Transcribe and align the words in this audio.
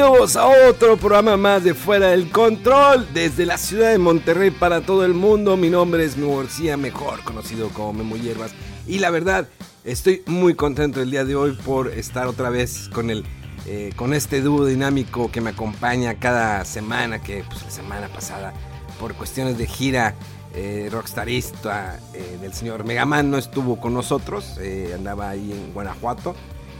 Bienvenidos 0.00 0.36
a 0.36 0.46
otro 0.70 0.96
programa 0.96 1.36
más 1.36 1.62
de 1.62 1.74
Fuera 1.74 2.08
del 2.08 2.30
Control 2.30 3.06
desde 3.12 3.44
la 3.44 3.58
ciudad 3.58 3.90
de 3.90 3.98
Monterrey 3.98 4.50
para 4.50 4.80
todo 4.80 5.04
el 5.04 5.12
mundo. 5.12 5.58
Mi 5.58 5.68
nombre 5.68 6.06
es 6.06 6.16
Memo 6.16 6.38
García, 6.38 6.78
mejor 6.78 7.22
conocido 7.22 7.68
como 7.68 7.92
Memo 7.92 8.16
Hierbas. 8.16 8.52
Y 8.86 9.00
la 9.00 9.10
verdad, 9.10 9.46
estoy 9.84 10.22
muy 10.24 10.54
contento 10.54 11.02
el 11.02 11.10
día 11.10 11.26
de 11.26 11.36
hoy 11.36 11.52
por 11.52 11.88
estar 11.88 12.28
otra 12.28 12.48
vez 12.48 12.88
con 12.88 13.10
el 13.10 13.26
eh, 13.66 13.92
con 13.94 14.14
este 14.14 14.40
dúo 14.40 14.64
dinámico 14.64 15.30
que 15.30 15.42
me 15.42 15.50
acompaña 15.50 16.18
cada 16.18 16.64
semana, 16.64 17.20
que 17.20 17.44
pues, 17.46 17.62
la 17.62 17.70
semana 17.70 18.08
pasada 18.08 18.54
por 18.98 19.12
cuestiones 19.14 19.58
de 19.58 19.66
gira 19.66 20.14
eh, 20.54 20.88
rockstarista 20.90 22.00
eh, 22.14 22.38
del 22.40 22.54
señor 22.54 22.84
Megaman 22.84 23.30
no 23.30 23.36
estuvo 23.36 23.78
con 23.78 23.92
nosotros, 23.92 24.56
eh, 24.62 24.92
andaba 24.94 25.28
ahí 25.28 25.52
en 25.52 25.74
Guanajuato 25.74 26.34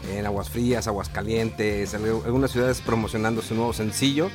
en 0.08 0.26
Aguas 0.26 0.48
Frías, 0.48 0.86
Aguas 0.86 1.08
Calientes, 1.08 1.94
en 1.94 2.04
algunas 2.04 2.50
ciudades 2.50 2.80
promocionando 2.80 3.42
su 3.42 3.54
nuevo 3.54 3.72
sencillo. 3.72 4.30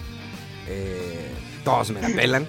Eh, 0.68 1.32
todos 1.64 1.92
me 1.92 2.02
la 2.02 2.10
pelan. 2.16 2.48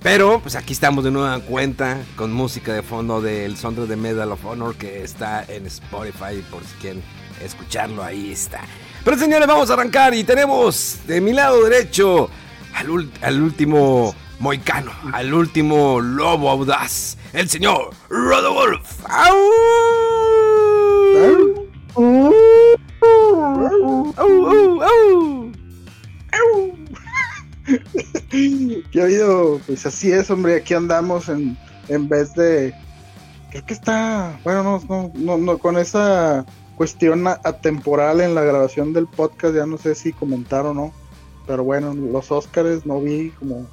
Pero 0.00 0.40
pues 0.40 0.54
aquí 0.54 0.72
estamos 0.72 1.02
de 1.02 1.10
nueva 1.10 1.40
cuenta 1.40 1.98
con 2.14 2.32
música 2.32 2.72
de 2.72 2.82
fondo 2.82 3.20
del 3.20 3.56
soundtrack 3.56 3.88
de 3.88 3.96
Medal 3.96 4.30
of 4.30 4.44
Honor 4.44 4.76
que 4.76 5.02
está 5.02 5.44
en 5.48 5.66
Spotify 5.66 6.40
por 6.50 6.62
si 6.62 6.74
quieren 6.80 7.02
escucharlo, 7.42 8.04
ahí 8.04 8.30
está. 8.30 8.60
Pero 9.04 9.18
señores, 9.18 9.48
vamos 9.48 9.70
a 9.70 9.72
arrancar 9.72 10.14
y 10.14 10.22
tenemos 10.22 10.98
de 11.06 11.20
mi 11.20 11.32
lado 11.32 11.64
derecho 11.64 12.30
al, 12.74 13.10
al 13.22 13.42
último 13.42 14.14
moicano, 14.38 14.92
al 15.12 15.34
último 15.34 16.00
lobo 16.00 16.48
audaz, 16.48 17.16
el 17.32 17.48
señor 17.48 17.90
Rodolf. 18.08 19.04
¡Au! 19.08 20.47
¿Qué 28.92 29.00
ha 29.00 29.04
habido? 29.04 29.60
Pues 29.66 29.86
así 29.86 30.12
es, 30.12 30.30
hombre, 30.30 30.56
aquí 30.56 30.74
andamos 30.74 31.28
en, 31.28 31.56
en 31.88 32.08
vez 32.08 32.34
de... 32.34 32.74
Creo 33.50 33.64
que 33.64 33.74
está, 33.74 34.38
bueno, 34.44 34.62
no, 34.62 34.82
no, 34.88 35.12
no, 35.14 35.38
no, 35.38 35.58
con 35.58 35.78
esa 35.78 36.44
cuestión 36.76 37.26
atemporal 37.26 38.20
en 38.20 38.34
la 38.34 38.42
grabación 38.42 38.92
del 38.92 39.06
podcast, 39.06 39.54
ya 39.54 39.66
no 39.66 39.78
sé 39.78 39.94
si 39.94 40.12
comentar 40.12 40.66
o 40.66 40.74
no, 40.74 40.92
pero 41.46 41.64
bueno, 41.64 41.94
los 41.94 42.30
Óscares 42.30 42.84
no 42.84 43.00
vi, 43.00 43.30
como 43.30 43.66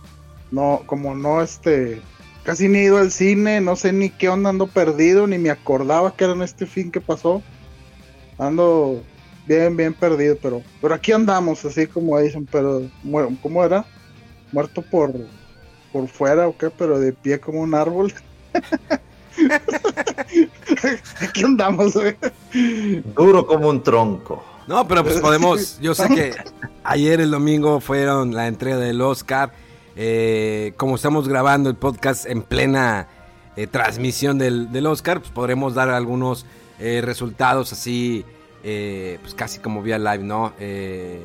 no, 0.50 0.82
como 0.86 1.14
no, 1.14 1.42
este, 1.42 2.02
casi 2.44 2.68
ni 2.68 2.80
he 2.80 2.84
ido 2.86 2.98
al 2.98 3.12
cine, 3.12 3.60
no 3.60 3.76
sé 3.76 3.92
ni 3.92 4.10
qué 4.10 4.30
onda, 4.30 4.50
ando 4.50 4.68
perdido, 4.68 5.28
ni 5.28 5.38
me 5.38 5.50
acordaba 5.50 6.16
que 6.16 6.24
era 6.24 6.34
en 6.34 6.42
este 6.42 6.66
fin 6.66 6.90
que 6.90 7.02
pasó, 7.02 7.44
ando 8.38 9.02
bien, 9.46 9.76
bien 9.76 9.94
perdido, 9.94 10.38
pero, 10.42 10.62
pero 10.82 10.94
aquí 10.94 11.12
andamos, 11.12 11.64
así 11.66 11.88
como 11.88 12.18
dicen, 12.20 12.48
pero, 12.52 12.84
¿cómo 13.42 13.64
era? 13.64 13.86
muerto 14.52 14.82
por 14.82 15.14
por 15.92 16.08
fuera 16.08 16.48
o 16.48 16.58
qué, 16.58 16.70
pero 16.70 17.00
de 17.00 17.14
pie 17.14 17.40
como 17.40 17.62
un 17.62 17.74
árbol. 17.74 18.14
Aquí 21.22 21.44
andamos, 21.44 21.94
güey. 21.94 22.16
Duro 23.16 23.48
como 23.48 23.70
un 23.70 23.82
tronco. 23.82 24.44
No, 24.68 24.86
pero 24.88 25.06
pues 25.06 25.22
podemos. 25.22 25.80
Yo 25.80 25.96
sé 25.96 26.10
que 26.10 26.34
ayer 26.84 27.22
el 27.22 27.32
domingo 27.32 27.80
fueron 27.80 28.34
la 28.34 28.48
entrega 28.48 28.78
del 28.78 29.02
Oscar. 29.02 29.54
Eh, 29.96 30.74
como 30.76 30.96
estamos 30.96 31.30
grabando 31.30 31.70
el 31.70 31.78
podcast 31.78 32.26
en 32.26 32.42
plena 32.42 33.08
eh, 33.56 33.66
transmisión 33.66 34.38
del, 34.38 34.74
del 34.74 34.88
Oscar, 34.88 35.22
pues 35.22 35.32
podremos 35.32 35.76
dar 35.76 35.90
algunos 35.90 36.46
eh, 36.80 37.02
resultados 37.04 37.72
así, 37.74 38.26
eh, 38.64 39.20
pues 39.22 39.34
casi 39.34 39.60
como 39.60 39.82
vía 39.82 39.98
live, 39.98 40.24
¿no? 40.24 40.54
Eh, 40.60 41.22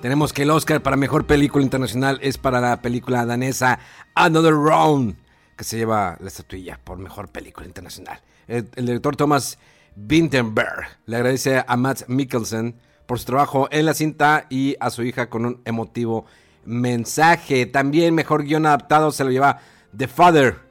tenemos 0.00 0.32
que 0.32 0.42
el 0.42 0.50
Oscar 0.50 0.82
para 0.82 0.96
mejor 0.96 1.26
película 1.26 1.64
internacional 1.64 2.18
es 2.22 2.36
para 2.36 2.60
la 2.60 2.82
película 2.82 3.24
danesa 3.24 3.78
Another 4.14 4.52
Round, 4.52 5.16
que 5.56 5.64
se 5.64 5.78
lleva 5.78 6.16
la 6.20 6.28
estatuilla 6.28 6.78
por 6.82 6.98
mejor 6.98 7.28
película 7.28 7.66
internacional. 7.66 8.20
El, 8.46 8.68
director 8.74 9.16
Thomas 9.16 9.58
Vinterberg 9.96 10.98
le 11.06 11.16
agradece 11.16 11.64
a 11.66 11.76
Matt 11.76 12.02
Mikkelsen 12.08 12.74
por 13.06 13.18
su 13.18 13.24
trabajo 13.24 13.68
en 13.70 13.86
la 13.86 13.94
cinta 13.94 14.46
y 14.50 14.76
a 14.78 14.90
su 14.90 15.02
hija 15.02 15.30
con 15.30 15.46
un 15.46 15.62
emotivo 15.64 16.26
mensaje. 16.64 17.66
También 17.66 18.14
mejor 18.14 18.44
guion 18.44 18.66
adaptado 18.66 19.10
se 19.10 19.24
lo 19.24 19.30
lleva 19.30 19.60
The 19.96 20.08
Father, 20.08 20.63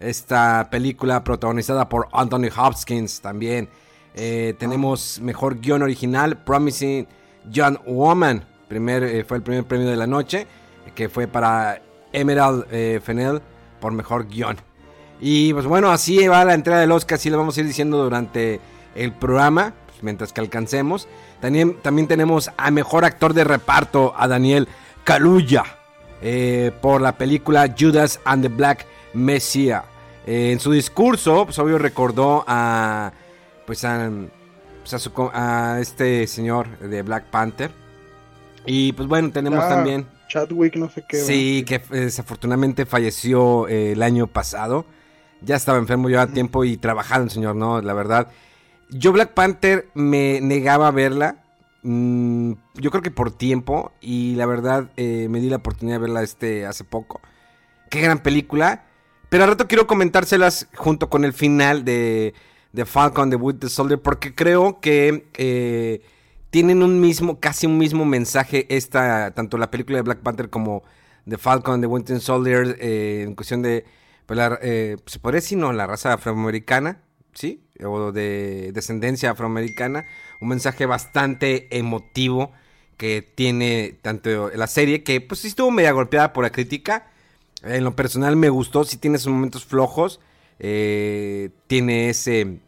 esta 0.00 0.68
película 0.70 1.24
protagonizada 1.24 1.88
por 1.88 2.08
Anthony 2.12 2.48
Hopkins 2.56 3.20
también. 3.20 3.68
Eh, 4.14 4.54
tenemos 4.58 5.20
mejor 5.20 5.60
guion 5.60 5.82
original, 5.82 6.38
Promising 6.38 7.06
Young 7.50 7.78
Woman. 7.86 8.44
Primer, 8.68 9.02
eh, 9.02 9.24
fue 9.24 9.38
el 9.38 9.42
primer 9.42 9.64
premio 9.64 9.88
de 9.88 9.96
la 9.96 10.06
noche, 10.06 10.46
que 10.94 11.08
fue 11.08 11.26
para 11.26 11.80
Emerald 12.12 12.66
eh, 12.70 13.00
Fennell 13.02 13.40
por 13.80 13.92
mejor 13.92 14.28
guion. 14.28 14.56
Y 15.20 15.52
pues 15.52 15.66
bueno, 15.66 15.90
así 15.90 16.26
va 16.28 16.44
la 16.44 16.54
entrega 16.54 16.80
del 16.80 16.92
Oscar, 16.92 17.16
así 17.16 17.30
lo 17.30 17.38
vamos 17.38 17.56
a 17.56 17.60
ir 17.60 17.66
diciendo 17.66 18.02
durante 18.02 18.60
el 18.94 19.12
programa, 19.12 19.74
pues, 19.86 20.02
mientras 20.02 20.32
que 20.32 20.40
alcancemos. 20.40 21.08
También, 21.40 21.76
también 21.82 22.08
tenemos 22.08 22.50
a 22.56 22.70
mejor 22.70 23.04
actor 23.04 23.34
de 23.34 23.44
reparto, 23.44 24.14
a 24.16 24.28
Daniel 24.28 24.68
Kaluuya, 25.04 25.64
eh, 26.22 26.72
por 26.80 27.00
la 27.00 27.16
película 27.16 27.74
Judas 27.78 28.20
and 28.24 28.42
the 28.42 28.48
Black 28.48 28.86
Messiah. 29.14 29.84
Eh, 30.26 30.52
en 30.52 30.60
su 30.60 30.72
discurso, 30.72 31.44
pues 31.46 31.58
obvio 31.58 31.78
recordó 31.78 32.44
a, 32.46 33.12
pues 33.66 33.84
a, 33.84 34.10
pues, 34.80 34.94
a, 34.94 34.98
su 34.98 35.12
co- 35.12 35.30
a 35.32 35.78
este 35.80 36.26
señor 36.26 36.78
de 36.80 37.02
Black 37.02 37.24
Panther. 37.30 37.70
Y 38.66 38.92
pues 38.92 39.08
bueno, 39.08 39.30
tenemos 39.30 39.64
Ah, 39.64 39.68
también... 39.68 40.06
Chadwick, 40.28 40.76
no 40.76 40.90
sé 40.90 41.02
qué. 41.08 41.16
Sí, 41.16 41.64
que 41.66 41.76
eh, 41.76 41.82
desafortunadamente 41.90 42.84
falleció 42.84 43.66
eh, 43.68 43.92
el 43.92 44.02
año 44.02 44.26
pasado. 44.26 44.84
Ya 45.40 45.56
estaba 45.56 45.78
enfermo, 45.78 46.10
llevaba 46.10 46.30
tiempo 46.30 46.64
y 46.64 46.76
trabajando 46.76 47.24
el 47.24 47.30
señor, 47.30 47.56
¿no? 47.56 47.80
La 47.80 47.94
verdad. 47.94 48.28
Yo 48.90 49.12
Black 49.12 49.32
Panther 49.32 49.88
me 49.94 50.40
negaba 50.42 50.88
a 50.88 50.90
verla. 50.90 51.36
mm, 51.82 52.52
yo 52.74 52.90
creo 52.90 53.02
que 53.02 53.10
por 53.10 53.30
tiempo. 53.30 53.92
Y 54.02 54.34
la 54.34 54.44
verdad 54.44 54.90
eh, 54.98 55.28
me 55.30 55.40
di 55.40 55.48
la 55.48 55.56
oportunidad 55.56 55.96
de 55.96 56.02
verla 56.02 56.22
este 56.22 56.66
hace 56.66 56.84
poco. 56.84 57.22
Qué 57.88 58.02
gran 58.02 58.18
película. 58.18 58.84
Pero 59.28 59.44
al 59.44 59.50
rato 59.50 59.68
quiero 59.68 59.86
comentárselas 59.86 60.68
junto 60.74 61.10
con 61.10 61.24
el 61.24 61.32
final 61.32 61.84
de, 61.84 62.34
de 62.72 62.86
Falcon, 62.86 63.30
de 63.30 63.36
Winter 63.36 63.68
Soldier. 63.68 64.00
Porque 64.00 64.34
creo 64.34 64.80
que 64.80 65.28
eh, 65.34 66.02
tienen 66.50 66.82
un 66.82 67.00
mismo, 67.00 67.40
casi 67.40 67.66
un 67.66 67.78
mismo 67.78 68.04
mensaje 68.04 68.66
esta, 68.74 69.32
tanto 69.32 69.58
la 69.58 69.70
película 69.70 69.98
de 69.98 70.02
Black 70.02 70.20
Panther 70.20 70.50
como 70.50 70.82
de 71.26 71.36
Falcon, 71.36 71.80
de 71.80 71.86
Winter 71.86 72.20
Soldier, 72.20 72.78
eh, 72.80 73.24
en 73.26 73.34
cuestión 73.34 73.60
de, 73.60 73.84
pues, 74.24 74.36
la, 74.36 74.58
eh, 74.62 74.96
se 75.06 75.18
podría 75.18 75.40
decir, 75.40 75.58
la 75.58 75.86
raza 75.86 76.14
afroamericana, 76.14 77.02
¿sí? 77.34 77.62
O 77.84 78.12
de 78.12 78.72
descendencia 78.72 79.30
afroamericana, 79.30 80.06
un 80.40 80.48
mensaje 80.48 80.86
bastante 80.86 81.68
emotivo 81.76 82.52
que 82.96 83.22
tiene 83.22 83.98
tanto 84.02 84.50
la 84.54 84.66
serie, 84.66 85.04
que 85.04 85.20
pues 85.20 85.40
sí 85.40 85.48
estuvo 85.48 85.70
media 85.70 85.92
golpeada 85.92 86.32
por 86.32 86.44
la 86.44 86.50
crítica, 86.50 87.06
en 87.62 87.84
lo 87.84 87.96
personal 87.96 88.36
me 88.36 88.48
gustó, 88.48 88.84
sí 88.84 88.96
tiene 88.96 89.18
sus 89.18 89.32
momentos 89.32 89.64
flojos, 89.64 90.20
eh, 90.58 91.50
tiene 91.66 92.10
ese 92.10 92.58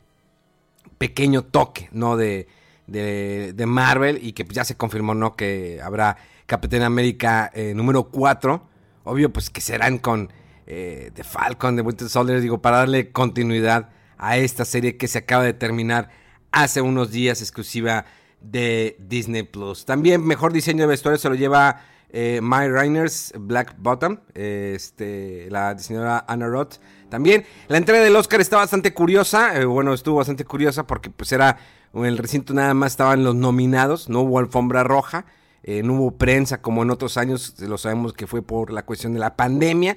pequeño 0.98 1.42
toque, 1.42 1.88
¿no? 1.92 2.16
De, 2.16 2.48
de, 2.86 3.52
de 3.54 3.66
Marvel 3.66 4.18
y 4.22 4.32
que 4.32 4.44
pues, 4.44 4.56
ya 4.56 4.64
se 4.64 4.76
confirmó, 4.76 5.14
¿no? 5.14 5.36
Que 5.36 5.80
habrá 5.82 6.16
Capitán 6.46 6.82
América 6.82 7.50
eh, 7.54 7.74
número 7.74 8.10
4. 8.10 8.68
Obvio, 9.04 9.32
pues 9.32 9.50
que 9.50 9.60
serán 9.60 9.98
con 9.98 10.32
eh, 10.66 11.10
The 11.14 11.24
Falcon, 11.24 11.76
de 11.76 11.82
Winter 11.82 12.08
Soldier, 12.08 12.40
digo, 12.40 12.60
para 12.60 12.78
darle 12.78 13.12
continuidad 13.12 13.90
a 14.18 14.36
esta 14.36 14.64
serie 14.64 14.96
que 14.96 15.08
se 15.08 15.18
acaba 15.18 15.44
de 15.44 15.54
terminar 15.54 16.10
hace 16.52 16.80
unos 16.80 17.10
días 17.10 17.40
exclusiva 17.40 18.04
de 18.40 18.96
Disney 18.98 19.44
Plus. 19.44 19.84
También 19.84 20.26
mejor 20.26 20.52
diseño 20.52 20.82
de 20.82 20.88
vestuario 20.88 21.18
se 21.18 21.28
lo 21.28 21.34
lleva 21.34 21.82
eh, 22.12 22.40
My 22.42 22.68
Reiners 22.68 23.32
Black 23.38 23.74
Bottom, 23.78 24.18
este, 24.34 25.48
la 25.50 25.74
diseñadora 25.74 26.24
Anna 26.26 26.48
Roth. 26.48 26.76
También 27.08 27.44
la 27.68 27.76
entrega 27.76 28.02
del 28.02 28.16
Oscar 28.16 28.40
está 28.40 28.56
bastante 28.56 28.94
curiosa, 28.94 29.58
eh, 29.58 29.64
bueno, 29.64 29.94
estuvo 29.94 30.16
bastante 30.16 30.44
curiosa 30.44 30.86
porque 30.86 31.10
pues 31.10 31.32
era 31.32 31.58
en 31.92 32.04
el 32.04 32.18
recinto 32.18 32.54
nada 32.54 32.74
más 32.74 32.92
estaban 32.92 33.24
los 33.24 33.34
nominados, 33.34 34.08
no 34.08 34.20
hubo 34.20 34.38
alfombra 34.38 34.84
roja, 34.84 35.26
eh, 35.62 35.82
no 35.82 35.94
hubo 35.94 36.10
prensa 36.12 36.62
como 36.62 36.82
en 36.82 36.90
otros 36.90 37.16
años, 37.16 37.56
lo 37.60 37.78
sabemos 37.78 38.12
que 38.12 38.26
fue 38.26 38.42
por 38.42 38.70
la 38.70 38.84
cuestión 38.84 39.12
de 39.12 39.18
la 39.18 39.36
pandemia, 39.36 39.96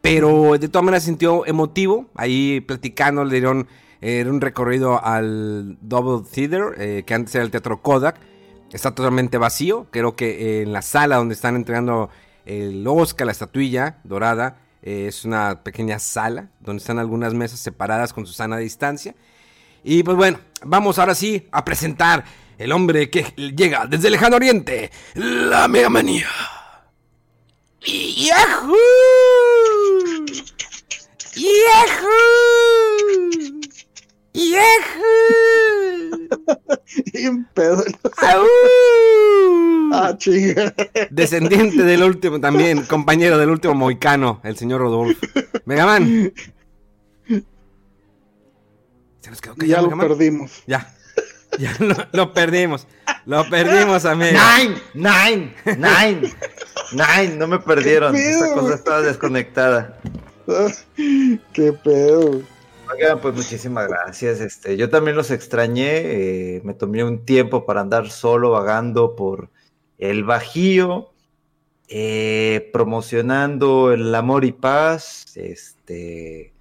pero 0.00 0.56
de 0.58 0.68
todas 0.68 0.84
maneras 0.84 1.02
sintió 1.02 1.46
emotivo, 1.46 2.06
ahí 2.14 2.60
platicando 2.60 3.24
le 3.24 3.32
dieron 3.32 3.68
un 4.02 4.40
recorrido 4.40 5.04
al 5.04 5.78
Double 5.80 6.24
Theater, 6.30 6.74
eh, 6.78 7.02
que 7.04 7.14
antes 7.14 7.34
era 7.34 7.44
el 7.44 7.50
Teatro 7.50 7.82
Kodak. 7.82 8.20
Está 8.72 8.94
totalmente 8.94 9.38
vacío. 9.38 9.86
Creo 9.90 10.16
que 10.16 10.62
en 10.62 10.72
la 10.72 10.82
sala 10.82 11.16
donde 11.16 11.34
están 11.34 11.56
entregando 11.56 12.10
el 12.44 12.86
Oscar, 12.86 13.26
la 13.26 13.32
estatuilla 13.32 13.98
dorada, 14.04 14.58
eh, 14.82 15.06
es 15.08 15.24
una 15.24 15.62
pequeña 15.62 15.98
sala 15.98 16.50
donde 16.60 16.80
están 16.80 16.98
algunas 16.98 17.34
mesas 17.34 17.60
separadas 17.60 18.12
con 18.12 18.26
su 18.26 18.32
sana 18.32 18.56
distancia. 18.58 19.14
Y 19.82 20.02
pues 20.02 20.16
bueno, 20.16 20.38
vamos 20.64 20.98
ahora 20.98 21.14
sí 21.14 21.48
a 21.52 21.64
presentar 21.64 22.24
el 22.58 22.72
hombre 22.72 23.10
que 23.10 23.22
llega 23.36 23.86
desde 23.86 24.08
el 24.08 24.12
lejano 24.12 24.36
oriente, 24.36 24.90
la 25.14 25.68
Mega 25.68 25.88
Manía. 25.88 26.28
¡Yahoo! 27.80 28.74
¡Yahoo! 31.34 32.16
Bien 37.12 37.48
pedo. 37.54 37.82
Ah, 39.92 40.14
chinga. 40.18 40.74
Descendiente 41.10 41.82
del 41.82 42.02
último, 42.02 42.38
también, 42.40 42.84
compañero 42.84 43.38
del 43.38 43.48
último 43.50 43.74
moicano, 43.74 44.40
el 44.44 44.56
señor 44.56 44.82
Rodolfo. 44.82 45.20
Megaman. 45.64 46.32
¿Se 49.20 49.30
nos 49.30 49.40
quedó 49.40 49.54
ya 49.56 49.80
lo 49.80 49.96
perdimos. 49.96 50.62
Ya. 50.66 50.92
Ya 51.58 51.74
lo, 52.12 52.34
perdimos. 52.34 52.86
Lo 53.24 53.48
perdimos, 53.48 54.04
amigo. 54.04 54.32
Nine, 54.32 54.76
nine, 54.92 55.54
nine. 55.64 56.34
Nine, 56.92 57.36
no 57.36 57.46
me 57.46 57.58
perdieron. 57.58 58.14
Esta 58.14 58.52
cosa 58.52 58.74
estaba 58.74 59.00
desconectada. 59.00 59.98
Qué 61.54 61.72
pedo. 61.72 62.42
Oigan, 62.92 63.20
pues 63.20 63.34
muchísimas 63.34 63.88
gracias. 63.88 64.40
Este, 64.40 64.76
yo 64.76 64.88
también 64.88 65.16
los 65.16 65.30
extrañé. 65.30 66.56
Eh, 66.56 66.60
me 66.64 66.74
tomé 66.74 67.02
un 67.04 67.24
tiempo 67.24 67.66
para 67.66 67.80
andar 67.80 68.10
solo 68.10 68.50
vagando 68.50 69.16
por 69.16 69.50
el 69.98 70.24
Bajío, 70.24 71.12
eh, 71.88 72.70
promocionando 72.72 73.92
el 73.92 74.14
amor 74.14 74.44
y 74.44 74.52
paz, 74.52 75.36
este, 75.36 76.52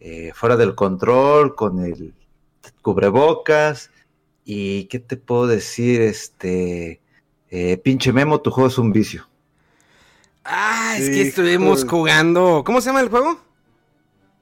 eh, 0.00 0.32
fuera 0.34 0.56
del 0.56 0.74
control, 0.74 1.54
con 1.54 1.84
el 1.84 2.14
cubrebocas. 2.82 3.90
Y 4.44 4.84
qué 4.84 4.98
te 4.98 5.16
puedo 5.16 5.46
decir, 5.46 6.00
este, 6.00 7.00
pinche 7.82 8.12
Memo, 8.12 8.40
tu 8.40 8.50
juego 8.50 8.68
es 8.68 8.78
un 8.78 8.92
vicio. 8.92 9.28
Ah, 10.44 10.96
es 10.98 11.10
que 11.10 11.22
estuvimos 11.22 11.84
jugando. 11.84 12.64
¿Cómo 12.64 12.80
se 12.80 12.86
llama 12.86 13.02
el 13.02 13.08
juego? 13.10 13.49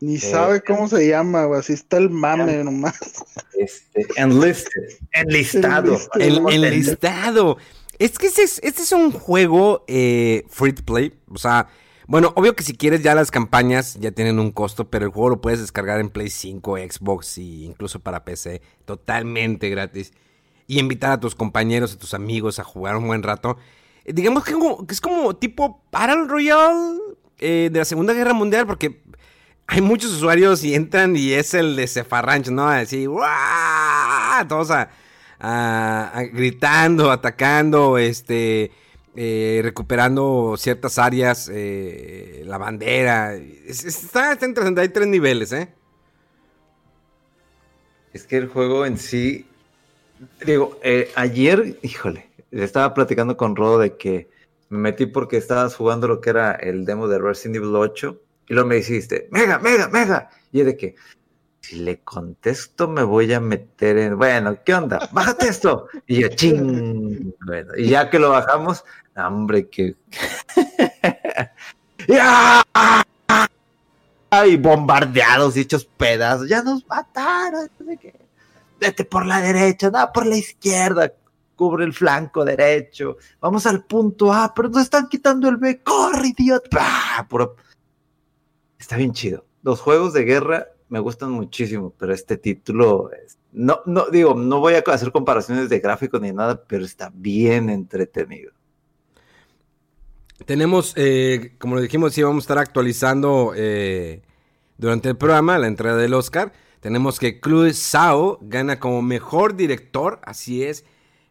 Ni 0.00 0.16
eh, 0.16 0.20
sabe 0.20 0.62
cómo 0.62 0.88
se 0.88 1.08
llama, 1.08 1.44
güey. 1.44 1.60
Así 1.60 1.72
está 1.72 1.96
el 1.96 2.10
mame 2.10 2.62
nomás. 2.64 2.98
Este, 3.58 4.06
enlisted. 4.16 4.98
Enlistado. 5.12 5.98
enlistado. 6.14 7.58
Es 7.98 8.16
que 8.18 8.28
este 8.28 8.42
es, 8.42 8.60
este 8.62 8.82
es 8.82 8.92
un 8.92 9.10
juego 9.10 9.84
eh, 9.88 10.44
free 10.48 10.72
to 10.72 10.84
play. 10.84 11.12
O 11.28 11.38
sea, 11.38 11.68
bueno, 12.06 12.32
obvio 12.36 12.54
que 12.54 12.62
si 12.62 12.76
quieres 12.76 13.02
ya 13.02 13.16
las 13.16 13.32
campañas 13.32 13.98
ya 13.98 14.12
tienen 14.12 14.38
un 14.38 14.52
costo, 14.52 14.88
pero 14.88 15.06
el 15.06 15.10
juego 15.10 15.30
lo 15.30 15.40
puedes 15.40 15.60
descargar 15.60 15.98
en 15.98 16.10
Play 16.10 16.30
5, 16.30 16.76
Xbox 16.76 17.38
e 17.38 17.42
incluso 17.42 17.98
para 17.98 18.24
PC. 18.24 18.62
Totalmente 18.84 19.68
gratis. 19.68 20.12
Y 20.68 20.78
invitar 20.78 21.10
a 21.10 21.20
tus 21.20 21.34
compañeros, 21.34 21.94
a 21.94 21.98
tus 21.98 22.14
amigos 22.14 22.60
a 22.60 22.64
jugar 22.64 22.96
un 22.96 23.08
buen 23.08 23.24
rato. 23.24 23.56
Eh, 24.04 24.12
digamos 24.12 24.44
que, 24.44 24.54
es 24.90 25.00
como 25.00 25.34
tipo 25.34 25.82
Battle 25.90 26.26
Royale 26.28 26.98
de 27.40 27.70
la 27.72 27.84
Segunda 27.84 28.12
Guerra 28.14 28.32
Mundial, 28.32 28.66
porque 28.66 29.00
hay 29.70 29.82
muchos 29.82 30.12
usuarios 30.12 30.64
y 30.64 30.74
entran 30.74 31.14
y 31.14 31.32
es 31.32 31.52
el 31.52 31.76
de 31.76 31.86
Cefarranch, 31.86 32.48
¿no? 32.48 32.66
Así, 32.66 33.04
¡guau! 33.04 34.48
Todos 34.48 34.70
a, 34.70 36.22
gritando, 36.32 37.10
atacando, 37.10 37.98
este, 37.98 38.72
eh, 39.14 39.60
recuperando 39.62 40.54
ciertas 40.56 40.98
áreas, 40.98 41.50
eh, 41.52 42.42
la 42.46 42.56
bandera. 42.56 43.34
está, 43.34 44.32
está 44.32 44.46
interesante, 44.46 44.80
hay 44.80 44.88
tres 44.88 45.06
niveles, 45.06 45.52
¿eh? 45.52 45.68
Es 48.14 48.24
que 48.24 48.38
el 48.38 48.48
juego 48.48 48.86
en 48.86 48.96
sí, 48.96 49.46
digo, 50.46 50.80
eh, 50.82 51.10
ayer, 51.14 51.78
híjole, 51.82 52.30
estaba 52.52 52.94
platicando 52.94 53.36
con 53.36 53.54
Rodo 53.54 53.80
de 53.80 53.98
que 53.98 54.30
me 54.70 54.78
metí 54.78 55.04
porque 55.04 55.36
estabas 55.36 55.76
jugando 55.76 56.08
lo 56.08 56.22
que 56.22 56.30
era 56.30 56.52
el 56.52 56.86
demo 56.86 57.06
de 57.06 57.18
Resident 57.18 57.56
Evil 57.56 57.76
8 57.76 58.22
y 58.48 58.54
luego 58.54 58.68
me 58.68 58.76
dijiste, 58.76 59.28
mega, 59.30 59.58
mega, 59.58 59.88
mega. 59.88 60.30
Y 60.50 60.60
es 60.60 60.66
de 60.66 60.76
que, 60.76 60.94
si 61.60 61.76
le 61.76 62.00
contesto, 62.00 62.88
me 62.88 63.02
voy 63.02 63.32
a 63.34 63.40
meter 63.40 63.98
en, 63.98 64.16
bueno, 64.16 64.56
¿qué 64.64 64.74
onda? 64.74 65.08
Bájate 65.12 65.48
esto. 65.48 65.88
Y 66.06 66.22
yo, 66.22 66.28
ching. 66.28 67.34
Bueno, 67.44 67.72
y 67.76 67.88
ya 67.88 68.08
que 68.08 68.18
lo 68.18 68.30
bajamos, 68.30 68.84
hombre, 69.14 69.68
que. 69.68 69.96
¡Ay! 74.30 74.56
Bombardeados 74.56 75.56
y 75.56 75.60
hechos 75.60 75.84
pedazos. 75.84 76.48
Ya 76.48 76.62
nos 76.62 76.86
mataron. 76.86 77.68
Vete 78.80 79.04
por 79.04 79.26
la 79.26 79.42
derecha, 79.42 79.90
no, 79.90 80.10
por 80.12 80.24
la 80.24 80.36
izquierda. 80.36 81.12
Cubre 81.54 81.84
el 81.84 81.92
flanco 81.92 82.46
derecho. 82.46 83.18
Vamos 83.40 83.66
al 83.66 83.84
punto 83.84 84.32
A, 84.32 84.54
pero 84.54 84.70
nos 84.70 84.84
están 84.84 85.08
quitando 85.08 85.48
el 85.50 85.56
B. 85.58 85.82
¡Corre, 85.82 86.28
idiota! 86.28 87.26
Puro 87.28 87.56
está 88.78 88.96
bien 88.96 89.12
chido. 89.12 89.44
Los 89.62 89.80
juegos 89.80 90.12
de 90.12 90.24
guerra 90.24 90.68
me 90.88 91.00
gustan 91.00 91.30
muchísimo, 91.30 91.92
pero 91.98 92.12
este 92.14 92.36
título, 92.36 93.10
no, 93.52 93.80
no, 93.86 94.08
digo, 94.10 94.34
no 94.34 94.60
voy 94.60 94.74
a 94.74 94.78
hacer 94.86 95.12
comparaciones 95.12 95.68
de 95.68 95.80
gráficos 95.80 96.20
ni 96.20 96.32
nada, 96.32 96.64
pero 96.66 96.84
está 96.84 97.10
bien 97.12 97.68
entretenido. 97.68 98.52
Tenemos, 100.46 100.94
eh, 100.96 101.54
como 101.58 101.74
lo 101.74 101.80
dijimos, 101.80 102.14
sí 102.14 102.22
vamos 102.22 102.44
a 102.44 102.46
estar 102.46 102.58
actualizando 102.58 103.52
eh, 103.56 104.22
durante 104.76 105.08
el 105.08 105.16
programa 105.16 105.58
la 105.58 105.66
entrega 105.66 105.96
del 105.96 106.14
Oscar. 106.14 106.52
Tenemos 106.80 107.18
que 107.18 107.40
Chloe 107.40 107.74
Sao 107.74 108.38
gana 108.40 108.78
como 108.78 109.02
mejor 109.02 109.56
director, 109.56 110.20
así 110.22 110.62
es, 110.62 110.84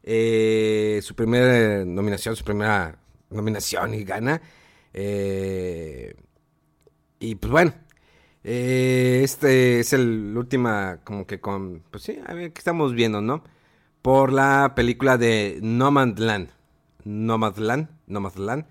eh, 0.04 1.00
su 1.04 1.16
primera 1.16 1.86
nominación, 1.86 2.36
su 2.36 2.44
primera 2.44 3.00
nominación 3.30 3.94
y 3.94 4.04
gana. 4.04 4.42
Eh, 4.94 6.16
y 7.20 7.36
pues 7.36 7.52
bueno, 7.52 7.74
eh, 8.44 9.22
este 9.24 9.80
es 9.80 9.94
el 9.94 10.34
última, 10.38 11.00
como 11.04 11.26
que 11.26 11.40
con, 11.40 11.84
pues 11.92 12.04
sí, 12.04 12.20
a 12.26 12.34
ver 12.34 12.54
qué 12.54 12.60
estamos 12.60 12.94
viendo, 12.94 13.22
¿no? 13.22 13.44
Por 14.02 14.32
la 14.32 14.74
película 14.76 15.18
de 15.18 15.60
Nomadland. 15.62 16.50
Nomadland, 17.04 17.90
Nomadland. 18.08 18.66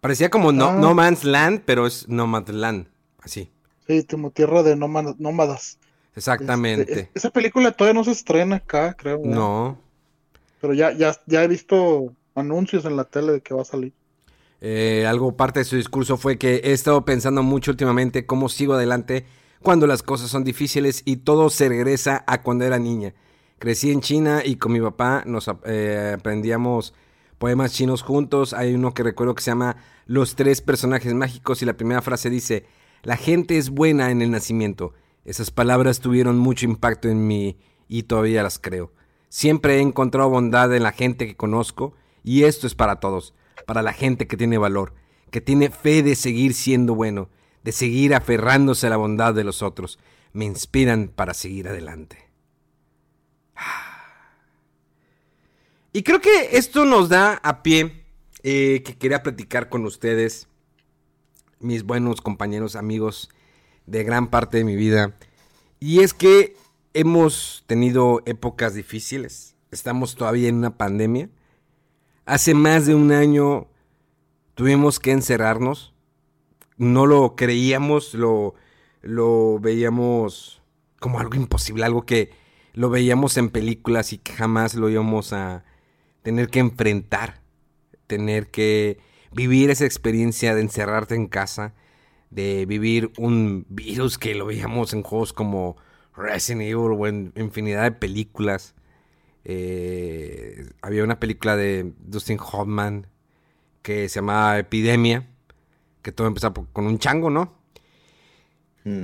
Parecía 0.00 0.30
como 0.30 0.52
no, 0.52 0.68
ah. 0.68 0.94
Man's 0.94 1.24
Land, 1.24 1.62
pero 1.64 1.86
es 1.86 2.08
Nomadland, 2.08 2.86
así. 3.20 3.50
Sí, 3.86 4.04
como 4.04 4.30
tierra 4.30 4.62
de 4.62 4.76
nómadas. 4.76 5.78
Exactamente. 6.14 6.92
Este, 6.92 7.10
esa 7.14 7.30
película 7.30 7.72
todavía 7.72 7.98
no 7.98 8.04
se 8.04 8.12
estrena 8.12 8.56
acá, 8.56 8.94
creo. 8.94 9.20
No. 9.24 9.78
Pero 10.60 10.74
ya, 10.74 10.92
ya, 10.92 11.16
ya 11.26 11.42
he 11.42 11.48
visto 11.48 12.12
anuncios 12.34 12.84
en 12.84 12.96
la 12.96 13.04
tele 13.04 13.32
de 13.32 13.40
que 13.40 13.54
va 13.54 13.62
a 13.62 13.64
salir. 13.64 13.92
Eh, 14.60 15.06
algo 15.06 15.36
parte 15.36 15.60
de 15.60 15.64
su 15.64 15.76
discurso 15.76 16.16
fue 16.16 16.36
que 16.36 16.56
he 16.64 16.72
estado 16.72 17.04
pensando 17.04 17.42
mucho 17.42 17.70
últimamente 17.70 18.26
cómo 18.26 18.48
sigo 18.48 18.74
adelante 18.74 19.24
cuando 19.62 19.86
las 19.86 20.02
cosas 20.02 20.30
son 20.30 20.44
difíciles 20.44 21.02
y 21.04 21.18
todo 21.18 21.50
se 21.50 21.68
regresa 21.68 22.24
a 22.26 22.42
cuando 22.42 22.64
era 22.64 22.78
niña. 22.78 23.14
Crecí 23.58 23.90
en 23.90 24.00
China 24.00 24.42
y 24.44 24.56
con 24.56 24.72
mi 24.72 24.80
papá 24.80 25.22
nos 25.26 25.50
eh, 25.64 26.14
aprendíamos 26.18 26.94
poemas 27.38 27.72
chinos 27.72 28.02
juntos. 28.02 28.52
Hay 28.52 28.74
uno 28.74 28.94
que 28.94 29.02
recuerdo 29.02 29.34
que 29.34 29.42
se 29.42 29.50
llama 29.50 29.76
Los 30.06 30.36
tres 30.36 30.60
personajes 30.60 31.14
mágicos 31.14 31.62
y 31.62 31.66
la 31.66 31.76
primera 31.76 32.02
frase 32.02 32.30
dice, 32.30 32.66
la 33.02 33.16
gente 33.16 33.58
es 33.58 33.70
buena 33.70 34.10
en 34.10 34.22
el 34.22 34.30
nacimiento. 34.30 34.92
Esas 35.24 35.50
palabras 35.50 36.00
tuvieron 36.00 36.38
mucho 36.38 36.66
impacto 36.66 37.08
en 37.08 37.26
mí 37.26 37.58
y 37.88 38.04
todavía 38.04 38.42
las 38.42 38.58
creo. 38.58 38.92
Siempre 39.28 39.76
he 39.76 39.80
encontrado 39.80 40.30
bondad 40.30 40.74
en 40.74 40.84
la 40.84 40.92
gente 40.92 41.26
que 41.26 41.36
conozco 41.36 41.94
y 42.24 42.44
esto 42.44 42.66
es 42.66 42.74
para 42.74 42.96
todos 42.96 43.34
para 43.68 43.82
la 43.82 43.92
gente 43.92 44.26
que 44.26 44.38
tiene 44.38 44.56
valor, 44.56 44.94
que 45.30 45.42
tiene 45.42 45.68
fe 45.68 46.02
de 46.02 46.16
seguir 46.16 46.54
siendo 46.54 46.94
bueno, 46.94 47.28
de 47.64 47.72
seguir 47.72 48.14
aferrándose 48.14 48.86
a 48.86 48.90
la 48.90 48.96
bondad 48.96 49.34
de 49.34 49.44
los 49.44 49.60
otros. 49.60 49.98
Me 50.32 50.46
inspiran 50.46 51.08
para 51.14 51.34
seguir 51.34 51.68
adelante. 51.68 52.16
Y 55.92 56.02
creo 56.02 56.22
que 56.22 56.56
esto 56.56 56.86
nos 56.86 57.10
da 57.10 57.34
a 57.42 57.62
pie 57.62 58.04
eh, 58.42 58.82
que 58.86 58.96
quería 58.96 59.22
platicar 59.22 59.68
con 59.68 59.84
ustedes, 59.84 60.48
mis 61.60 61.82
buenos 61.82 62.22
compañeros, 62.22 62.74
amigos 62.74 63.28
de 63.84 64.02
gran 64.02 64.28
parte 64.28 64.56
de 64.56 64.64
mi 64.64 64.76
vida. 64.76 65.14
Y 65.78 66.00
es 66.00 66.14
que 66.14 66.56
hemos 66.94 67.64
tenido 67.66 68.22
épocas 68.24 68.72
difíciles. 68.72 69.56
Estamos 69.70 70.14
todavía 70.14 70.48
en 70.48 70.54
una 70.54 70.78
pandemia. 70.78 71.28
Hace 72.28 72.52
más 72.52 72.84
de 72.84 72.94
un 72.94 73.10
año 73.10 73.68
tuvimos 74.54 75.00
que 75.00 75.12
encerrarnos. 75.12 75.94
No 76.76 77.06
lo 77.06 77.36
creíamos, 77.36 78.12
lo, 78.12 78.54
lo 79.00 79.58
veíamos 79.58 80.60
como 81.00 81.20
algo 81.20 81.36
imposible, 81.36 81.86
algo 81.86 82.04
que 82.04 82.32
lo 82.74 82.90
veíamos 82.90 83.38
en 83.38 83.48
películas 83.48 84.12
y 84.12 84.18
que 84.18 84.34
jamás 84.34 84.74
lo 84.74 84.90
íbamos 84.90 85.32
a 85.32 85.64
tener 86.20 86.50
que 86.50 86.58
enfrentar, 86.58 87.40
tener 88.06 88.50
que 88.50 88.98
vivir 89.32 89.70
esa 89.70 89.86
experiencia 89.86 90.54
de 90.54 90.60
encerrarte 90.60 91.14
en 91.14 91.28
casa, 91.28 91.72
de 92.28 92.66
vivir 92.66 93.10
un 93.16 93.64
virus 93.70 94.18
que 94.18 94.34
lo 94.34 94.44
veíamos 94.44 94.92
en 94.92 95.02
juegos 95.02 95.32
como 95.32 95.78
Resident 96.14 96.60
Evil 96.60 96.94
o 96.94 97.06
en 97.06 97.32
infinidad 97.36 97.84
de 97.84 97.92
películas. 97.92 98.74
Eh, 99.50 100.68
había 100.82 101.02
una 101.04 101.18
película 101.18 101.56
de 101.56 101.94
Dustin 102.00 102.38
Hoffman 102.38 103.06
que 103.80 104.10
se 104.10 104.16
llamaba 104.16 104.58
Epidemia, 104.58 105.26
que 106.02 106.12
todo 106.12 106.26
empezaba 106.26 106.66
con 106.70 106.86
un 106.86 106.98
chango, 106.98 107.30
¿no? 107.30 107.56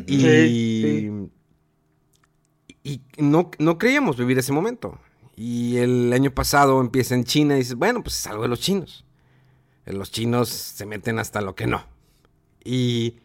Y, 0.07 1.09
y 2.83 3.01
no, 3.17 3.51
no 3.59 3.79
creíamos 3.79 4.19
vivir 4.19 4.39
ese 4.39 4.53
momento. 4.53 4.99
Y 5.35 5.79
el 5.79 6.13
año 6.13 6.31
pasado 6.31 6.81
empieza 6.81 7.15
en 7.15 7.25
China 7.25 7.55
y 7.55 7.61
dices, 7.61 7.77
bueno, 7.77 8.03
pues 8.03 8.21
es 8.21 8.27
algo 8.27 8.43
de 8.43 8.49
los 8.49 8.61
chinos. 8.61 9.07
Los 9.87 10.11
chinos 10.11 10.51
se 10.51 10.85
meten 10.85 11.19
hasta 11.19 11.41
lo 11.41 11.55
que 11.55 11.67
no. 11.67 11.87
Y, 12.63 13.17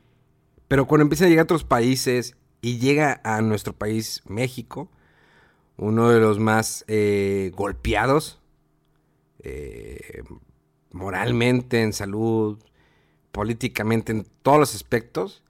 pero 0.69 0.87
cuando 0.87 1.03
empieza 1.03 1.25
a 1.25 1.27
llegar 1.27 1.43
a 1.43 1.43
otros 1.43 1.65
países 1.65 2.37
y 2.61 2.79
llega 2.79 3.19
a 3.25 3.41
nuestro 3.41 3.73
país, 3.73 4.21
México, 4.25 4.89
uno 5.79 6.09
de 6.09 6.19
los 6.19 6.39
más 6.39 6.83
eh, 6.87 7.51
golpeados, 7.55 8.39
eh, 9.41 10.23
moralmente, 10.91 11.81
en 11.81 11.93
salud, 11.93 12.59
políticamente, 13.31 14.11
en 14.11 14.25
todos 14.41 14.59
los 14.59 14.75
aspectos, 14.75 15.41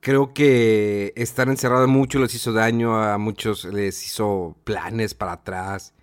creo 0.00 0.34
que 0.34 1.12
estar 1.16 1.48
encerrado 1.48 1.86
mucho 1.86 2.18
les 2.18 2.34
hizo 2.34 2.52
daño, 2.52 3.00
a 3.00 3.16
muchos 3.16 3.64
les 3.64 4.04
hizo 4.04 4.56
planes 4.64 5.14
para 5.14 5.32
atrás, 5.32 5.94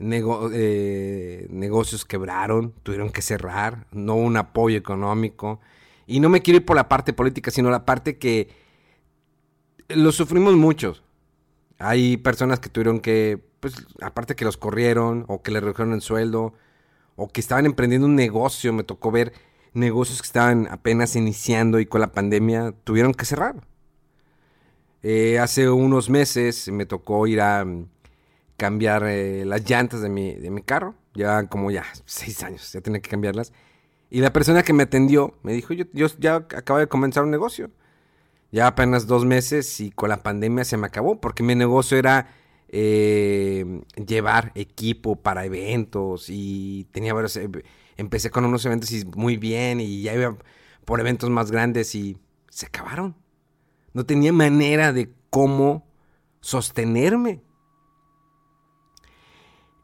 eh, 0.00 1.46
negocios 1.48 2.04
quebraron, 2.04 2.72
tuvieron 2.82 3.10
que 3.10 3.22
cerrar, 3.22 3.86
no 3.92 4.16
un 4.16 4.36
apoyo 4.36 4.76
económico. 4.76 5.60
Y 6.08 6.20
no 6.20 6.28
me 6.28 6.42
quiero 6.42 6.58
ir 6.58 6.64
por 6.64 6.76
la 6.76 6.88
parte 6.88 7.12
política, 7.12 7.50
sino 7.50 7.70
la 7.70 7.84
parte 7.84 8.18
que 8.18 8.48
lo 9.88 10.12
sufrimos 10.12 10.54
muchos. 10.54 11.02
Hay 11.78 12.16
personas 12.16 12.60
que 12.60 12.68
tuvieron 12.68 13.00
que, 13.00 13.42
pues, 13.60 13.74
aparte 14.00 14.34
que 14.34 14.44
los 14.44 14.56
corrieron, 14.56 15.24
o 15.28 15.42
que 15.42 15.50
le 15.50 15.60
redujeron 15.60 15.92
el 15.92 16.00
sueldo, 16.00 16.54
o 17.16 17.28
que 17.28 17.40
estaban 17.40 17.66
emprendiendo 17.66 18.06
un 18.06 18.14
negocio, 18.14 18.72
me 18.72 18.84
tocó 18.84 19.10
ver 19.10 19.32
negocios 19.74 20.22
que 20.22 20.26
estaban 20.26 20.68
apenas 20.70 21.16
iniciando 21.16 21.80
y 21.80 21.86
con 21.86 22.00
la 22.00 22.12
pandemia 22.12 22.74
tuvieron 22.84 23.14
que 23.14 23.26
cerrar. 23.26 23.56
Eh, 25.02 25.38
hace 25.38 25.68
unos 25.68 26.10
meses 26.10 26.68
me 26.68 26.86
tocó 26.86 27.26
ir 27.26 27.40
a 27.40 27.64
mm, 27.64 27.88
cambiar 28.56 29.04
eh, 29.06 29.44
las 29.44 29.68
llantas 29.68 30.00
de 30.00 30.08
mi, 30.08 30.34
de 30.34 30.50
mi 30.50 30.62
carro. 30.62 30.94
Ya 31.14 31.44
como 31.44 31.70
ya 31.70 31.84
seis 32.06 32.42
años, 32.42 32.72
ya 32.72 32.80
tenía 32.80 33.00
que 33.00 33.10
cambiarlas. 33.10 33.52
Y 34.10 34.20
la 34.20 34.32
persona 34.32 34.62
que 34.62 34.72
me 34.72 34.84
atendió 34.84 35.34
me 35.42 35.52
dijo, 35.52 35.74
yo, 35.74 35.84
yo 35.92 36.06
ya 36.18 36.36
acabo 36.36 36.78
de 36.78 36.88
comenzar 36.88 37.24
un 37.24 37.30
negocio. 37.30 37.70
Ya 38.52 38.66
apenas 38.66 39.06
dos 39.06 39.24
meses 39.24 39.80
y 39.80 39.90
con 39.90 40.08
la 40.08 40.22
pandemia 40.22 40.64
se 40.64 40.76
me 40.76 40.86
acabó 40.86 41.20
porque 41.20 41.42
mi 41.42 41.54
negocio 41.54 41.98
era 41.98 42.34
eh, 42.68 43.82
llevar 43.94 44.52
equipo 44.54 45.16
para 45.16 45.44
eventos 45.44 46.26
y 46.28 46.84
tenía 46.92 47.14
varios 47.14 47.38
empecé 47.96 48.30
con 48.30 48.44
unos 48.44 48.64
eventos 48.64 48.92
y 48.92 49.04
muy 49.04 49.36
bien 49.36 49.80
y 49.80 50.02
ya 50.02 50.14
iba 50.14 50.36
por 50.84 51.00
eventos 51.00 51.30
más 51.30 51.50
grandes 51.50 51.94
y 51.94 52.18
se 52.50 52.66
acabaron. 52.66 53.16
No 53.92 54.04
tenía 54.04 54.32
manera 54.32 54.92
de 54.92 55.12
cómo 55.30 55.86
sostenerme. 56.40 57.42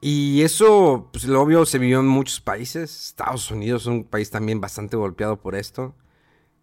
Y 0.01 0.43
eso, 0.43 1.11
pues 1.13 1.25
lo 1.25 1.41
obvio, 1.41 1.65
se 1.65 1.79
vivió 1.79 2.01
en 2.01 2.09
muchos 2.09 2.41
países. 2.41 3.09
Estados 3.09 3.51
Unidos 3.51 3.83
es 3.83 3.87
un 3.87 4.05
país 4.05 4.31
también 4.31 4.61
bastante 4.61 4.97
golpeado 4.97 5.41
por 5.41 5.55
esto. 5.55 5.95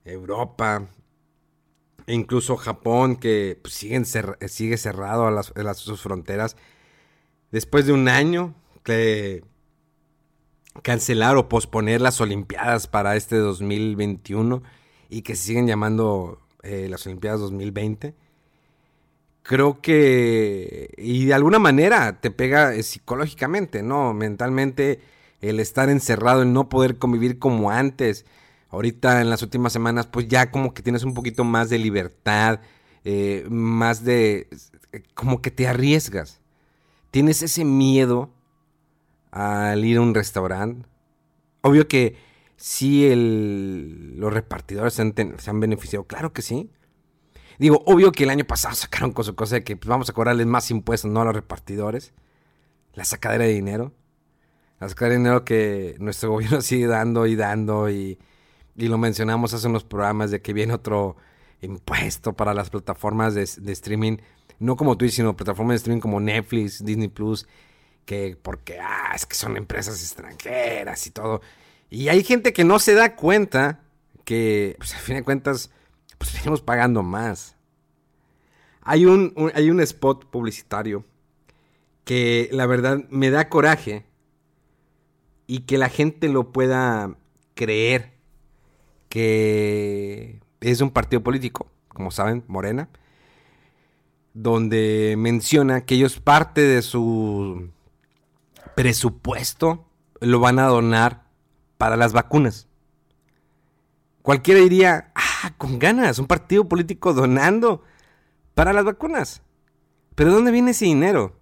Europa. 0.04 0.90
Incluso 2.10 2.58
Japón, 2.58 3.18
que 3.18 3.60
pues, 3.62 3.76
siguen 3.76 4.06
sigue 4.06 4.78
cerrado 4.78 5.28
a 5.28 5.32
las, 5.32 5.78
sus 5.78 6.02
fronteras. 6.02 6.58
Después 7.52 7.86
de 7.86 7.94
un 7.94 8.08
año 8.08 8.56
que 8.84 9.44
cancelar 10.82 11.38
o 11.38 11.50
posponer 11.50 12.02
las 12.02 12.20
Olimpiadas 12.20 12.88
para 12.88 13.16
este 13.16 13.36
2021 13.36 14.64
y 15.10 15.22
que 15.22 15.36
se 15.36 15.44
siguen 15.44 15.68
llamando 15.68 16.40
eh, 16.64 16.88
las 16.90 17.06
Olimpiadas 17.06 17.42
2020. 17.42 18.16
Creo 19.44 19.82
que, 19.82 20.94
y 20.98 21.26
de 21.26 21.34
alguna 21.34 21.60
manera 21.60 22.20
te 22.22 22.32
pega 22.32 22.74
eh, 22.74 22.84
psicológicamente, 22.84 23.84
¿no? 23.84 24.14
Mentalmente, 24.14 25.00
el 25.42 25.60
estar 25.60 25.90
encerrado, 25.90 26.42
el 26.42 26.54
no 26.54 26.70
poder 26.70 26.98
convivir 26.98 27.40
como 27.40 27.70
antes. 27.72 28.26
Ahorita 28.70 29.22
en 29.22 29.30
las 29.30 29.42
últimas 29.42 29.74
semanas, 29.74 30.08
pues 30.08 30.28
ya 30.28 30.52
como 30.52 30.74
que 30.74 30.84
tienes 30.84 31.04
un 31.04 31.14
poquito 31.14 31.44
más 31.44 31.70
de 31.70 31.80
libertad, 31.80 32.62
eh, 33.04 33.46
más 33.50 34.04
de, 34.04 34.48
como 35.16 35.42
que 35.42 35.52
te 35.52 35.68
arriesgas. 35.68 36.40
Tienes 37.12 37.42
ese 37.42 37.66
miedo 37.66 38.30
al 39.32 39.84
ir 39.86 39.98
a 39.98 40.02
un 40.02 40.14
restaurante. 40.14 40.88
Obvio 41.62 41.88
que 41.88 42.16
sí 42.58 43.08
el, 43.08 44.20
los 44.20 44.32
repartidores 44.32 44.94
se 44.94 45.02
han, 45.02 45.60
beneficiado, 45.60 46.06
claro 46.06 46.32
que 46.32 46.44
sí. 46.44 46.70
Digo, 47.58 47.82
obvio 47.88 48.12
que 48.12 48.24
el 48.24 48.30
año 48.30 48.46
pasado 48.46 48.76
sacaron 48.76 49.12
cosa, 49.12 49.34
cosa 49.34 49.56
de 49.56 49.64
que 49.64 49.78
pues, 49.78 49.90
vamos 49.90 50.10
a 50.10 50.14
cobrarles 50.14 50.46
más 50.46 50.70
impuestos, 50.70 51.10
no 51.12 51.22
a 51.22 51.26
los 51.26 51.36
repartidores. 51.36 52.14
La 52.94 53.04
sacadera 53.04 53.46
de 53.46 53.54
dinero. 53.54 53.94
La 54.80 54.90
sacadera 54.90 55.14
de 55.14 55.18
dinero 55.20 55.46
que 55.46 55.96
nuestro 56.00 56.32
gobierno 56.32 56.62
sigue 56.62 56.86
dando 56.86 57.26
y 57.26 57.36
dando 57.36 57.90
y, 57.90 58.20
y 58.80 58.88
lo 58.88 58.98
mencionamos 58.98 59.54
hace 59.54 59.68
unos 59.68 59.84
programas 59.84 60.32
de 60.32 60.42
que 60.42 60.54
viene 60.54 60.74
otro 60.74 61.18
impuesto 61.62 62.34
para 62.34 62.54
las 62.54 62.70
plataformas 62.70 63.36
de, 63.36 63.44
streaming. 63.72 64.18
No 64.60 64.76
como 64.76 64.98
Twitch, 64.98 65.14
sino 65.14 65.36
plataformas 65.36 65.74
de 65.74 65.78
streaming 65.78 66.02
como 66.02 66.20
Netflix, 66.20 66.84
Disney 66.84 67.10
Plus 67.10 67.48
que 68.06 68.38
porque, 68.42 68.80
ah, 68.80 69.12
es 69.14 69.26
que 69.26 69.36
son 69.36 69.56
empresas 69.56 70.02
extranjeras 70.02 71.06
y 71.06 71.12
todo. 71.12 71.42
Y 71.90 72.08
hay 72.08 72.24
gente 72.24 72.54
que 72.54 72.64
no 72.64 72.80
se 72.80 72.94
da 72.94 73.16
cuenta 73.16 73.82
que, 74.24 74.76
pues 74.80 74.96
a 74.96 74.98
fin 74.98 75.16
de 75.16 75.24
cuentas, 75.24 75.70
pues 76.18 76.34
venimos 76.34 76.62
pagando 76.62 77.04
más. 77.04 77.56
Hay 78.82 79.06
un, 79.06 79.52
hay 79.54 79.70
un 79.70 79.80
spot 79.82 80.26
publicitario 80.26 81.06
que 82.04 82.50
la 82.52 82.66
verdad 82.66 83.06
me 83.10 83.30
da 83.30 83.50
coraje 83.50 84.06
y 85.46 85.62
que 85.62 85.78
la 85.78 85.90
gente 85.90 86.30
lo 86.30 86.52
pueda 86.52 87.16
creer 87.54 88.19
que 89.10 90.40
es 90.62 90.82
un 90.82 90.92
partido 90.92 91.22
político, 91.22 91.68
como 91.90 92.12
saben, 92.12 92.44
Morena, 92.48 92.90
donde 94.34 95.16
menciona 95.18 95.82
que 95.82 95.96
ellos 95.96 96.20
parte 96.20 96.62
de 96.62 96.82
su 96.82 97.70
presupuesto 98.76 99.86
lo 100.22 100.40
van 100.40 100.60
a 100.60 100.68
donar 100.68 101.26
para 101.78 101.98
las 101.98 102.14
vacunas. 102.14 102.68
Cualquiera 104.22 104.60
diría, 104.60 105.12
ah, 105.16 105.54
con 105.58 105.80
ganas, 105.80 106.20
un 106.20 106.28
partido 106.28 106.68
político 106.68 107.14
donando 107.14 107.84
para 108.54 108.74
las 108.74 108.86
vacunas. 108.86 109.42
Pero 110.16 110.30
¿de 110.30 110.36
dónde 110.36 110.52
viene 110.52 110.72
ese 110.72 110.86
dinero? 110.86 111.36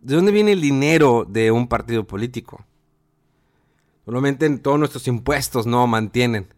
¿De 0.00 0.16
dónde 0.16 0.32
viene 0.32 0.52
el 0.52 0.60
dinero 0.60 1.26
de 1.28 1.50
un 1.50 1.68
partido 1.68 2.06
político? 2.06 2.64
Solamente 4.10 4.50
todos 4.58 4.76
nuestros 4.76 5.06
impuestos 5.06 5.66
no 5.66 5.86
mantienen 5.86 6.52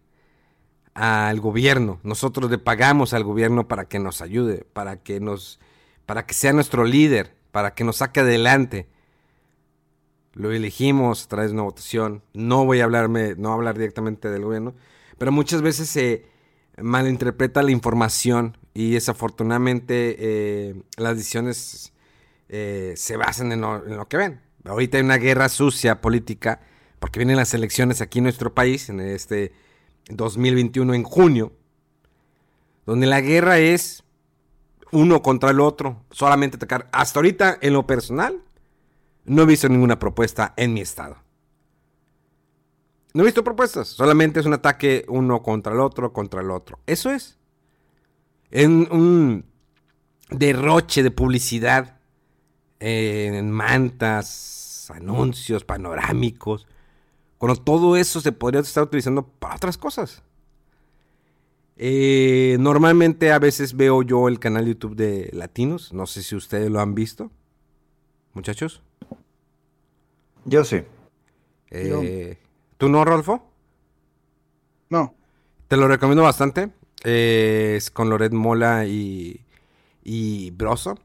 al 0.95 1.39
gobierno. 1.39 2.01
Nosotros 2.03 2.51
le 2.51 2.57
pagamos 2.57 3.13
al 3.13 3.25
gobierno 3.25 3.69
para 3.69 3.85
que 3.85 3.99
nos 3.99 4.23
ayude, 4.23 4.65
para 4.73 5.03
que 5.03 5.21
nos 5.21 5.61
para 6.07 6.25
que 6.25 6.33
sea 6.33 6.55
nuestro 6.55 6.85
líder, 6.85 7.37
para 7.51 7.75
que 7.75 7.85
nos 7.85 7.97
saque 7.97 8.21
adelante 8.21 8.89
lo 10.33 10.51
elegimos 10.51 11.27
a 11.27 11.29
través 11.29 11.51
de 11.51 11.57
una 11.57 11.65
votación. 11.65 12.23
No 12.33 12.65
voy 12.65 12.81
a 12.81 12.85
hablarme, 12.85 13.35
no 13.37 13.53
hablar 13.53 13.77
directamente 13.77 14.31
del 14.31 14.45
gobierno, 14.45 14.73
pero 15.19 15.31
muchas 15.31 15.61
veces 15.61 15.91
se 15.91 16.25
malinterpreta 16.81 17.63
la 17.63 17.71
información 17.71 18.57
y 18.73 18.93
desafortunadamente 18.93 20.17
eh, 20.19 20.83
las 20.97 21.19
decisiones 21.19 21.93
eh, 22.49 22.95
se 22.97 23.19
basan 23.19 23.53
en 23.53 23.61
lo, 23.61 24.09
que 24.09 24.17
ven. 24.17 24.41
Ahorita 24.65 24.97
hay 24.97 25.05
una 25.05 25.19
guerra 25.19 25.51
sucia 25.51 26.01
política, 26.01 26.63
porque 27.03 27.19
vienen 27.19 27.37
las 27.37 27.53
elecciones 27.53 28.01
aquí 28.01 28.21
en 28.21 28.23
nuestro 28.23 28.55
país, 28.55 28.89
en 28.89 29.01
este 29.01 29.53
2021, 30.09 30.95
en 30.95 31.03
junio, 31.03 31.53
donde 32.87 33.09
la 33.09 33.21
guerra 33.21 33.59
es 33.59 34.05
uno 34.93 35.21
contra 35.21 35.51
el 35.51 35.59
otro, 35.59 36.05
solamente 36.13 36.59
atacar. 36.59 36.89
Hasta 36.93 37.19
ahorita, 37.19 37.59
en 37.61 37.73
lo 37.73 37.89
personal, 37.89 38.41
no 39.25 39.43
he 39.43 39.47
visto 39.47 39.69
ninguna 39.69 39.99
propuesta 39.99 40.55
en 40.57 40.75
mi 40.75 40.81
estado. 40.81 41.17
No 43.15 43.25
he 43.25 43.27
visto 43.27 43.43
propuestas, 43.43 43.89
solamente 43.89 44.39
es 44.39 44.47
un 44.47 44.55
ataque 44.55 45.05
uno 45.09 45.43
contra 45.43 45.73
el 45.73 45.81
otro, 45.81 46.13
contra 46.13 46.41
el 46.41 46.53
otro. 46.53 46.79
Eso 46.87 47.11
es. 47.11 47.37
En 48.53 48.87
un 48.93 49.45
derroche 50.31 51.03
de 51.03 51.11
publicidad 51.11 51.99
en 52.79 53.51
mantas, 53.51 54.89
anuncios, 54.95 55.65
panorámicos. 55.65 56.69
Cuando 57.43 57.61
todo 57.61 57.97
eso 57.97 58.21
se 58.21 58.31
podría 58.31 58.61
estar 58.61 58.85
utilizando 58.85 59.25
para 59.27 59.57
otras 59.57 59.77
cosas. 59.77 60.23
Eh, 61.77 62.57
normalmente 62.61 63.33
a 63.33 63.41
veces 63.41 63.77
veo 63.77 64.03
yo 64.05 64.29
el 64.29 64.39
canal 64.39 64.67
YouTube 64.67 64.95
de 64.95 65.29
Latinos. 65.33 65.93
No 65.93 66.07
sé 66.07 66.23
si 66.23 66.37
ustedes 66.37 66.71
lo 66.71 66.79
han 66.79 66.95
visto. 66.95 67.33
Muchachos. 68.33 68.81
Yo 70.45 70.63
sí. 70.63 70.85
Eh, 71.71 72.39
¿Tú 72.79 72.89
no, 72.89 73.05
Rolfo? 73.05 73.43
No. 74.89 75.17
Te 75.67 75.77
lo 75.77 75.89
recomiendo 75.89 76.23
bastante. 76.23 76.71
es 77.03 77.91
con 77.91 78.09
Loret 78.09 78.33
Mola 78.33 78.87
y, 78.87 79.45
y 80.05 80.53
Broso. 80.53 80.97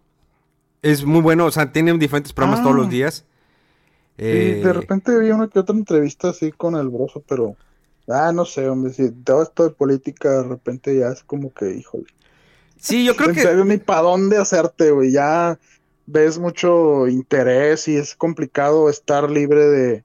Es 0.84 1.04
muy 1.04 1.22
bueno, 1.22 1.46
o 1.46 1.52
sea, 1.52 1.72
tienen 1.72 1.98
diferentes 1.98 2.32
programas 2.32 2.62
todos 2.62 2.76
los 2.76 2.92
días. 4.18 4.64
de 4.64 4.70
eh, 4.70 4.74
repente 4.74 5.18
vi 5.20 5.32
una 5.32 5.48
que 5.48 5.60
otra 5.60 5.76
entrevista 5.76 6.30
así 6.30 6.52
con 6.52 6.76
el 6.76 6.90
Broso, 6.90 7.24
pero. 7.28 7.56
Ah, 8.10 8.32
no 8.32 8.46
sé, 8.46 8.70
hombre, 8.70 8.94
si 8.94 9.12
todo 9.12 9.44
esto 9.44 9.64
de 9.64 9.72
política 9.72 10.42
de 10.42 10.44
repente 10.44 10.98
ya 10.98 11.10
es 11.10 11.24
como 11.24 11.54
que, 11.54 11.72
híjole. 11.72 12.06
Sí, 12.80 13.04
yo 13.04 13.16
creo 13.16 13.30
en 13.30 13.36
que. 13.36 13.66
Ni 13.66 13.78
para 13.78 14.02
dónde 14.02 14.38
hacerte, 14.38 14.92
güey. 14.92 15.12
Ya 15.12 15.60
ves 16.06 16.40
mucho 16.40 17.08
interés 17.08 17.88
y 17.88 17.98
es 17.98 18.16
complicado 18.16 18.90
estar 18.90 19.30
libre 19.30 19.68
de, 19.68 20.04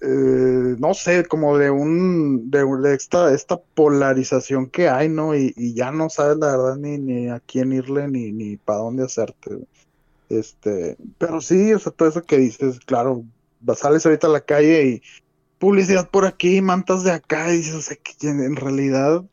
eh, 0.00 0.76
no 0.78 0.94
sé, 0.94 1.24
como 1.24 1.58
de 1.58 1.70
un, 1.70 2.50
de, 2.50 2.94
esta, 2.94 3.32
esta 3.32 3.60
polarización 3.74 4.68
que 4.68 4.88
hay, 4.88 5.08
¿no? 5.08 5.36
Y, 5.36 5.74
ya 5.74 5.92
no 5.92 6.08
sabes 6.08 6.38
la 6.38 6.56
verdad 6.56 6.76
ni, 6.76 6.98
ni 6.98 7.28
a 7.28 7.40
quién 7.40 7.72
irle 7.72 8.08
ni, 8.08 8.32
ni 8.32 8.56
para 8.56 8.80
dónde 8.80 9.04
hacerte. 9.04 9.58
Este, 10.28 10.96
pero 11.16 11.40
sí, 11.40 11.72
o 11.72 11.78
sea, 11.78 11.92
todo 11.92 12.08
eso 12.08 12.22
que 12.22 12.36
dices, 12.36 12.80
claro, 12.80 13.24
sales 13.76 14.04
ahorita 14.04 14.26
a 14.26 14.30
la 14.30 14.40
calle 14.40 14.86
y 14.86 15.02
publicidad 15.58 16.10
por 16.10 16.26
aquí, 16.26 16.60
mantas 16.60 17.02
de 17.02 17.12
acá, 17.12 17.52
y 17.52 17.58
dices, 17.58 17.74
o 17.74 17.82
sea, 17.82 17.96
que 17.96 18.28
en 18.28 18.56
realidad 18.56 19.24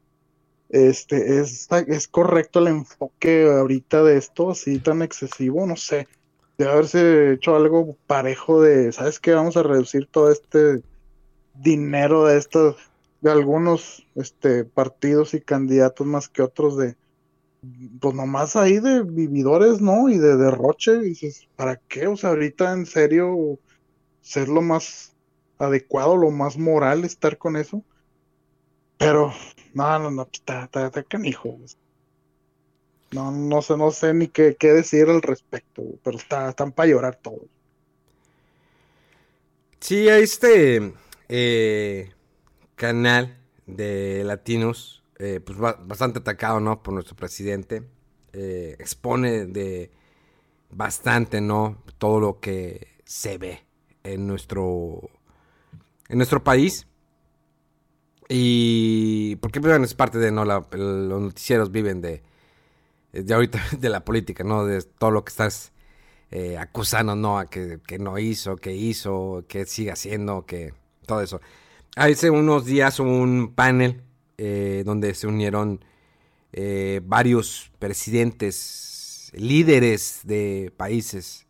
este, 0.70 1.40
es, 1.40 1.68
es 1.88 2.08
correcto 2.08 2.60
el 2.60 2.68
enfoque 2.68 3.50
ahorita 3.50 4.04
de 4.04 4.18
esto, 4.18 4.52
así 4.52 4.80
tan 4.80 5.02
excesivo, 5.02 5.66
no 5.66 5.75
sé, 5.75 6.08
de 6.58 6.70
haberse 6.70 7.34
hecho 7.34 7.56
algo 7.56 7.98
parejo 8.08 8.62
de, 8.62 8.92
¿sabes 8.92 9.20
qué? 9.20 9.34
Vamos 9.34 9.58
a 9.58 9.64
reducir 9.64 10.08
todo 10.08 10.32
este 10.32 10.82
dinero 11.54 12.25
de 12.25 12.38
estos, 12.38 12.78
de 13.22 13.32
algunos 13.32 14.08
este, 14.16 14.64
partidos 14.64 15.34
y 15.34 15.42
candidatos 15.42 16.08
más 16.08 16.30
que 16.30 16.42
otros 16.42 16.78
de, 16.78 16.96
pues 18.00 18.15
nomás 18.15 18.55
ahí 18.55 18.79
de 18.79 19.03
vividores, 19.03 19.81
¿no? 19.81 20.10
Y 20.10 20.17
de 20.17 20.38
derroche, 20.38 21.00
dices, 21.00 21.48
¿para 21.55 21.77
qué? 21.88 22.07
O 22.07 22.17
sea, 22.17 22.31
ahorita 22.31 22.74
en 22.74 22.86
serio, 22.86 23.60
ser 24.22 24.50
lo 24.50 24.62
más 24.62 25.13
adecuado, 25.58 26.17
lo 26.17 26.32
más 26.32 26.58
moral, 26.58 27.04
estar 27.04 27.38
con 27.38 27.56
eso. 27.56 27.84
Pero, 28.97 29.34
no, 29.73 29.99
no, 29.99 30.12
no, 30.12 30.25
pues, 30.25 30.39
está, 30.39 30.65
está, 30.65 30.88
está 30.88 31.04
canijo. 31.04 31.58
No, 33.12 33.32
no 33.32 33.62
sé, 33.62 33.78
no 33.78 33.91
sé 33.91 34.13
ni 34.13 34.28
qué, 34.28 34.56
qué 34.60 34.73
decir 34.73 35.10
al 35.10 35.21
respecto, 35.21 35.84
pero 36.04 36.17
está, 36.17 36.49
están 36.49 36.71
para 36.71 36.89
llorar 36.89 37.19
todos. 37.21 37.47
Sí, 39.80 40.08
este 40.08 40.93
eh, 41.30 42.12
canal 42.75 43.38
de 43.67 44.23
latinos, 44.23 45.04
eh, 45.19 45.39
pues 45.39 45.58
bastante 45.58 46.19
atacado, 46.19 46.60
¿no? 46.60 46.82
Por 46.84 46.93
nuestro 46.93 47.15
presidente. 47.15 47.84
Eh, 48.34 48.75
expone 48.80 49.45
de 49.45 49.91
bastante, 50.69 51.41
¿no? 51.41 51.84
Todo 51.97 52.19
lo 52.19 52.39
que 52.39 52.88
se 53.06 53.38
ve 53.38 53.65
en 54.04 54.28
nuestro, 54.28 55.10
en 56.10 56.17
nuestro 56.17 56.43
país. 56.43 56.88
Y 58.28 59.36
porque 59.38 59.60
es 59.60 59.93
parte 59.93 60.17
de, 60.17 60.32
¿no? 60.32 60.45
los 60.45 61.21
noticieros 61.21 61.71
viven 61.71 62.01
de, 62.01 62.23
de 63.13 63.34
ahorita 63.34 63.62
de 63.80 63.89
la 63.89 64.04
política, 64.04 64.43
¿no? 64.43 64.65
De 64.65 64.82
todo 64.82 65.12
lo 65.12 65.23
que 65.23 65.30
estás 65.30 65.71
eh, 66.32 66.58
acusando, 66.58 67.15
¿no? 67.15 67.39
A 67.39 67.49
que, 67.49 67.80
no 67.99 68.17
hizo, 68.17 68.58
que 68.58 68.75
hizo, 68.75 69.45
que 69.47 69.65
sigue 69.65 69.91
haciendo, 69.91 70.45
que 70.45 70.73
todo 71.06 71.21
eso. 71.21 71.39
Hace 71.95 72.30
unos 72.30 72.65
días 72.65 72.99
un 72.99 73.54
panel 73.56 74.01
eh, 74.38 74.84
donde 74.86 75.13
se 75.13 75.28
unieron 75.28 75.84
eh, 76.54 77.02
varios 77.04 77.71
presidentes, 77.80 79.32
líderes 79.36 80.21
de 80.24 80.71
países, 80.78 81.45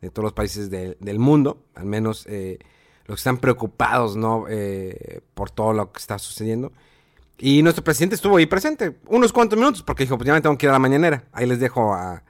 de 0.00 0.10
todos 0.10 0.24
los 0.24 0.32
países 0.32 0.70
del 0.70 1.18
mundo, 1.18 1.64
al 1.74 1.86
menos 1.86 2.26
los 2.26 3.16
que 3.16 3.20
están 3.20 3.38
preocupados, 3.38 4.14
¿no? 4.14 4.44
por 5.34 5.50
todo 5.50 5.72
lo 5.72 5.90
que 5.90 5.98
está 5.98 6.18
sucediendo. 6.18 6.72
Y 7.38 7.62
nuestro 7.62 7.84
presidente 7.84 8.14
estuvo 8.14 8.36
ahí 8.36 8.46
presente 8.46 8.96
unos 9.06 9.32
cuantos 9.32 9.58
minutos 9.58 9.82
porque 9.82 10.04
dijo, 10.04 10.16
pues 10.16 10.26
ya 10.26 10.32
me 10.32 10.40
tengo 10.40 10.56
que 10.56 10.66
ir 10.66 10.70
a 10.70 10.74
la 10.74 10.78
mañanera. 10.78 11.24
Ahí 11.32 11.46
les 11.46 11.60
dejo 11.60 11.92
a, 11.92 12.22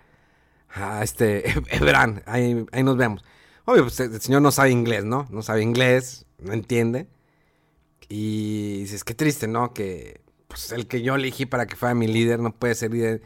a 0.75 1.03
este 1.03 1.45
Ebran, 1.71 2.23
ahí, 2.27 2.67
ahí 2.73 2.83
nos 2.83 2.97
vemos. 2.97 3.25
Obvio, 3.65 3.83
pues 3.83 3.99
el 4.01 4.21
señor 4.21 4.43
no 4.43 4.51
sabe 4.51 4.71
inglés, 4.71 5.05
¿no? 5.05 5.27
No 5.31 5.43
sabe 5.43 5.63
inglés, 5.63 6.27
no 6.39 6.53
entiende. 6.53 7.09
Y 8.09 8.81
dices, 8.81 9.05
qué 9.05 9.15
triste, 9.15 9.49
¿no? 9.49 9.75
Que 9.75 10.21
pues, 10.49 10.73
el 10.73 10.87
que 10.87 11.03
yo 11.03 11.17
elegí 11.17 11.47
para 11.47 11.67
que 11.67 11.77
fuera 11.77 11.95
mi 11.95 12.07
líder 12.07 12.41
no 12.41 12.55
puede 12.55 12.75
ser 12.75 12.93
líder 12.93 13.23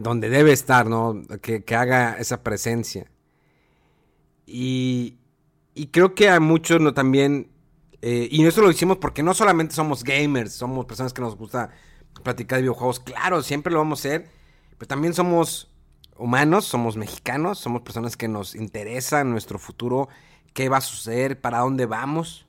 donde 0.00 0.28
debe 0.28 0.52
estar, 0.52 0.86
¿no? 0.86 1.22
Que, 1.42 1.64
que 1.64 1.76
haga 1.76 2.18
esa 2.18 2.42
presencia. 2.42 3.10
Y, 4.46 5.18
y 5.74 5.88
creo 5.88 6.14
que 6.14 6.28
a 6.28 6.40
muchos 6.40 6.80
no, 6.80 6.92
también 6.92 7.50
eh, 8.02 8.28
y 8.30 8.44
eso 8.46 8.62
lo 8.62 8.70
hicimos 8.70 8.96
porque 8.98 9.22
no 9.22 9.34
solamente 9.34 9.74
somos 9.74 10.04
gamers, 10.04 10.54
somos 10.54 10.86
personas 10.86 11.12
que 11.12 11.20
nos 11.20 11.36
gusta 11.36 11.70
platicar 12.22 12.56
de 12.56 12.62
videojuegos. 12.62 13.00
Claro, 13.00 13.42
siempre 13.42 13.72
lo 13.72 13.78
vamos 13.78 14.04
a 14.04 14.08
hacer. 14.08 14.30
Pero 14.78 14.88
también 14.88 15.12
somos 15.12 15.70
humanos, 16.16 16.64
somos 16.64 16.96
mexicanos, 16.96 17.58
somos 17.58 17.82
personas 17.82 18.16
que 18.16 18.28
nos 18.28 18.54
interesa 18.54 19.24
nuestro 19.24 19.58
futuro, 19.58 20.08
qué 20.54 20.68
va 20.68 20.78
a 20.78 20.82
suceder, 20.82 21.40
para 21.40 21.58
dónde 21.58 21.86
vamos, 21.86 22.46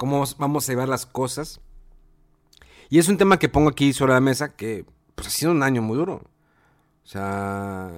cómo 0.00 0.24
vamos 0.38 0.66
a 0.66 0.72
llevar 0.72 0.88
las 0.88 1.04
cosas. 1.04 1.60
Y 2.88 2.98
es 2.98 3.08
un 3.08 3.18
tema 3.18 3.38
que 3.38 3.50
pongo 3.50 3.68
aquí 3.68 3.92
sobre 3.92 4.14
la 4.14 4.20
mesa 4.22 4.56
que 4.56 4.86
pues, 5.14 5.28
ha 5.28 5.30
sido 5.30 5.52
un 5.52 5.62
año 5.62 5.82
muy 5.82 5.98
duro. 5.98 6.22
O 7.04 7.06
sea, 7.06 7.90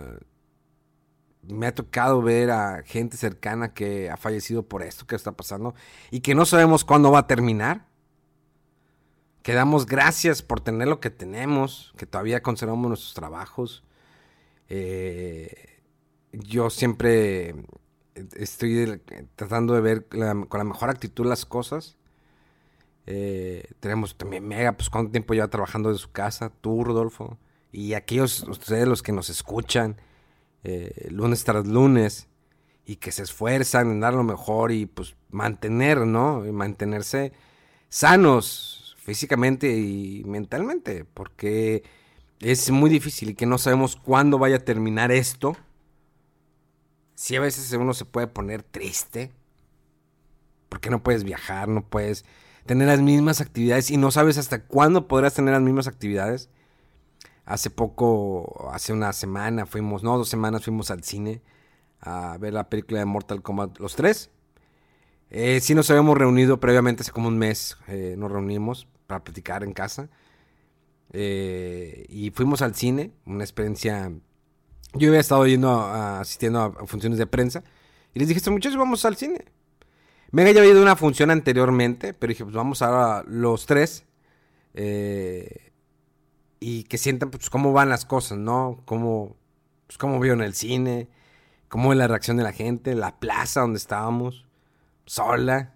me 1.42 1.68
ha 1.68 1.74
tocado 1.76 2.20
ver 2.20 2.50
a 2.50 2.82
gente 2.82 3.16
cercana 3.16 3.72
que 3.72 4.10
ha 4.10 4.16
fallecido 4.16 4.64
por 4.64 4.82
esto 4.82 5.06
que 5.06 5.14
está 5.14 5.30
pasando 5.30 5.76
y 6.10 6.20
que 6.22 6.34
no 6.34 6.44
sabemos 6.44 6.84
cuándo 6.84 7.12
va 7.12 7.20
a 7.20 7.26
terminar. 7.28 7.86
Que 9.44 9.52
damos 9.52 9.86
gracias 9.86 10.42
por 10.42 10.58
tener 10.58 10.88
lo 10.88 10.98
que 10.98 11.10
tenemos, 11.10 11.94
que 11.96 12.06
todavía 12.06 12.42
conservamos 12.42 12.88
nuestros 12.88 13.14
trabajos. 13.14 13.84
Eh, 14.68 15.80
yo 16.32 16.68
siempre 16.68 17.54
estoy 18.36 19.00
tratando 19.36 19.74
de 19.74 19.80
ver 19.80 20.06
con 20.06 20.58
la 20.58 20.64
mejor 20.64 20.90
actitud 20.90 21.26
las 21.26 21.46
cosas. 21.46 21.96
Eh, 23.06 23.64
tenemos 23.80 24.16
también 24.16 24.46
Mega, 24.46 24.72
pues 24.72 24.88
cuánto 24.88 25.10
tiempo 25.10 25.34
lleva 25.34 25.48
trabajando 25.48 25.92
de 25.92 25.98
su 25.98 26.12
casa, 26.12 26.52
tú, 26.60 26.84
Rodolfo, 26.84 27.38
y 27.72 27.94
aquellos, 27.94 28.44
ustedes 28.44 28.86
los 28.86 29.02
que 29.02 29.12
nos 29.12 29.28
escuchan 29.28 29.96
eh, 30.62 31.08
lunes 31.10 31.42
tras 31.44 31.66
lunes 31.66 32.28
y 32.86 32.96
que 32.96 33.10
se 33.10 33.22
esfuerzan 33.22 33.90
en 33.90 34.00
dar 34.00 34.14
lo 34.14 34.22
mejor 34.22 34.70
y 34.72 34.86
pues 34.86 35.16
mantener, 35.30 35.98
¿no? 35.98 36.46
Y 36.46 36.52
mantenerse 36.52 37.32
sanos 37.88 38.96
físicamente 38.98 39.76
y 39.76 40.22
mentalmente, 40.24 41.04
porque 41.04 41.82
es 42.40 42.70
muy 42.70 42.90
difícil 42.90 43.30
y 43.30 43.34
que 43.34 43.46
no 43.46 43.58
sabemos 43.58 43.96
cuándo 43.96 44.38
vaya 44.38 44.56
a 44.56 44.60
terminar 44.60 45.10
esto. 45.10 45.56
Si 47.14 47.36
a 47.36 47.40
veces 47.40 47.72
uno 47.72 47.94
se 47.94 48.04
puede 48.04 48.26
poner 48.26 48.62
triste, 48.62 49.32
porque 50.68 50.90
no 50.90 51.02
puedes 51.02 51.24
viajar, 51.24 51.68
no 51.68 51.84
puedes 51.86 52.24
tener 52.66 52.88
las 52.88 53.00
mismas 53.00 53.40
actividades 53.40 53.90
y 53.90 53.96
no 53.96 54.10
sabes 54.10 54.38
hasta 54.38 54.64
cuándo 54.64 55.08
podrás 55.08 55.34
tener 55.34 55.52
las 55.52 55.62
mismas 55.62 55.86
actividades. 55.86 56.48
Hace 57.44 57.70
poco, 57.70 58.70
hace 58.72 58.92
una 58.92 59.12
semana 59.12 59.66
fuimos, 59.66 60.02
no, 60.02 60.16
dos 60.16 60.28
semanas 60.28 60.64
fuimos 60.64 60.90
al 60.90 61.02
cine 61.02 61.42
a 62.00 62.36
ver 62.38 62.52
la 62.52 62.68
película 62.68 63.00
de 63.00 63.04
Mortal 63.04 63.42
Kombat, 63.42 63.78
los 63.78 63.96
tres. 63.96 64.30
Eh, 65.30 65.60
sí 65.60 65.74
nos 65.74 65.90
habíamos 65.90 66.18
reunido 66.18 66.60
previamente, 66.60 67.02
hace 67.02 67.12
como 67.12 67.28
un 67.28 67.38
mes 67.38 67.76
eh, 67.88 68.16
nos 68.18 68.30
reunimos 68.30 68.86
para 69.06 69.24
platicar 69.24 69.64
en 69.64 69.72
casa. 69.72 70.10
Eh, 71.12 72.06
y 72.08 72.30
fuimos 72.30 72.62
al 72.62 72.74
cine, 72.74 73.12
una 73.26 73.44
experiencia... 73.44 74.12
Yo 74.94 75.08
había 75.08 75.20
estado 75.20 75.46
yendo 75.46 75.70
asistiendo 75.70 76.60
a, 76.60 76.86
funciones 76.86 77.18
de 77.18 77.26
prensa 77.26 77.64
y 78.14 78.18
les 78.18 78.28
dije, 78.28 78.50
muchachos 78.50 78.78
vamos 78.78 79.04
al 79.04 79.16
cine. 79.16 79.44
Me 80.30 80.42
había 80.42 80.64
ido 80.64 80.80
una 80.82 80.96
función 80.96 81.30
anteriormente, 81.30 82.14
pero 82.14 82.30
dije, 82.30 82.44
pues 82.44 82.56
vamos 82.56 82.82
ahora 82.82 83.24
los 83.26 83.66
tres. 83.66 84.04
y 86.60 86.84
que 86.84 86.98
sientan 86.98 87.30
pues 87.30 87.50
cómo 87.50 87.72
van 87.72 87.88
las 87.88 88.04
cosas, 88.04 88.38
¿no? 88.38 88.82
Cómo, 88.84 89.36
pues, 89.86 89.98
cómo 89.98 90.20
vieron 90.20 90.42
el 90.42 90.54
cine, 90.54 91.08
cómo 91.68 91.92
es 91.92 91.98
la 91.98 92.08
reacción 92.08 92.36
de 92.36 92.44
la 92.44 92.52
gente, 92.52 92.94
la 92.94 93.18
plaza 93.18 93.60
donde 93.60 93.78
estábamos, 93.78 94.46
sola. 95.06 95.74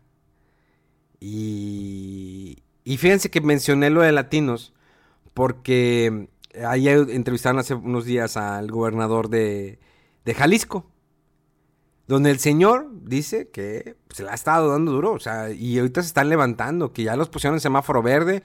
Y, 1.21 2.63
y 2.85 2.97
fíjense 2.99 3.31
que 3.31 3.41
mencioné 3.41 3.91
lo 3.91 4.03
de 4.03 4.13
latinos, 4.13 4.75
porque 5.35 6.29
ahí 6.67 6.89
entrevistaron 6.89 7.59
hace 7.59 7.75
unos 7.75 8.05
días 8.05 8.37
al 8.37 8.71
gobernador 8.71 9.29
de, 9.29 9.79
de 10.25 10.35
Jalisco, 10.35 10.91
donde 12.07 12.31
el 12.31 12.39
señor 12.39 12.89
dice 13.03 13.51
que 13.51 13.97
se 14.11 14.23
le 14.23 14.31
ha 14.31 14.35
estado 14.35 14.71
dando 14.71 14.93
duro, 14.93 15.13
o 15.13 15.19
sea, 15.19 15.51
y 15.51 15.79
ahorita 15.79 16.03
se 16.03 16.09
están 16.09 16.29
levantando, 16.29 16.93
que 16.93 17.03
ya 17.03 17.17
los 17.17 17.29
pusieron 17.29 17.57
en 17.57 17.61
semáforo 17.61 18.03
verde, 18.03 18.43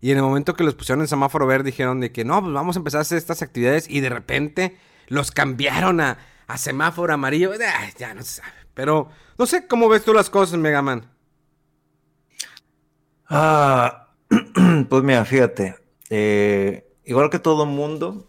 y 0.00 0.10
en 0.10 0.18
el 0.18 0.22
momento 0.22 0.54
que 0.54 0.64
los 0.64 0.74
pusieron 0.74 1.00
en 1.00 1.08
semáforo 1.08 1.46
verde 1.46 1.64
dijeron 1.64 2.00
de 2.00 2.12
que 2.12 2.24
no, 2.24 2.40
pues 2.40 2.52
vamos 2.52 2.76
a 2.76 2.80
empezar 2.80 2.98
a 2.98 3.02
hacer 3.02 3.18
estas 3.18 3.42
actividades, 3.42 3.88
y 3.88 4.00
de 4.00 4.10
repente 4.10 4.76
los 5.08 5.30
cambiaron 5.30 6.00
a, 6.00 6.18
a 6.46 6.58
semáforo 6.58 7.12
amarillo, 7.12 7.52
ya 7.98 8.14
no 8.14 8.22
se 8.22 8.42
sabe. 8.42 8.52
Pero 8.74 9.08
no 9.38 9.46
sé 9.46 9.66
cómo 9.66 9.88
ves 9.88 10.04
tú 10.04 10.14
las 10.14 10.30
cosas, 10.30 10.58
Megaman. 10.58 11.10
Ah, 13.28 14.08
pues 14.88 15.02
mira, 15.02 15.24
fíjate, 15.24 15.76
eh, 16.08 16.89
igual 17.10 17.28
que 17.28 17.40
todo 17.40 17.66
mundo, 17.66 18.24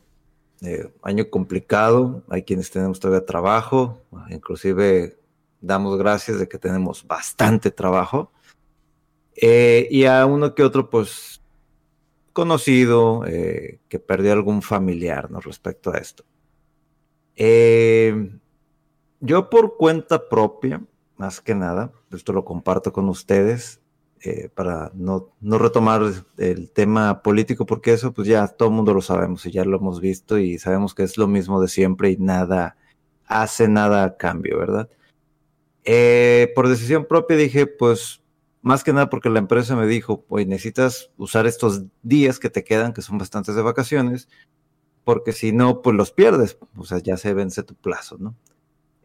eh, 0.62 0.92
año 1.04 1.30
complicado, 1.30 2.24
hay 2.30 2.42
quienes 2.42 2.72
tenemos 2.72 3.00
todavía 3.00 3.26
trabajo, 3.28 4.02
inclusive 4.30 5.20
damos 5.60 6.00
gracias 6.00 6.40
de 6.40 6.48
que 6.48 6.58
tenemos 6.58 7.06
bastante 7.06 7.70
trabajo. 7.70 8.32
Eh, 9.36 9.88
y 9.92 10.06
a 10.06 10.26
uno 10.26 10.56
que 10.56 10.64
otro, 10.64 10.90
pues, 10.90 11.42
conocido, 12.34 13.22
que 13.24 14.00
perdió 14.00 14.34
algún 14.34 14.64
familiar, 14.64 15.30
¿no? 15.30 15.42
Respecto 15.42 15.92
a 15.92 15.98
esto. 15.98 16.24
Eh, 17.36 18.32
yo 19.20 19.50
por 19.50 19.78
cuenta 19.78 20.28
propia, 20.28 20.82
más 21.18 21.40
que 21.40 21.54
nada, 21.54 21.92
esto 22.12 22.34
lo 22.34 22.46
comparto 22.46 22.92
con 22.92 23.10
ustedes 23.10 23.81
eh, 24.24 24.50
para 24.54 24.92
no, 24.94 25.32
retomar 25.42 26.04
el 26.38 26.72
tema 26.72 27.24
político, 27.24 27.66
porque 27.66 27.94
eso 27.94 28.14
pues 28.14 28.28
ya 28.28 28.48
todo 28.48 28.70
el 28.70 28.76
mundo 28.76 28.94
lo 28.94 29.02
sabemos 29.02 29.46
y 29.46 29.52
ya 29.52 29.66
lo 29.66 29.78
hemos 29.78 30.00
visto 30.00 30.38
y 30.38 30.60
sabemos 30.60 30.94
que 30.94 31.04
es 31.04 31.18
lo 31.18 31.28
mismo 31.28 31.60
de 31.60 31.68
siempre 31.68 32.12
y 32.12 32.18
nada 32.18 32.78
hace 33.26 33.68
nada 33.68 34.04
a 34.04 34.18
cambio, 34.18 34.60
¿verdad? 34.60 34.90
Eh, 35.86 36.52
por 36.54 36.68
decisión 36.68 37.06
propia 37.06 37.38
dije, 37.38 37.66
pues 37.66 38.22
más 38.62 38.84
que 38.84 38.94
nada 38.94 39.10
porque 39.10 39.30
la 39.30 39.40
empresa 39.40 39.76
me 39.76 39.88
dijo, 39.88 40.22
pues 40.22 40.46
necesitas 40.46 41.10
usar 41.18 41.48
estos 41.48 41.86
días 42.04 42.38
que 42.38 42.50
te 42.50 42.64
quedan, 42.64 42.94
que 42.94 43.02
son 43.02 43.18
bastantes 43.18 43.56
de 43.56 43.62
vacaciones, 43.64 44.30
porque 45.04 45.34
si 45.34 45.52
no, 45.52 45.82
pues 45.82 45.96
los 45.96 46.12
pierdes, 46.12 46.60
o 46.78 46.86
sea, 46.86 47.00
ya 47.00 47.18
se 47.18 47.34
vence 47.34 47.64
tu 47.64 47.74
plazo, 47.74 48.18
¿no? 48.20 48.36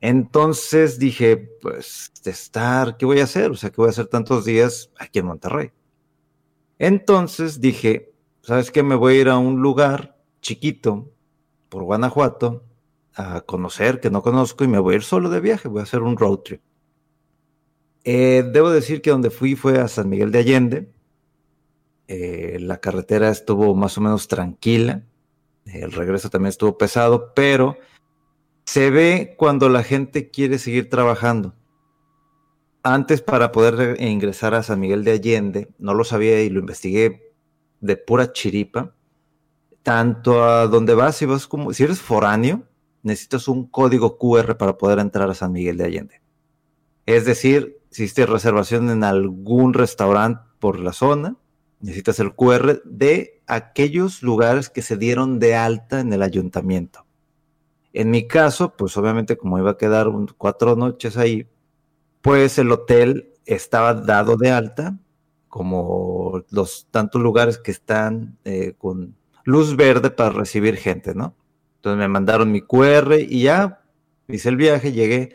Entonces 0.01 0.99
dije, 0.99 1.37
pues, 1.61 2.13
de 2.25 2.31
estar, 2.31 2.97
¿qué 2.97 3.07
voy 3.07 3.21
a 3.21 3.25
hacer? 3.25 3.51
O 3.51 3.57
sea, 3.57 3.71
¿qué 3.71 3.77
voy 3.77 3.89
a 3.89 3.91
hacer 3.91 4.07
tantos 4.07 4.45
días 4.45 4.91
aquí 4.99 5.19
en 5.19 5.27
Monterrey? 5.27 5.73
Entonces 6.79 7.61
dije, 7.61 8.13
¿sabes 8.43 8.71
qué? 8.71 8.83
Me 8.83 8.95
voy 8.95 9.15
a 9.15 9.21
ir 9.21 9.29
a 9.29 9.39
un 9.39 9.63
lugar 9.63 10.19
chiquito 10.43 11.11
por 11.69 11.85
Guanajuato 11.85 12.65
a 13.15 13.41
conocer, 13.41 14.01
que 14.01 14.11
no 14.11 14.23
conozco, 14.23 14.65
y 14.65 14.69
me 14.69 14.79
voy 14.79 14.95
a 14.95 14.97
ir 14.97 15.03
solo 15.03 15.31
de 15.31 15.41
viaje, 15.41 15.69
voy 15.69 15.81
a 15.81 15.85
hacer 15.85 16.03
un 16.03 16.17
road 16.17 16.39
trip. 16.41 16.61
Eh, 18.05 18.45
debo 18.53 18.71
decir 18.71 19.01
que 19.03 19.11
donde 19.11 19.31
fui 19.31 19.57
fue 19.57 19.79
a 19.79 19.89
San 19.89 20.09
Miguel 20.09 20.31
de 20.31 20.39
Allende. 20.39 20.93
Eh, 22.09 22.59
la 22.61 22.79
carretera 22.79 23.31
estuvo 23.31 23.75
más 23.75 23.99
o 23.99 24.01
menos 24.01 24.29
tranquila 24.29 25.03
el 25.67 25.93
regreso 25.93 26.31
también 26.31 26.51
estuvo 26.51 26.79
pesado, 26.79 27.33
pero 27.35 27.77
se 28.67 28.91
ve 28.91 29.35
cuando 29.39 29.69
la 29.69 29.83
gente 29.85 30.29
quiere 30.29 30.59
seguir 30.59 30.91
trabajando. 30.91 31.55
Antes 32.83 33.23
para 33.23 33.53
poder 33.53 34.01
ingresar 34.03 34.55
a 34.55 34.63
San 34.63 34.81
Miguel 34.81 35.05
de 35.05 35.13
Allende, 35.13 35.69
no 35.79 35.95
lo 35.95 36.05
sabía 36.05 36.43
y 36.43 36.51
lo 36.51 36.61
investigué 36.61 37.33
de 37.81 37.97
pura 37.97 38.33
chiripa. 38.33 38.95
Tanto 39.83 40.45
a 40.45 40.67
donde 40.67 40.95
vas, 40.95 41.17
si 41.17 41.27
vas 41.27 41.47
como, 41.47 41.73
si 41.73 41.85
eres 41.85 42.01
foráneo, 42.01 42.65
necesitas 43.03 43.47
un 43.47 43.69
código 43.69 44.19
QR 44.19 44.57
para 44.57 44.77
poder 44.77 44.99
entrar 44.99 45.31
a 45.31 45.35
San 45.35 45.53
Miguel 45.53 45.77
de 45.77 45.85
Allende. 45.85 46.21
Es 47.07 47.25
decir, 47.25 47.79
si 47.91 48.03
hiciste 48.03 48.27
reservación 48.27 48.91
en 48.91 49.05
algún 49.05 49.75
restaurante 49.75 50.43
por 50.59 50.81
la 50.81 50.93
zona, 50.93 51.37
necesitas 51.81 52.19
el 52.19 52.35
QR 52.35 52.83
de 52.85 53.43
aquellos 53.47 54.25
lugares 54.25 54.71
que 54.71 54.83
se 54.83 54.97
dieron 54.97 55.39
de 55.39 55.55
alta 55.55 56.01
en 56.01 56.13
el 56.13 56.23
ayuntamiento. 56.23 57.06
En 57.99 58.11
mi 58.11 58.27
caso, 58.27 58.75
pues 58.77 58.95
obviamente 58.99 59.39
como 59.39 59.59
iba 59.59 59.71
a 59.71 59.79
quedar 59.79 60.09
cuatro 60.37 60.77
noches 60.77 61.17
ahí, 61.17 61.49
pues 62.21 62.59
el 62.59 62.71
hotel 62.71 63.33
estaba 63.47 63.95
dado 63.95 64.37
de 64.37 64.51
alta, 64.51 64.99
como 65.49 66.43
los 66.51 66.89
tantos 66.91 67.23
lugares 67.23 67.57
que 67.57 67.71
están 67.71 68.37
eh, 68.45 68.75
con 68.77 69.17
luz 69.45 69.77
verde 69.77 70.11
para 70.11 70.29
recibir 70.29 70.77
gente, 70.77 71.15
¿no? 71.15 71.35
Entonces 71.77 71.99
me 71.99 72.09
mandaron 72.09 72.53
mi 72.53 72.61
QR 72.61 73.17
y 73.19 73.45
ya 73.45 73.81
hice 74.29 74.51
el 74.51 74.57
viaje, 74.57 74.93
llegué 74.93 75.33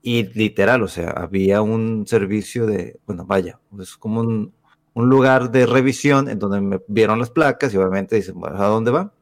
y 0.00 0.28
literal, 0.32 0.84
o 0.84 0.88
sea, 0.88 1.10
había 1.10 1.60
un 1.60 2.06
servicio 2.06 2.66
de, 2.66 3.00
bueno, 3.04 3.26
vaya, 3.26 3.58
es 3.80 3.96
como 3.96 4.20
un, 4.20 4.54
un 4.94 5.08
lugar 5.08 5.50
de 5.50 5.66
revisión 5.66 6.28
en 6.28 6.38
donde 6.38 6.60
me 6.60 6.80
vieron 6.86 7.18
las 7.18 7.30
placas 7.30 7.74
y 7.74 7.78
obviamente 7.78 8.14
dicen, 8.14 8.36
¿a 8.44 8.66
dónde 8.66 8.92
va? 8.92 9.12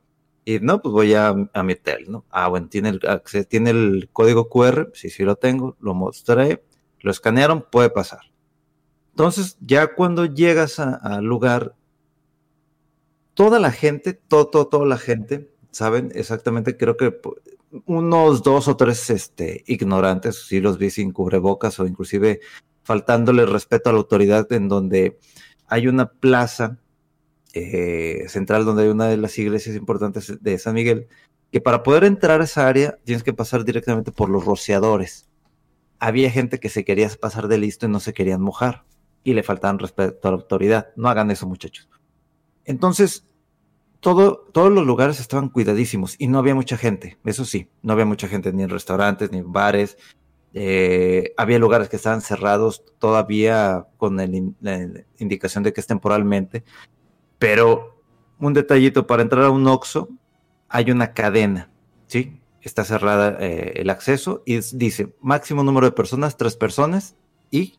Y 0.44 0.60
no, 0.60 0.82
pues 0.82 0.92
voy 0.92 1.14
a, 1.14 1.34
a 1.52 1.62
mi 1.62 1.72
hotel, 1.72 2.04
¿no? 2.08 2.24
Ah, 2.30 2.48
bueno, 2.48 2.68
tiene 2.68 2.90
el, 2.90 3.00
tiene 3.48 3.70
el 3.70 4.10
código 4.12 4.48
QR, 4.48 4.90
sí, 4.94 5.08
sí 5.08 5.24
lo 5.24 5.36
tengo, 5.36 5.76
lo 5.80 5.94
mostré, 5.94 6.64
lo 7.00 7.10
escanearon, 7.10 7.64
puede 7.70 7.90
pasar. 7.90 8.20
Entonces, 9.10 9.56
ya 9.60 9.94
cuando 9.94 10.26
llegas 10.26 10.78
al 10.80 11.24
lugar, 11.24 11.74
toda 13.34 13.58
la 13.58 13.70
gente, 13.70 14.12
todo, 14.12 14.66
toda 14.66 14.86
la 14.86 14.98
gente, 14.98 15.50
saben 15.70 16.10
exactamente, 16.14 16.76
creo 16.76 16.96
que 16.96 17.20
unos 17.86 18.42
dos 18.42 18.68
o 18.68 18.76
tres 18.76 19.10
este, 19.10 19.64
ignorantes, 19.66 20.46
si 20.46 20.60
los 20.60 20.78
vi 20.78 20.90
sin 20.90 21.12
cubrebocas 21.12 21.78
o 21.80 21.86
inclusive 21.86 22.40
faltándole 22.82 23.46
respeto 23.46 23.90
a 23.90 23.92
la 23.92 23.98
autoridad 23.98 24.50
en 24.52 24.68
donde 24.68 25.18
hay 25.66 25.88
una 25.88 26.10
plaza 26.10 26.78
eh, 27.54 28.24
central 28.28 28.64
donde 28.64 28.82
hay 28.82 28.88
una 28.88 29.06
de 29.06 29.16
las 29.16 29.38
iglesias 29.38 29.76
importantes 29.76 30.42
de 30.42 30.58
San 30.58 30.74
Miguel, 30.74 31.06
que 31.52 31.60
para 31.60 31.82
poder 31.82 32.04
entrar 32.04 32.40
a 32.40 32.44
esa 32.44 32.66
área 32.66 32.98
tienes 33.04 33.22
que 33.22 33.32
pasar 33.32 33.64
directamente 33.64 34.12
por 34.12 34.28
los 34.28 34.44
rociadores. 34.44 35.28
Había 36.00 36.30
gente 36.30 36.58
que 36.58 36.68
se 36.68 36.84
quería 36.84 37.08
pasar 37.20 37.48
de 37.48 37.58
listo 37.58 37.86
y 37.86 37.88
no 37.88 38.00
se 38.00 38.12
querían 38.12 38.42
mojar 38.42 38.84
y 39.22 39.34
le 39.34 39.42
faltaban 39.42 39.78
respeto 39.78 40.28
a 40.28 40.32
la 40.32 40.36
autoridad. 40.38 40.88
No 40.96 41.08
hagan 41.08 41.30
eso, 41.30 41.46
muchachos. 41.46 41.88
Entonces, 42.64 43.24
todo, 44.00 44.48
todos 44.52 44.72
los 44.72 44.84
lugares 44.84 45.20
estaban 45.20 45.48
cuidadísimos 45.48 46.16
y 46.18 46.26
no 46.26 46.38
había 46.38 46.54
mucha 46.54 46.76
gente. 46.76 47.18
Eso 47.24 47.44
sí, 47.44 47.68
no 47.82 47.92
había 47.92 48.04
mucha 48.04 48.28
gente 48.28 48.52
ni 48.52 48.64
en 48.64 48.70
restaurantes, 48.70 49.30
ni 49.30 49.38
en 49.38 49.52
bares, 49.52 49.96
eh, 50.56 51.34
había 51.36 51.58
lugares 51.58 51.88
que 51.88 51.96
estaban 51.96 52.20
cerrados 52.20 52.84
todavía 53.00 53.88
con 53.96 54.16
la 54.16 54.24
indicación 55.18 55.64
de 55.64 55.72
que 55.72 55.80
es 55.80 55.86
temporalmente, 55.88 56.62
pero 57.44 57.94
un 58.38 58.54
detallito, 58.54 59.06
para 59.06 59.20
entrar 59.20 59.44
a 59.44 59.50
un 59.50 59.66
OXO 59.66 60.08
hay 60.70 60.90
una 60.90 61.12
cadena, 61.12 61.70
¿sí? 62.06 62.40
Está 62.62 62.84
cerrada 62.84 63.36
eh, 63.38 63.74
el 63.76 63.90
acceso 63.90 64.42
y 64.46 64.60
dice 64.72 65.14
máximo 65.20 65.62
número 65.62 65.84
de 65.84 65.92
personas, 65.92 66.38
tres 66.38 66.56
personas, 66.56 67.16
y 67.50 67.78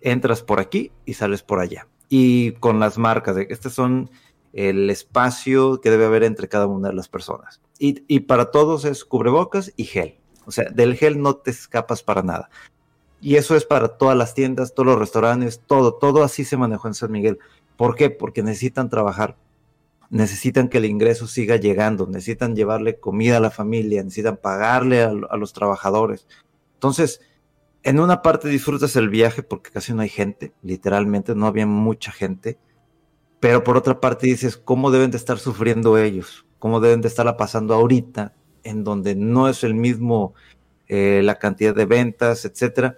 entras 0.00 0.42
por 0.42 0.60
aquí 0.60 0.92
y 1.04 1.12
sales 1.12 1.42
por 1.42 1.60
allá. 1.60 1.88
Y 2.08 2.52
con 2.52 2.80
las 2.80 2.96
marcas 2.96 3.36
de 3.36 3.46
este 3.50 3.68
son 3.68 4.08
el 4.54 4.88
espacio 4.88 5.78
que 5.82 5.90
debe 5.90 6.06
haber 6.06 6.24
entre 6.24 6.48
cada 6.48 6.66
una 6.66 6.88
de 6.88 6.94
las 6.94 7.08
personas. 7.08 7.60
Y, 7.78 8.02
y 8.08 8.20
para 8.20 8.50
todos 8.50 8.86
es 8.86 9.04
cubrebocas 9.04 9.74
y 9.76 9.84
gel. 9.84 10.16
O 10.46 10.52
sea, 10.52 10.70
del 10.70 10.96
gel 10.96 11.20
no 11.20 11.36
te 11.36 11.50
escapas 11.50 12.02
para 12.02 12.22
nada. 12.22 12.48
Y 13.20 13.36
eso 13.36 13.56
es 13.56 13.66
para 13.66 13.88
todas 13.88 14.16
las 14.16 14.32
tiendas, 14.32 14.74
todos 14.74 14.86
los 14.86 14.98
restaurantes, 14.98 15.60
todo, 15.66 15.92
todo 15.92 16.22
así 16.22 16.44
se 16.44 16.56
manejó 16.56 16.88
en 16.88 16.94
San 16.94 17.12
Miguel. 17.12 17.38
¿Por 17.76 17.94
qué? 17.94 18.10
Porque 18.10 18.42
necesitan 18.42 18.90
trabajar. 18.90 19.36
necesitan 20.08 20.68
que 20.68 20.78
el 20.78 20.84
ingreso 20.84 21.26
siga 21.26 21.56
llegando, 21.56 22.06
necesitan 22.06 22.54
llevarle 22.54 23.00
comida 23.00 23.38
a 23.38 23.40
la 23.40 23.50
familia, 23.50 24.04
necesitan 24.04 24.36
pagarle 24.36 25.02
a, 25.02 25.10
los 25.12 25.52
trabajadores. 25.52 26.28
Entonces, 26.74 27.20
en 27.82 27.98
una 27.98 28.22
parte 28.22 28.48
disfrutas 28.48 28.94
el 28.94 29.08
viaje 29.08 29.42
porque 29.42 29.72
casi 29.72 29.92
no 29.94 30.02
hay 30.02 30.08
gente, 30.08 30.52
literalmente 30.62 31.34
no 31.34 31.46
había 31.48 31.66
mucha 31.66 32.12
gente, 32.12 32.56
pero 33.40 33.64
por 33.64 33.76
otra 33.76 34.00
parte 34.00 34.28
dices, 34.28 34.56
¿cómo 34.56 34.92
deben 34.92 35.10
de 35.10 35.16
estar 35.16 35.38
sufriendo 35.40 35.98
ellos? 35.98 36.46
¿Cómo 36.60 36.78
deben 36.80 37.00
de 37.00 37.08
estarla 37.08 37.36
pasando 37.36 37.74
ahorita 37.74 38.32
en 38.62 38.84
donde 38.84 39.16
no 39.16 39.48
es 39.48 39.64
el 39.64 39.74
mismo 39.74 40.34
eh, 40.86 41.20
la 41.24 41.38
cantidad 41.40 41.74
de 41.74 41.86
ventas, 41.86 42.44
etcétera? 42.44 42.96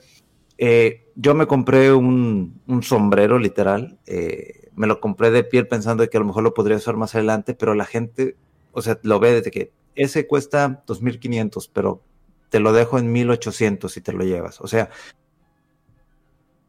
Eh, 0.58 1.06
yo 1.14 1.34
me 1.34 1.46
compré 1.46 1.92
un, 1.92 2.60
sombrero 2.82 3.38
literal, 3.38 3.98
eh, 4.06 4.57
me 4.78 4.86
lo 4.86 5.00
compré 5.00 5.30
de 5.30 5.44
piel 5.44 5.66
pensando 5.66 6.08
que 6.08 6.16
a 6.16 6.20
lo 6.20 6.26
mejor 6.26 6.42
lo 6.42 6.54
podría 6.54 6.76
usar 6.76 6.96
más 6.96 7.14
adelante, 7.14 7.54
pero 7.54 7.74
la 7.74 7.84
gente, 7.84 8.36
o 8.72 8.80
sea, 8.80 8.98
lo 9.02 9.18
ve 9.18 9.32
desde 9.32 9.50
que 9.50 9.72
ese 9.94 10.26
cuesta 10.26 10.84
2.500, 10.86 11.70
pero 11.72 12.02
te 12.48 12.60
lo 12.60 12.72
dejo 12.72 12.98
en 12.98 13.12
1.800 13.12 13.88
si 13.88 14.00
te 14.00 14.12
lo 14.12 14.24
llevas. 14.24 14.60
O 14.60 14.68
sea, 14.68 14.90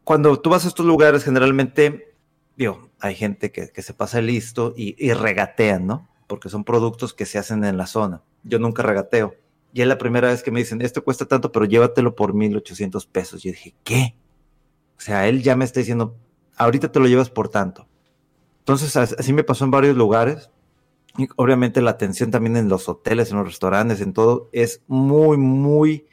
cuando 0.03 0.39
tú 0.39 0.49
vas 0.49 0.65
a 0.65 0.67
estos 0.67 0.85
lugares, 0.85 1.23
generalmente, 1.23 2.15
digo, 2.57 2.89
hay 2.99 3.15
gente 3.15 3.51
que, 3.51 3.69
se 3.81 3.93
pasa 3.93 4.21
listo 4.21 4.73
y, 4.75 4.95
y, 4.97 5.13
regatean, 5.13 5.85
¿no? 5.85 6.09
Porque 6.27 6.49
son 6.49 6.63
productos 6.63 7.13
que 7.13 7.25
se 7.25 7.37
hacen 7.37 7.63
en 7.63 7.77
la 7.77 7.85
zona. 7.85 8.23
Yo 8.43 8.59
nunca 8.59 8.83
regateo. 8.83 9.35
Y 9.71 9.81
es 9.81 9.87
la 9.87 9.99
primera 9.99 10.29
vez 10.29 10.41
que 10.41 10.51
me 10.51 10.59
dicen, 10.59 10.81
esto 10.81 11.03
cuesta 11.03 11.25
tanto, 11.25 11.51
pero 11.51 11.65
llévatelo 11.65 12.15
por 12.15 12.33
1.800 12.33 13.07
pesos. 13.07 13.43
Yo 13.43 13.51
dije, 13.51 13.75
¿qué? 13.83 14.15
O 14.97 15.01
sea, 15.01 15.27
él 15.27 15.43
ya 15.43 15.55
me 15.55 15.63
está 15.63 15.79
diciendo, 15.79 16.17
ahorita 16.57 16.91
te 16.91 16.99
lo 16.99 17.07
llevas 17.07 17.29
por 17.29 17.49
tanto. 17.49 17.88
Entonces, 18.59 18.95
así 18.95 19.33
me 19.33 19.43
pasó 19.43 19.65
en 19.65 19.71
varios 19.71 19.97
lugares. 19.97 20.49
Y 21.17 21.27
obviamente 21.35 21.81
la 21.81 21.91
atención 21.91 22.31
también 22.31 22.55
en 22.55 22.69
los 22.69 22.87
hoteles, 22.87 23.31
en 23.31 23.37
los 23.37 23.47
restaurantes, 23.47 23.99
en 24.01 24.13
todo, 24.13 24.49
es 24.53 24.83
muy, 24.87 25.37
muy, 25.37 26.05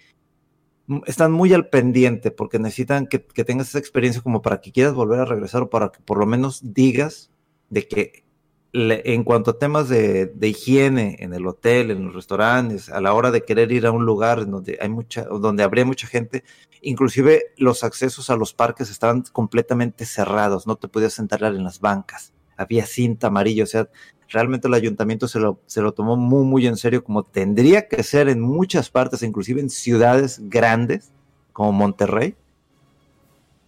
están 1.06 1.32
muy 1.32 1.52
al 1.52 1.68
pendiente 1.68 2.30
porque 2.30 2.59
necesitan 2.59 3.06
que, 3.06 3.18
tengas 3.18 3.68
esa 3.68 3.78
experiencia 3.78 4.22
como 4.22 4.42
para 4.42 4.61
que 4.61 4.72
quieras 4.72 4.94
volver 4.94 5.20
a 5.20 5.24
regresar 5.24 5.62
o 5.62 5.70
para 5.70 5.90
que 5.90 6.00
por 6.00 6.18
lo 6.18 6.26
menos 6.26 6.61
digas 6.74 7.30
de 7.68 7.87
que 7.87 8.24
en 8.72 9.24
cuanto 9.24 9.52
a 9.52 9.59
temas 9.59 9.88
de, 9.88 10.26
de, 10.26 10.48
higiene 10.48 11.16
en 11.20 11.32
el 11.32 11.46
hotel, 11.46 11.90
en 11.90 12.04
los 12.06 12.14
restaurantes, 12.14 12.90
a 12.90 13.00
la 13.00 13.14
hora 13.14 13.30
de 13.30 13.42
querer 13.42 13.72
ir 13.72 13.87
a 13.87 13.90
un 13.90 14.04
lugar 14.04 14.46
donde 14.46 14.78
hay 14.80 14.88
mucha, 14.88 15.24
donde 15.24 15.62
habría 15.62 15.87
mucha 15.87 16.06
gente, 16.06 16.44
inclusive 16.82 17.54
los 17.56 17.85
accesos 17.85 18.28
a 18.28 18.37
los 18.37 18.52
parques 18.52 18.90
estaban 18.90 19.22
completamente 19.32 20.04
cerrados, 20.04 20.66
no 20.66 20.76
te 20.76 20.88
podías 20.88 21.14
sentar 21.14 21.42
en 21.44 21.64
las 21.64 21.80
bancas, 21.80 22.35
había 22.57 22.87
cinta 22.87 23.29
amarilla, 23.29 23.64
o 23.64 23.66
sea, 23.66 23.88
realmente 24.29 24.69
el 24.69 24.75
ayuntamiento 24.75 25.29
se 25.29 25.38
lo, 25.38 25.61
se 25.66 25.81
lo 25.81 25.92
tomó 25.92 26.16
muy, 26.16 26.45
muy 26.45 26.66
en 26.66 26.77
serio, 26.77 27.05
como 27.05 27.23
tendría 27.23 27.88
que 27.88 28.03
ser 28.03 28.29
en 28.29 28.40
muchas 28.40 28.90
partes, 28.90 29.23
inclusive 29.23 29.61
en 29.61 29.71
ciudades 29.71 30.40
grandes 30.49 31.12
como 31.53 31.73
Monterrey. 31.73 32.35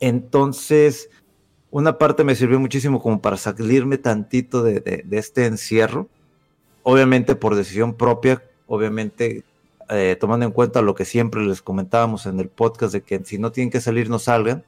Entonces, 0.01 1.11
una 1.71 1.99
parte 1.99 2.25
me 2.25 2.35
sirvió 2.35 2.59
muchísimo 2.61 3.01
como 3.01 3.21
para 3.21 3.37
salirme 3.37 3.99
tantito 3.99 4.63
de, 4.63 5.05
este 5.11 5.47
encierro, 5.47 6.09
obviamente 6.83 7.35
por 7.35 7.55
decisión 7.55 7.95
propia, 7.95 8.43
obviamente 8.67 9.45
eh, 9.91 10.17
tomando 10.19 10.47
en 10.47 10.53
cuenta 10.53 10.83
lo 10.83 10.95
que 10.95 11.05
siempre 11.05 11.43
les 11.43 11.63
comentábamos 11.63 12.27
en 12.27 12.41
el 12.41 12.49
podcast 12.49 12.93
de 12.93 13.03
que 13.03 13.23
si 13.25 13.39
no 13.39 13.53
tienen 13.53 13.71
que 13.71 13.81
salir, 13.81 14.09
no 14.11 14.19
salgan. 14.19 14.65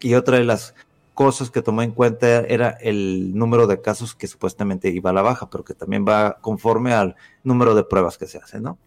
Y 0.00 0.14
otra 0.14 0.38
de 0.38 0.44
las 0.44 0.74
cosas 1.14 1.50
que 1.50 1.62
tomó 1.62 1.82
en 1.82 1.92
cuenta 1.92 2.40
era 2.40 2.70
el 2.80 3.34
número 3.34 3.66
de 3.66 3.80
casos 3.80 4.14
que 4.14 4.26
supuestamente 4.26 4.88
iba 4.90 5.10
a 5.10 5.12
la 5.12 5.22
baja, 5.22 5.50
pero 5.50 5.64
que 5.64 5.74
también 5.74 6.04
va 6.08 6.38
conforme 6.40 6.92
al 6.92 7.16
número 7.44 7.74
de 7.74 7.84
pruebas 7.84 8.18
que 8.18 8.26
se 8.26 8.38
hacen, 8.38 8.62
¿no? 8.62 8.78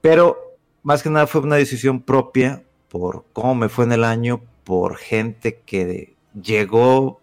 Pero 0.00 0.56
más 0.82 1.02
que 1.02 1.10
nada 1.10 1.26
fue 1.26 1.40
una 1.40 1.56
decisión 1.56 2.02
propia 2.02 2.64
por 2.88 3.24
cómo 3.32 3.54
me 3.54 3.68
fue 3.68 3.84
en 3.84 3.92
el 3.92 4.04
año, 4.04 4.42
por 4.64 4.96
gente 4.96 5.60
que 5.66 6.16
llegó 6.40 7.20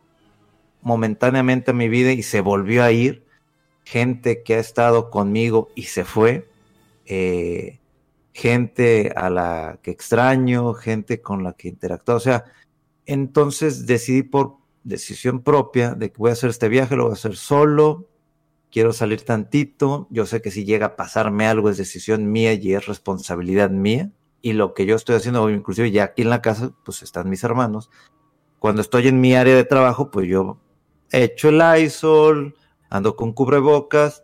momentáneamente 0.81 1.71
a 1.71 1.73
mi 1.73 1.89
vida 1.89 2.11
y 2.11 2.21
se 2.21 2.41
volvió 2.41 2.83
a 2.83 2.91
ir, 2.91 3.25
gente 3.83 4.43
que 4.43 4.55
ha 4.55 4.59
estado 4.59 5.09
conmigo 5.09 5.69
y 5.75 5.83
se 5.83 6.03
fue, 6.03 6.47
eh, 7.05 7.79
gente 8.33 9.13
a 9.15 9.29
la 9.29 9.79
que 9.81 9.91
extraño, 9.91 10.73
gente 10.73 11.21
con 11.21 11.43
la 11.43 11.53
que 11.53 11.69
interactúo, 11.69 12.15
o 12.15 12.19
sea, 12.19 12.45
entonces 13.05 13.85
decidí 13.85 14.23
por 14.23 14.57
decisión 14.83 15.41
propia 15.41 15.95
de 15.95 16.11
que 16.11 16.17
voy 16.17 16.29
a 16.29 16.33
hacer 16.33 16.49
este 16.49 16.69
viaje, 16.69 16.95
lo 16.95 17.03
voy 17.03 17.11
a 17.11 17.13
hacer 17.15 17.35
solo, 17.35 18.07
quiero 18.71 18.93
salir 18.93 19.21
tantito, 19.21 20.07
yo 20.09 20.25
sé 20.25 20.41
que 20.41 20.51
si 20.51 20.65
llega 20.65 20.87
a 20.87 20.95
pasarme 20.95 21.47
algo 21.47 21.69
es 21.69 21.77
decisión 21.77 22.31
mía 22.31 22.53
y 22.53 22.73
es 22.73 22.85
responsabilidad 22.85 23.69
mía, 23.69 24.11
y 24.41 24.53
lo 24.53 24.73
que 24.73 24.85
yo 24.85 24.95
estoy 24.95 25.15
haciendo, 25.15 25.49
inclusive 25.49 25.91
ya 25.91 26.03
aquí 26.03 26.21
en 26.21 26.29
la 26.29 26.41
casa, 26.41 26.71
pues 26.83 27.01
están 27.01 27.29
mis 27.29 27.43
hermanos, 27.43 27.89
cuando 28.59 28.81
estoy 28.81 29.07
en 29.07 29.19
mi 29.21 29.35
área 29.35 29.55
de 29.55 29.63
trabajo, 29.63 30.11
pues 30.11 30.27
yo 30.27 30.59
echo 31.11 31.49
el 31.49 31.61
ISOL, 31.81 32.55
ando 32.89 33.15
con 33.15 33.33
cubrebocas 33.33 34.23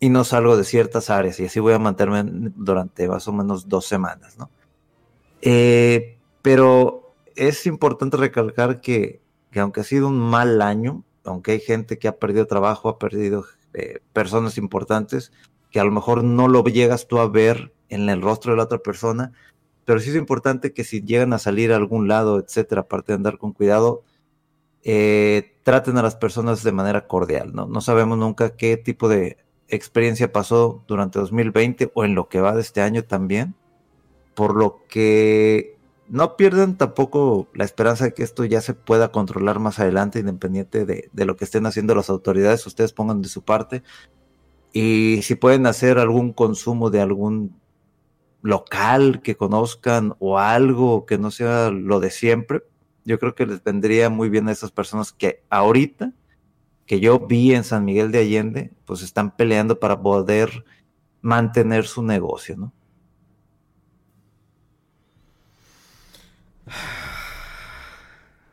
y 0.00 0.10
no 0.10 0.24
salgo 0.24 0.56
de 0.56 0.64
ciertas 0.64 1.10
áreas 1.10 1.38
y 1.40 1.46
así 1.46 1.60
voy 1.60 1.72
a 1.72 1.78
mantenerme 1.78 2.50
durante 2.56 3.08
más 3.08 3.26
o 3.28 3.32
menos 3.32 3.68
dos 3.68 3.86
semanas, 3.86 4.36
¿no? 4.38 4.50
Eh, 5.40 6.18
pero 6.40 7.01
es 7.36 7.66
importante 7.66 8.16
recalcar 8.16 8.80
que, 8.80 9.22
aunque 9.54 9.80
ha 9.80 9.84
sido 9.84 10.08
un 10.08 10.18
mal 10.18 10.62
año, 10.62 11.04
aunque 11.24 11.52
hay 11.52 11.60
gente 11.60 11.98
que 11.98 12.08
ha 12.08 12.18
perdido 12.18 12.46
trabajo, 12.46 12.88
ha 12.88 12.98
perdido 12.98 13.44
eh, 13.74 14.00
personas 14.12 14.58
importantes, 14.58 15.32
que 15.70 15.80
a 15.80 15.84
lo 15.84 15.90
mejor 15.90 16.24
no 16.24 16.48
lo 16.48 16.64
llegas 16.64 17.06
tú 17.06 17.18
a 17.18 17.28
ver 17.28 17.72
en 17.88 18.08
el 18.08 18.22
rostro 18.22 18.52
de 18.52 18.58
la 18.58 18.64
otra 18.64 18.78
persona, 18.78 19.32
pero 19.84 20.00
sí 20.00 20.10
es 20.10 20.16
importante 20.16 20.72
que 20.72 20.84
si 20.84 21.02
llegan 21.02 21.32
a 21.32 21.38
salir 21.38 21.72
a 21.72 21.76
algún 21.76 22.08
lado, 22.08 22.38
etcétera, 22.38 22.82
aparte 22.82 23.12
de 23.12 23.16
andar 23.16 23.38
con 23.38 23.52
cuidado, 23.52 24.04
eh, 24.84 25.56
traten 25.62 25.98
a 25.98 26.02
las 26.02 26.16
personas 26.16 26.62
de 26.62 26.72
manera 26.72 27.06
cordial, 27.06 27.52
¿no? 27.54 27.66
No 27.66 27.80
sabemos 27.80 28.18
nunca 28.18 28.56
qué 28.56 28.76
tipo 28.76 29.08
de 29.08 29.38
experiencia 29.68 30.32
pasó 30.32 30.84
durante 30.86 31.18
2020 31.18 31.90
o 31.94 32.04
en 32.04 32.14
lo 32.14 32.28
que 32.28 32.40
va 32.40 32.54
de 32.54 32.60
este 32.60 32.82
año 32.82 33.04
también, 33.04 33.54
por 34.34 34.56
lo 34.56 34.82
que 34.88 35.78
no 36.12 36.36
pierdan 36.36 36.76
tampoco 36.76 37.48
la 37.54 37.64
esperanza 37.64 38.04
de 38.04 38.12
que 38.12 38.22
esto 38.22 38.44
ya 38.44 38.60
se 38.60 38.74
pueda 38.74 39.10
controlar 39.10 39.60
más 39.60 39.78
adelante, 39.78 40.18
independiente 40.18 40.84
de, 40.84 41.08
de 41.10 41.24
lo 41.24 41.36
que 41.36 41.46
estén 41.46 41.64
haciendo 41.64 41.94
las 41.94 42.10
autoridades, 42.10 42.66
ustedes 42.66 42.92
pongan 42.92 43.22
de 43.22 43.30
su 43.30 43.42
parte. 43.42 43.82
Y 44.74 45.20
si 45.22 45.36
pueden 45.36 45.64
hacer 45.64 45.98
algún 45.98 46.34
consumo 46.34 46.90
de 46.90 47.00
algún 47.00 47.56
local 48.42 49.22
que 49.22 49.36
conozcan 49.36 50.14
o 50.18 50.38
algo 50.38 51.06
que 51.06 51.16
no 51.16 51.30
sea 51.30 51.70
lo 51.70 51.98
de 51.98 52.10
siempre, 52.10 52.62
yo 53.06 53.18
creo 53.18 53.34
que 53.34 53.46
les 53.46 53.64
vendría 53.64 54.10
muy 54.10 54.28
bien 54.28 54.48
a 54.48 54.52
esas 54.52 54.70
personas 54.70 55.12
que 55.12 55.42
ahorita, 55.48 56.12
que 56.84 57.00
yo 57.00 57.20
vi 57.20 57.54
en 57.54 57.64
San 57.64 57.86
Miguel 57.86 58.12
de 58.12 58.18
Allende, 58.18 58.70
pues 58.84 59.00
están 59.00 59.34
peleando 59.34 59.80
para 59.80 60.02
poder 60.02 60.66
mantener 61.22 61.86
su 61.86 62.02
negocio, 62.02 62.58
¿no? 62.58 62.74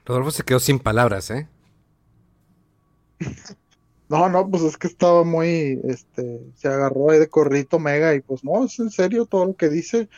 Rodolfo 0.06 0.32
se 0.32 0.44
quedó 0.44 0.60
sin 0.60 0.80
palabras, 0.80 1.30
¿eh? 1.30 1.48
No, 4.10 4.28
no, 4.28 4.50
pues 4.50 4.64
es 4.64 4.76
que 4.76 4.88
estaba 4.88 5.24
muy, 5.24 5.80
este, 5.84 6.42
se 6.56 6.68
agarró 6.68 7.12
ahí 7.12 7.20
de 7.20 7.30
corrito 7.30 7.78
mega 7.78 8.16
y 8.16 8.22
pues 8.22 8.44
no, 8.44 8.66
es 8.66 8.80
en 8.80 8.90
serio 8.90 9.28
todo 9.28 9.46
lo 9.46 9.56
que 9.56 9.70
dice. 9.70 10.10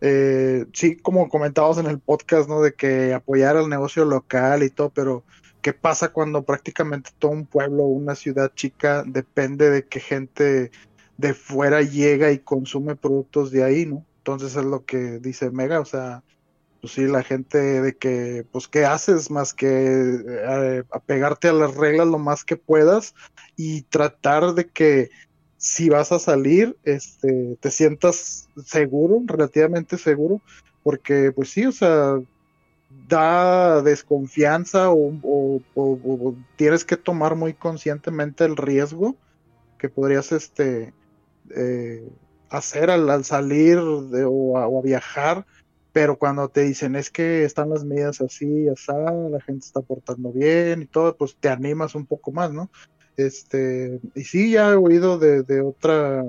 Eh, 0.00 0.64
sí, 0.72 0.96
como 0.96 1.28
comentábamos 1.28 1.76
en 1.78 1.86
el 1.86 1.98
podcast, 1.98 2.48
¿no? 2.48 2.62
De 2.62 2.74
que 2.74 3.12
apoyar 3.12 3.58
al 3.58 3.68
negocio 3.68 4.06
local 4.06 4.62
y 4.62 4.70
todo, 4.70 4.88
pero 4.90 5.24
¿qué 5.60 5.74
pasa 5.74 6.08
cuando 6.08 6.42
prácticamente 6.42 7.10
todo 7.18 7.32
un 7.32 7.46
pueblo, 7.46 7.84
una 7.84 8.14
ciudad 8.14 8.50
chica, 8.54 9.04
depende 9.06 9.68
de 9.68 9.86
que 9.86 10.00
gente 10.00 10.70
de 11.18 11.34
fuera 11.34 11.82
llega 11.82 12.32
y 12.32 12.38
consume 12.38 12.96
productos 12.96 13.50
de 13.50 13.62
ahí, 13.62 13.86
¿no? 13.86 14.06
Entonces 14.18 14.56
es 14.56 14.64
lo 14.64 14.86
que 14.86 15.18
dice 15.20 15.50
Mega, 15.50 15.80
o 15.80 15.84
sea, 15.84 16.22
pues 16.84 16.92
sí, 16.92 17.06
la 17.06 17.22
gente 17.22 17.80
de 17.80 17.96
que, 17.96 18.44
pues, 18.52 18.68
¿qué 18.68 18.84
haces 18.84 19.30
más 19.30 19.54
que 19.54 20.20
eh, 20.28 20.82
apegarte 20.92 21.48
a 21.48 21.54
las 21.54 21.74
reglas 21.76 22.06
lo 22.06 22.18
más 22.18 22.44
que 22.44 22.58
puedas 22.58 23.14
y 23.56 23.84
tratar 23.84 24.52
de 24.52 24.66
que 24.68 25.08
si 25.56 25.88
vas 25.88 26.12
a 26.12 26.18
salir, 26.18 26.76
este, 26.84 27.56
te 27.58 27.70
sientas 27.70 28.50
seguro, 28.66 29.22
relativamente 29.24 29.96
seguro, 29.96 30.42
porque, 30.82 31.32
pues 31.32 31.48
sí, 31.48 31.64
o 31.64 31.72
sea, 31.72 32.18
da 33.08 33.80
desconfianza 33.80 34.90
o, 34.90 35.62
tienes 36.56 36.84
que 36.84 36.98
tomar 36.98 37.34
muy 37.34 37.54
conscientemente 37.54 38.44
el 38.44 38.58
riesgo 38.58 39.16
que 39.78 39.88
podrías, 39.88 40.32
este, 40.32 40.92
eh, 41.56 42.06
hacer 42.50 42.90
al, 42.90 43.24
salir 43.24 43.78
o, 43.78 44.58
a, 44.58 44.82
viajar 44.82 45.46
pero 45.94 46.18
cuando 46.18 46.48
te 46.48 46.62
dicen 46.62 46.96
es 46.96 47.08
que 47.08 47.44
están 47.44 47.70
las 47.70 47.84
medidas 47.84 48.20
así, 48.20 48.68
así, 48.68 48.90
la 49.30 49.40
gente 49.40 49.64
está 49.64 49.80
portando 49.80 50.32
bien 50.32 50.82
y 50.82 50.86
todo, 50.86 51.16
pues 51.16 51.36
te 51.38 51.48
animas 51.48 51.94
un 51.94 52.04
poco 52.04 52.32
más, 52.32 52.52
¿no? 52.52 52.68
Este, 53.16 54.00
y 54.12 54.24
sí, 54.24 54.50
ya 54.50 54.72
he 54.72 54.74
oído 54.74 55.20
de, 55.20 55.44
de 55.44 55.60
otra, 55.60 56.24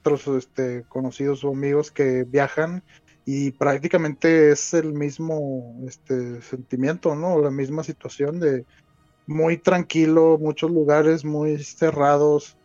otros 0.00 0.26
este, 0.26 0.84
conocidos 0.88 1.44
o 1.44 1.50
amigos 1.50 1.90
que 1.90 2.24
viajan 2.24 2.82
y 3.26 3.50
prácticamente 3.50 4.52
es 4.52 4.72
el 4.72 4.94
mismo 4.94 5.76
este, 5.86 6.40
sentimiento, 6.40 7.14
¿no? 7.14 7.42
La 7.42 7.50
misma 7.50 7.84
situación 7.84 8.40
de 8.40 8.64
muy 9.26 9.58
tranquilo, 9.58 10.38
muchos 10.40 10.70
lugares 10.70 11.26
muy 11.26 11.62
cerrados, 11.62 12.56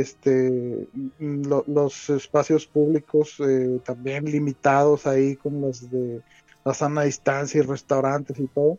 este, 0.00 0.88
los 1.18 2.10
espacios 2.10 2.66
públicos 2.66 3.36
eh, 3.40 3.80
también 3.84 4.24
limitados 4.24 5.06
ahí 5.06 5.36
con 5.36 5.60
los 5.60 5.90
de 5.90 6.22
la 6.64 6.74
sana 6.74 7.02
distancia 7.02 7.58
y 7.58 7.62
restaurantes 7.62 8.38
y 8.38 8.46
todo. 8.46 8.78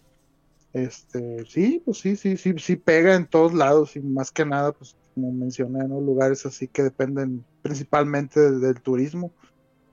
Este, 0.73 1.45
sí, 1.45 1.82
pues 1.86 1.99
sí, 1.99 2.15
sí, 2.15 2.36
sí, 2.38 2.56
sí 2.58 2.76
pega 2.76 3.15
en 3.15 3.28
todos 3.28 3.54
lados 3.54 3.95
y 3.95 3.99
más 3.99 4.32
que 4.32 4.45
nada, 4.45 4.71
pues 4.71 4.95
como 5.13 5.32
mencioné, 5.32 5.82
en 5.84 5.89
los 5.89 6.02
lugares 6.02 6.45
así 6.45 6.67
que 6.67 6.82
dependen 6.82 7.45
principalmente 7.62 8.39
del, 8.52 8.82
turismo. 8.82 9.32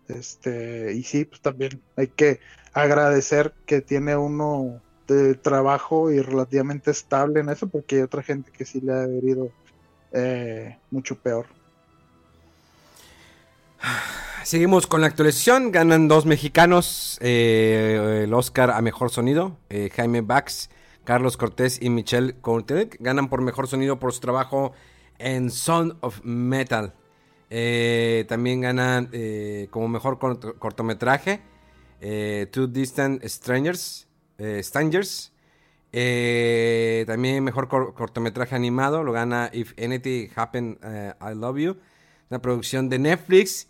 Este, 0.08 0.94
y 0.94 1.02
sí, 1.02 1.24
pues 1.24 1.40
también 1.40 1.80
hay 1.96 2.08
que 2.08 2.40
agradecer 2.72 3.52
que 3.66 3.80
tiene 3.80 4.16
uno 4.16 4.80
de 5.06 5.34
trabajo 5.34 6.10
y 6.10 6.20
relativamente 6.20 6.90
estable 6.90 7.40
en 7.40 7.50
eso, 7.50 7.68
porque 7.68 7.96
hay 7.96 8.02
otra 8.02 8.22
gente 8.22 8.50
que 8.50 8.64
sí 8.64 8.80
le 8.80 8.92
ha 8.92 9.04
herido 9.04 9.50
eh, 10.12 10.78
mucho 10.90 11.16
peor. 11.16 11.46
Seguimos 14.44 14.86
con 14.86 15.00
la 15.00 15.06
actualización. 15.06 15.70
Ganan 15.70 16.08
dos 16.08 16.26
mexicanos 16.26 17.18
eh, 17.20 18.22
el 18.24 18.34
Oscar 18.34 18.70
a 18.70 18.80
mejor 18.80 19.10
sonido. 19.10 19.56
Eh, 19.68 19.90
Jaime 19.94 20.22
Bax, 20.22 20.70
Carlos 21.04 21.36
Cortés 21.36 21.80
y 21.80 21.90
Michelle 21.90 22.34
Cortet 22.40 22.96
ganan 23.00 23.28
por 23.28 23.42
mejor 23.42 23.68
sonido 23.68 23.98
por 23.98 24.12
su 24.12 24.20
trabajo 24.20 24.72
en 25.18 25.50
Sound 25.50 25.96
of 26.00 26.20
Metal. 26.24 26.94
También 27.48 28.60
ganan 28.60 29.10
como 29.70 29.88
mejor 29.88 30.18
cortometraje 30.58 31.42
Two 32.50 32.68
Distant 32.68 33.24
Strangers. 33.24 34.06
Strangers. 34.38 35.32
También 35.92 37.42
mejor 37.42 37.68
cortometraje 37.68 38.54
animado 38.54 39.02
lo 39.02 39.12
gana 39.12 39.50
If 39.52 39.72
Anything 39.82 40.28
Happen 40.34 40.78
I 41.20 41.34
Love 41.34 41.58
You. 41.58 41.76
Una 42.30 42.40
producción 42.40 42.88
de 42.88 42.98
Netflix. 42.98 43.68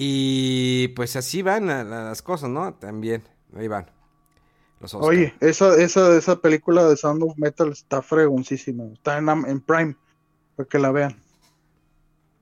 Y 0.00 0.88
pues 0.88 1.16
así 1.16 1.42
van 1.42 1.66
las 1.66 2.22
cosas, 2.22 2.48
¿no? 2.50 2.72
También, 2.74 3.24
ahí 3.56 3.66
van. 3.66 3.90
Los 4.80 4.94
Oye, 4.94 5.34
esa, 5.40 5.74
esa, 5.74 6.16
esa 6.16 6.36
película 6.40 6.84
de 6.84 6.96
Sound 6.96 7.20
of 7.24 7.36
Metal 7.36 7.72
está 7.72 8.00
fregoncísima. 8.00 8.84
Está 8.92 9.18
en, 9.18 9.28
en 9.28 9.60
Prime, 9.60 9.96
para 10.54 10.68
que 10.68 10.78
la 10.78 10.92
vean. 10.92 11.20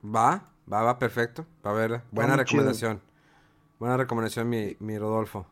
Va, 0.05 0.51
va, 0.71 0.83
va, 0.83 0.99
perfecto. 0.99 1.47
Va 1.65 1.71
a 1.71 1.73
verla. 1.73 2.03
Buena 2.11 2.35
recomendación. 2.35 3.01
Buena 3.79 3.97
recomendación, 3.97 4.47
mi, 4.49 4.77
mi 4.79 4.99
Rodolfo. 4.99 5.47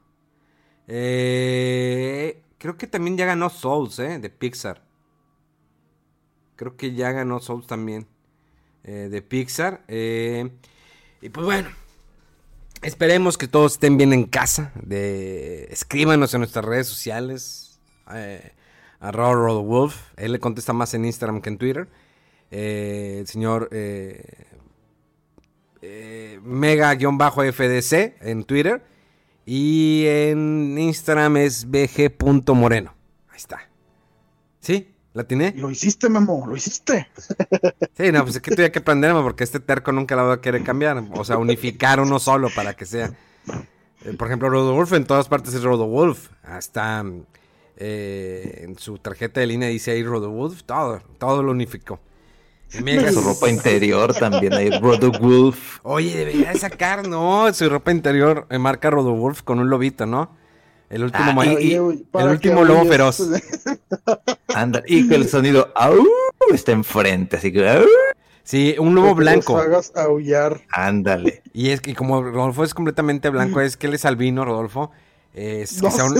Eh, 0.87 2.43
creo 2.57 2.77
que 2.77 2.87
también 2.87 3.17
ya 3.17 3.25
ganó 3.25 3.49
Souls, 3.49 3.99
¿eh? 3.99 4.19
De 4.19 4.29
Pixar. 4.29 4.83
Creo 6.55 6.77
que 6.77 6.93
ya 6.93 7.11
ganó 7.11 7.39
Souls 7.39 7.67
también. 7.67 8.07
Eh, 8.83 9.09
de 9.09 9.21
Pixar. 9.21 9.83
Eh, 9.87 10.49
y 11.21 11.29
pues 11.29 11.45
bueno, 11.45 11.69
Esperemos 12.85 13.37
que 13.37 13.47
todos 13.47 13.73
estén 13.73 13.97
bien 13.97 14.13
en 14.13 14.25
casa. 14.25 14.71
De... 14.75 15.67
Escríbanos 15.71 16.33
en 16.35 16.41
nuestras 16.41 16.63
redes 16.63 16.87
sociales. 16.87 17.79
Eh, 18.13 18.51
arroba 18.99 19.59
Wolf. 19.59 20.11
Él 20.17 20.33
le 20.33 20.39
contesta 20.39 20.71
más 20.71 20.93
en 20.93 21.05
Instagram 21.05 21.41
que 21.41 21.49
en 21.49 21.57
Twitter. 21.57 21.87
Eh, 22.51 23.17
el 23.21 23.27
señor 23.27 23.69
eh, 23.71 24.45
eh, 25.81 26.39
Mega-FDC 26.43 28.21
en 28.21 28.43
Twitter. 28.43 28.83
Y 29.45 30.05
en 30.08 30.75
Instagram 30.77 31.38
es 31.38 31.69
bg.moreno. 31.69 32.93
Ahí 33.29 33.38
está. 33.38 33.69
¿Sí? 34.60 34.95
¿La 35.13 35.23
tiene? 35.23 35.53
Lo 35.55 35.71
hiciste, 35.71 36.10
Memo, 36.10 36.45
lo 36.45 36.58
hiciste. 36.58 37.08
Sí, 37.95 38.12
no, 38.12 38.23
pues 38.23 38.36
es 38.36 38.41
que 38.41 38.53
tuve 38.53 38.69
que 38.69 38.79
aprenderme 38.79 39.21
porque 39.21 39.45
este 39.45 39.62
terco 39.62 39.93
nunca 39.93 40.15
la 40.17 40.23
va 40.23 40.34
a 40.34 40.41
querer 40.41 40.63
cambiar. 40.63 41.01
O 41.13 41.23
sea, 41.23 41.38
unificar 41.38 42.01
uno 42.01 42.19
solo 42.19 42.49
para 42.53 42.73
que 42.73 42.86
sea. 42.86 43.13
Eh, 44.03 44.13
por 44.17 44.27
ejemplo, 44.27 44.49
Rodolf 44.49 44.91
en 44.91 45.05
todas 45.05 45.29
partes 45.29 45.53
es 45.53 45.63
Rodolf. 45.63 46.31
Hasta 46.43 47.05
eh, 47.77 48.63
en 48.63 48.77
su 48.77 48.97
tarjeta 48.97 49.39
de 49.39 49.47
línea 49.47 49.69
dice 49.69 49.91
ahí 49.91 50.03
Rodolf. 50.03 50.63
Todo, 50.63 51.01
todo 51.17 51.43
lo 51.43 51.51
unificó. 51.51 52.01
En 52.73 53.13
su 53.13 53.21
ropa 53.21 53.49
interior 53.49 54.13
también 54.13 54.54
hay 54.54 54.69
Rodolf. 54.69 55.80
Oye, 55.84 56.15
debería 56.15 56.54
sacar, 56.56 57.08
¿no? 57.08 57.54
Su 57.54 57.69
ropa 57.69 57.91
interior 57.91 58.47
eh, 58.49 58.58
marca 58.58 58.89
Rodolf 58.89 59.41
con 59.43 59.60
un 59.60 59.69
lobito, 59.69 60.06
¿no? 60.06 60.30
El 60.89 61.04
último, 61.04 61.41
ah, 61.41 61.45
y, 61.45 61.73
el 61.73 62.28
último 62.28 62.63
lobo 62.63 62.86
feroz. 62.86 63.21
Anda, 64.56 64.84
y 64.86 65.08
que 65.08 65.15
el 65.15 65.28
sonido 65.28 65.73
está 66.54 66.73
enfrente, 66.73 67.38
así 67.38 67.51
que 67.51 67.84
Sí, 68.43 68.75
un 68.78 68.93
lobo 68.93 69.15
blanco. 69.15 69.58
hagas 69.58 69.91
aullar. 69.95 70.62
Ándale. 70.69 71.41
Y 71.51 71.69
es 71.69 71.82
que 71.82 71.95
como 71.95 72.21
Rodolfo 72.21 72.63
es 72.63 72.75
completamente 72.75 73.30
blanco, 73.30 73.60
es 73.62 73.78
que 73.78 73.88
él 73.88 73.95
es 73.95 74.06
albino, 74.06 74.45
Rodolfo. 74.45 74.91
Es 75.34 75.82
que, 75.82 75.91
sea 75.91 76.06
un, 76.06 76.15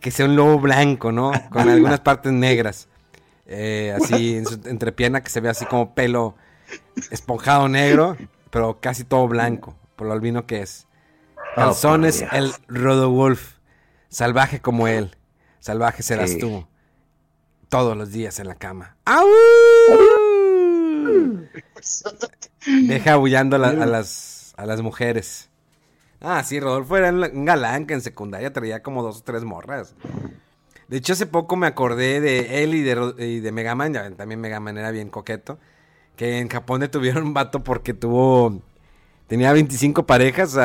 que, 0.00 0.10
sea 0.10 0.26
un, 0.26 0.36
lobo 0.36 0.58
blanco, 0.58 1.12
¿no? 1.12 1.32
Con 1.50 1.68
algunas 1.70 2.00
partes 2.00 2.32
negras. 2.32 2.88
Eh, 3.46 3.94
así 3.96 4.36
en 4.36 4.46
su 4.46 4.60
entrepierna 4.64 5.22
que 5.22 5.30
se 5.30 5.40
ve 5.40 5.48
así 5.48 5.66
como 5.66 5.94
pelo 5.94 6.34
esponjado 7.10 7.68
negro, 7.68 8.16
pero 8.50 8.80
casi 8.80 9.04
todo 9.04 9.28
blanco, 9.28 9.76
por 9.96 10.06
lo 10.06 10.12
albino 10.12 10.46
que 10.46 10.62
es. 10.62 10.86
Calzones, 11.54 12.22
oh, 12.22 12.34
el 12.34 12.52
Rodowolf. 12.68 13.54
Salvaje 14.08 14.60
como 14.60 14.86
él. 14.86 15.16
Salvaje 15.60 16.02
serás 16.02 16.38
tú. 16.38 16.66
Todos 17.68 17.96
los 17.96 18.12
días 18.12 18.38
en 18.38 18.48
la 18.48 18.54
cama. 18.54 18.96
Deja 22.86 23.12
aullando 23.12 23.56
a, 23.56 23.58
las, 23.58 24.54
a 24.56 24.66
las 24.66 24.80
mujeres. 24.82 25.50
Ah, 26.20 26.42
sí, 26.44 26.60
Rodolfo 26.60 26.96
era 26.96 27.10
un 27.10 27.44
galán 27.44 27.86
que 27.86 27.94
en 27.94 28.00
secundaria 28.00 28.52
traía 28.52 28.82
como 28.82 29.02
dos 29.02 29.18
o 29.18 29.22
tres 29.22 29.44
morras. 29.44 29.94
De 30.88 30.98
hecho, 30.98 31.14
hace 31.14 31.26
poco 31.26 31.56
me 31.56 31.66
acordé 31.66 32.20
de 32.20 32.62
él 32.62 32.74
y 32.74 32.82
de, 32.82 33.14
y 33.18 33.40
de 33.40 33.52
Megaman. 33.52 33.94
Ya 33.94 34.10
también 34.12 34.40
Megaman 34.40 34.78
era 34.78 34.90
bien 34.90 35.10
coqueto. 35.10 35.58
Que 36.16 36.38
en 36.38 36.48
Japón 36.48 36.80
detuvieron 36.80 37.24
un 37.24 37.34
vato 37.34 37.64
porque 37.64 37.94
tuvo 37.94 38.62
tenía 39.26 39.52
25 39.52 40.06
parejas, 40.06 40.56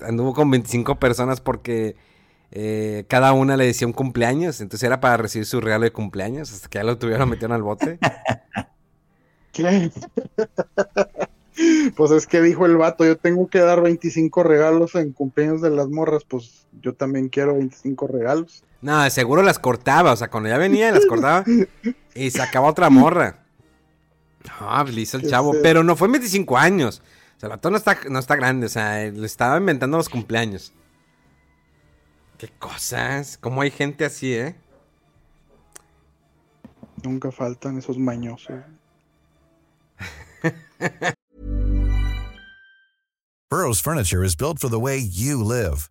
anduvo 0.00 0.34
con 0.34 0.50
25 0.50 0.98
personas 0.98 1.40
porque 1.40 1.96
eh, 2.50 3.04
cada 3.08 3.32
una 3.32 3.56
le 3.56 3.66
decía 3.66 3.86
un 3.86 3.92
cumpleaños, 3.92 4.60
entonces 4.60 4.86
era 4.86 5.00
para 5.00 5.16
recibir 5.16 5.46
su 5.46 5.60
regalo 5.60 5.84
de 5.84 5.92
cumpleaños, 5.92 6.52
hasta 6.52 6.68
que 6.68 6.78
ya 6.78 6.84
lo 6.84 6.98
tuvieron 6.98 7.28
metido 7.28 7.52
al 7.52 7.62
bote. 7.62 7.98
¿Qué? 9.52 9.90
pues 11.96 12.10
es 12.12 12.26
que 12.26 12.40
dijo 12.40 12.66
el 12.66 12.76
vato, 12.76 13.04
yo 13.04 13.16
tengo 13.18 13.48
que 13.48 13.58
dar 13.58 13.82
25 13.82 14.42
regalos 14.42 14.94
en 14.94 15.12
cumpleaños 15.12 15.60
de 15.60 15.70
las 15.70 15.88
morras, 15.88 16.24
pues 16.24 16.66
yo 16.80 16.94
también 16.94 17.28
quiero 17.28 17.54
25 17.54 18.06
regalos. 18.06 18.64
No, 18.80 19.10
seguro 19.10 19.42
las 19.42 19.58
cortaba, 19.58 20.12
o 20.12 20.16
sea, 20.16 20.28
cuando 20.28 20.48
ya 20.48 20.58
venía 20.58 20.92
las 20.92 21.06
cortaba 21.06 21.44
y 22.14 22.30
sacaba 22.30 22.68
otra 22.68 22.90
morra. 22.90 23.40
No, 24.60 24.82
pues 24.82 24.94
le 24.94 25.00
hizo 25.00 25.16
el 25.16 25.28
chavo, 25.28 25.52
pero 25.62 25.82
no 25.82 25.96
fue 25.96 26.08
25 26.08 26.56
años. 26.56 27.02
O 27.36 27.40
sea, 27.40 27.48
el 27.48 27.50
vato 27.50 27.70
no 27.70 27.76
está, 27.76 27.98
no 28.08 28.18
está 28.18 28.36
grande, 28.36 28.66
o 28.66 28.68
sea, 28.68 29.10
le 29.10 29.26
estaba 29.26 29.56
inventando 29.58 29.96
los 29.96 30.08
cumpleaños. 30.08 30.72
Qué 32.36 32.48
cosas, 32.58 33.36
cómo 33.38 33.62
hay 33.62 33.72
gente 33.72 34.04
así, 34.04 34.32
¿eh? 34.32 34.54
Nunca 37.02 37.32
faltan 37.32 37.78
esos 37.78 37.98
mañosos. 37.98 38.60
Burroughs 43.50 43.80
Furniture 43.80 44.22
is 44.22 44.36
built 44.36 44.60
for 44.60 44.68
the 44.68 44.78
way 44.78 44.98
you 44.98 45.42
live. 45.42 45.90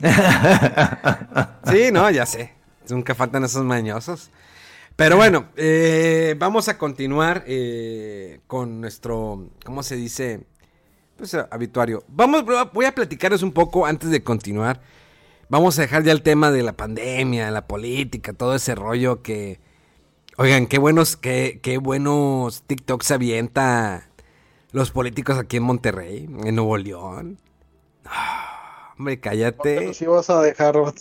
sí, 1.70 1.90
no, 1.92 2.10
ya 2.10 2.26
sé. 2.26 2.52
Nunca 2.88 3.14
faltan 3.14 3.44
esos 3.44 3.64
mañosos. 3.64 4.30
Pero 4.96 5.16
bueno, 5.16 5.46
eh, 5.56 6.34
vamos 6.38 6.68
a 6.68 6.76
continuar 6.76 7.44
eh, 7.46 8.40
con 8.46 8.80
nuestro, 8.80 9.48
¿cómo 9.64 9.82
se 9.82 9.96
dice? 9.96 10.46
Pues 11.16 11.34
habituario. 11.34 12.04
Vamos, 12.08 12.44
voy 12.72 12.84
a 12.84 12.94
platicarles 12.94 13.42
un 13.42 13.52
poco 13.52 13.86
antes 13.86 14.10
de 14.10 14.22
continuar. 14.22 14.80
Vamos 15.48 15.78
a 15.78 15.82
dejar 15.82 16.02
ya 16.02 16.12
el 16.12 16.22
tema 16.22 16.50
de 16.50 16.62
la 16.62 16.72
pandemia, 16.72 17.50
la 17.50 17.66
política, 17.66 18.32
todo 18.32 18.54
ese 18.54 18.74
rollo 18.74 19.22
que... 19.22 19.60
Oigan, 20.38 20.66
qué 20.66 20.78
buenos, 20.78 21.16
qué, 21.16 21.78
buenos 21.82 22.62
TikToks 22.62 23.10
avienta 23.10 24.08
los 24.70 24.90
políticos 24.90 25.36
aquí 25.36 25.58
en 25.58 25.64
Monterrey, 25.64 26.26
en 26.44 26.54
Nuevo 26.54 26.78
León. 26.78 27.38
Hombre, 29.02 29.18
cállate. 29.18 29.92
si 29.94 30.06
vas 30.06 30.30
a 30.30 30.40
dejar. 30.40 30.76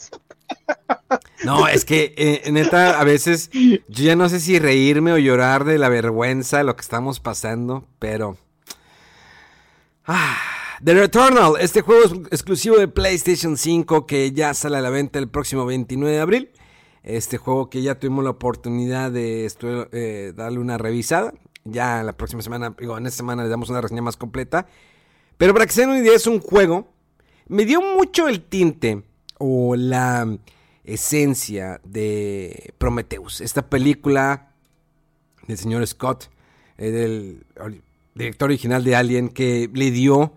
No, 1.44 1.68
es 1.68 1.86
que 1.86 2.14
eh, 2.18 2.52
neta, 2.52 3.00
a 3.00 3.04
veces 3.04 3.50
yo 3.52 3.80
ya 3.88 4.16
no 4.16 4.30
sé 4.30 4.40
si 4.40 4.60
reírme 4.60 5.12
o 5.12 5.18
llorar 5.18 5.64
de 5.64 5.78
la 5.78 5.90
vergüenza 5.90 6.60
de 6.60 6.66
lo 6.66 6.76
que 6.76 6.82
estamos 6.82 7.20
pasando, 7.20 7.86
pero... 8.00 8.38
Ah, 10.06 10.38
The 10.84 10.94
Returnal, 10.94 11.54
este 11.60 11.82
juego 11.82 12.04
es 12.04 12.12
exclusivo 12.32 12.78
de 12.78 12.88
PlayStation 12.88 13.58
5 13.58 14.06
que 14.06 14.32
ya 14.34 14.54
sale 14.54 14.78
a 14.78 14.82
la 14.82 14.90
venta 14.90 15.20
el 15.20 15.30
próximo 15.30 15.66
29 15.66 16.16
de 16.16 16.22
abril. 16.22 16.52
Este 17.04 17.38
juego 17.38 17.70
que 17.70 17.82
ya 17.82 18.00
tuvimos 18.00 18.24
la 18.24 18.32
oportunidad 18.32 19.12
de 19.12 19.52
eh, 19.92 20.34
darle 20.36 20.60
una 20.60 20.78
revisada. 20.78 21.34
Ya 21.64 22.04
la 22.04 22.14
próxima 22.14 22.42
semana, 22.42 22.76
digo, 22.78 22.98
en 22.98 23.08
esta 23.08 23.18
semana 23.18 23.44
le 23.44 23.50
damos 23.50 23.70
una 23.70 23.82
reseña 23.82 24.02
más 24.02 24.18
completa. 24.18 24.68
Pero 25.38 25.54
para 25.54 25.66
que 25.66 25.72
se 25.72 25.82
den 25.82 25.90
una 25.90 26.00
idea, 26.00 26.14
es 26.14 26.28
un 26.28 26.40
juego. 26.40 26.91
Me 27.52 27.66
dio 27.66 27.82
mucho 27.82 28.30
el 28.30 28.44
tinte 28.44 29.04
o 29.38 29.76
la 29.76 30.26
esencia 30.86 31.82
de 31.84 32.74
Prometheus. 32.78 33.42
Esta 33.42 33.70
película 33.70 34.54
del 35.48 35.58
señor 35.58 35.86
Scott, 35.86 36.30
eh, 36.78 36.92
del 36.92 37.44
director 38.16 38.46
original 38.46 38.86
de 38.86 38.96
Alien, 38.96 39.28
que 39.28 39.70
le 39.74 39.92
dio 39.92 40.32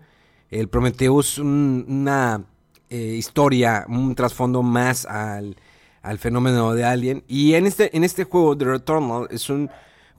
el 0.51 0.67
Prometheus 0.67 1.37
una 1.37 2.43
eh, 2.89 3.15
historia, 3.17 3.85
un 3.87 4.13
trasfondo 4.13 4.61
más 4.61 5.05
al, 5.05 5.55
al, 6.01 6.19
fenómeno 6.19 6.73
de 6.73 6.83
Alien. 6.83 7.23
Y 7.29 7.53
en 7.53 7.65
este, 7.65 7.95
en 7.95 8.03
este 8.03 8.25
juego, 8.25 8.57
The 8.57 8.65
Returnal, 8.65 9.29
es 9.31 9.49
un 9.49 9.69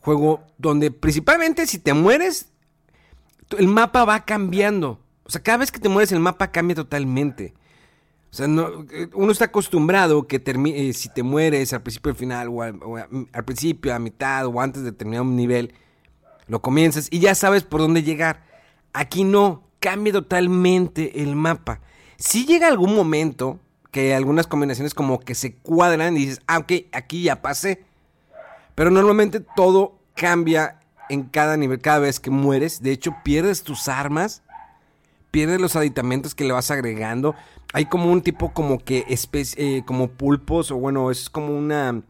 juego 0.01 0.45
donde 0.57 0.91
principalmente 0.91 1.67
si 1.67 1.79
te 1.79 1.93
mueres, 1.93 2.49
el 3.59 3.69
mapa 3.69 4.07
va 4.07 4.25
cambiando. 4.25 4.99
O 5.27 5.31
sea, 5.31 5.43
cada 5.43 5.59
vez 5.59 5.73
que 5.73 5.81
te 5.81 5.89
mueres 5.89 6.13
el 6.13 6.21
mapa 6.21 6.51
cambia 6.51 6.77
totalmente. 6.77 7.55
O 8.31 8.35
sea, 8.37 8.47
eh, 8.47 9.09
uno 9.15 9.33
está 9.33 9.47
acostumbrado 9.47 10.27
que 10.27 10.43
eh, 10.45 10.93
si 10.93 11.09
te 11.09 11.23
mueres 11.23 11.73
al 11.73 11.83
principio, 11.83 12.11
al 12.11 12.17
final, 12.17 12.49
o, 12.49 12.63
al, 12.63 13.45
principio, 13.45 13.95
a 13.95 13.99
mitad, 13.99 14.47
o 14.47 14.61
antes 14.61 14.83
de 14.83 14.93
terminar 14.93 15.23
un 15.23 15.37
nivel, 15.37 15.75
lo 16.47 16.61
comienzas 16.61 17.09
y 17.11 17.19
ya 17.19 17.35
sabes 17.35 17.65
por 17.65 17.81
dónde 17.81 18.03
llegar. 18.03 18.45
Aquí 18.93 19.25
no, 19.25 19.65
cambia 19.81 20.13
totalmente 20.13 21.23
el 21.23 21.35
mapa. 21.35 21.81
Si 22.19 22.47
llega 22.47 22.69
algún 22.69 22.95
momento 22.95 23.59
que 23.91 24.15
algunas 24.15 24.47
combinaciones 24.47 24.95
como 24.95 25.21
que 25.21 25.35
se 25.35 25.55
cuadran 25.57 26.17
y 26.17 26.27
dices, 26.27 26.43
ah, 26.47 26.59
ok, 26.59 26.73
aquí 26.93 27.23
ya 27.23 27.43
pasé. 27.43 27.85
Pero 28.75 28.91
normalmente 28.91 29.41
todo 29.41 29.99
cambia 30.15 30.81
en 31.09 31.25
cada 31.25 31.57
nivel, 31.57 31.81
cada 31.81 32.01
vez 32.01 32.21
que 32.21 32.31
mueres. 32.31 32.83
De 32.83 32.93
hecho, 32.93 33.17
pierdes 33.25 33.63
tus 33.63 33.89
armas, 33.89 34.43
pierdes 35.37 35.61
los 35.61 35.77
aditamentos 35.77 36.35
que 36.35 36.45
le 36.45 36.55
vas 36.55 36.71
agregando. 36.71 37.35
Hay 37.75 37.85
como 37.85 38.11
un 38.11 38.23
tipo 38.23 38.55
como 38.55 38.79
que 38.79 39.05
especie, 39.11 39.77
eh, 39.77 39.83
como 39.85 40.09
pulpos, 40.09 40.71
o 40.71 40.77
bueno, 40.77 41.11
es 41.11 41.29
como 41.29 41.55
una 41.55 42.01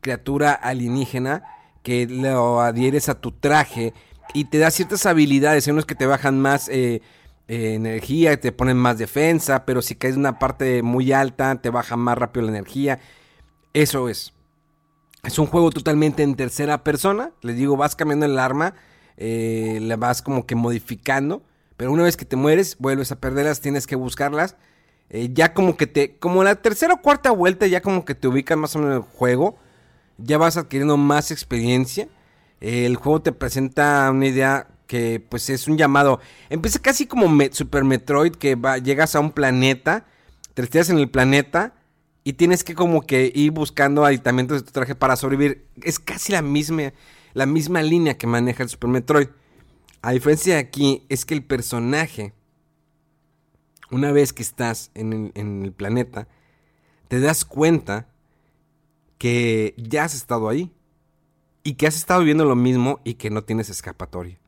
criatura 0.00 0.52
alienígena 0.52 1.42
que 1.82 2.06
lo 2.06 2.60
adhieres 2.60 3.08
a 3.08 3.20
tu 3.20 3.32
traje 3.32 3.92
y 4.34 4.44
te 4.44 4.58
da 4.58 4.70
ciertas 4.70 5.04
habilidades. 5.04 5.66
Hay 5.66 5.72
unos 5.72 5.84
que 5.84 5.96
te 5.96 6.06
bajan 6.06 6.40
más 6.40 6.68
eh, 6.68 7.02
eh, 7.48 7.74
energía, 7.74 8.40
te 8.40 8.52
ponen 8.52 8.76
más 8.76 8.98
defensa, 8.98 9.66
pero 9.66 9.82
si 9.82 9.96
caes 9.96 10.14
en 10.14 10.20
una 10.20 10.38
parte 10.38 10.84
muy 10.84 11.10
alta, 11.10 11.56
te 11.56 11.70
baja 11.70 11.96
más 11.96 12.16
rápido 12.16 12.46
la 12.46 12.52
energía. 12.52 13.00
Eso 13.72 14.08
es. 14.08 14.32
Es 15.24 15.40
un 15.40 15.46
juego 15.46 15.70
totalmente 15.70 16.22
en 16.22 16.36
tercera 16.36 16.84
persona. 16.84 17.32
Les 17.42 17.56
digo, 17.56 17.76
vas 17.76 17.96
cambiando 17.96 18.26
el 18.26 18.38
arma, 18.38 18.74
eh, 19.16 19.80
la 19.82 19.96
vas 19.96 20.22
como 20.22 20.46
que 20.46 20.54
modificando. 20.54 21.42
Pero 21.76 21.92
una 21.92 22.04
vez 22.04 22.16
que 22.16 22.24
te 22.24 22.36
mueres, 22.36 22.76
vuelves 22.78 23.12
a 23.12 23.20
perderlas, 23.20 23.60
tienes 23.60 23.86
que 23.86 23.96
buscarlas. 23.96 24.56
Eh, 25.10 25.30
ya 25.32 25.54
como 25.54 25.76
que 25.76 25.86
te. 25.86 26.16
Como 26.16 26.42
la 26.44 26.56
tercera 26.56 26.94
o 26.94 27.02
cuarta 27.02 27.30
vuelta, 27.30 27.66
ya 27.66 27.80
como 27.80 28.04
que 28.04 28.14
te 28.14 28.28
ubicas 28.28 28.58
más 28.58 28.74
o 28.76 28.78
menos 28.78 28.92
en 28.92 29.02
el 29.02 29.08
juego. 29.08 29.58
Ya 30.18 30.38
vas 30.38 30.56
adquiriendo 30.56 30.96
más 30.96 31.30
experiencia. 31.30 32.08
el 32.60 32.96
juego 32.96 33.20
te 33.22 33.32
presenta 33.32 34.10
una 34.10 34.26
idea 34.26 34.68
que 34.86 35.20
pues 35.28 35.50
es 35.50 35.68
un 35.68 35.76
llamado. 35.76 36.20
Empieza 36.48 36.78
casi 36.78 37.06
como 37.06 37.26
Super 37.52 37.84
Metroid, 37.84 38.32
que 38.32 38.54
va, 38.54 38.78
llegas 38.78 39.14
a 39.14 39.20
un 39.20 39.32
planeta, 39.32 40.06
te 40.54 40.62
retiras 40.62 40.90
en 40.90 40.98
el 40.98 41.10
planeta 41.10 41.74
y 42.24 42.34
tienes 42.34 42.64
que 42.64 42.74
como 42.74 43.02
que 43.02 43.30
ir 43.34 43.52
buscando 43.52 44.04
aditamentos 44.04 44.60
de 44.60 44.66
tu 44.66 44.72
traje 44.72 44.94
para 44.94 45.16
sobrevivir. 45.16 45.66
Es 45.82 45.98
casi 45.98 46.32
la 46.32 46.42
misma, 46.42 46.92
la 47.34 47.46
misma 47.46 47.82
línea 47.82 48.16
que 48.16 48.26
maneja 48.26 48.62
el 48.62 48.68
Super 48.68 48.90
Metroid. 48.90 49.28
A 50.02 50.12
diferencia 50.12 50.54
de 50.54 50.60
aquí, 50.60 51.04
es 51.08 51.24
que 51.24 51.34
el 51.34 51.44
personaje, 51.44 52.32
una 53.90 54.12
vez 54.12 54.32
que 54.32 54.42
estás 54.42 54.90
en 54.94 55.32
el, 55.34 55.72
planeta, 55.72 56.28
te 57.08 57.20
das 57.20 57.44
cuenta 57.44 58.08
que 59.18 59.74
ya 59.76 60.04
has 60.04 60.14
estado 60.14 60.48
ahí. 60.48 60.72
Y 61.62 61.74
que 61.74 61.88
has 61.88 61.96
estado 61.96 62.20
viviendo 62.20 62.44
lo 62.44 62.54
mismo 62.54 63.00
y 63.02 63.14
que 63.14 63.28
no 63.28 63.42
tienes 63.42 63.70
escapatoria. 63.70 64.38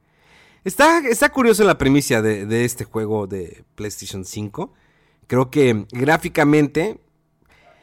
Está, 0.63 1.01
está 1.01 1.31
curioso 1.31 1.65
la 1.65 1.77
premisa 1.77 2.23
de, 2.23 2.47
de, 2.47 2.65
este 2.65 2.85
juego 2.85 3.27
de 3.27 3.65
PlayStation 3.75 4.25
5. 4.25 4.73
Creo 5.27 5.51
que 5.51 5.87
gráficamente 5.91 7.01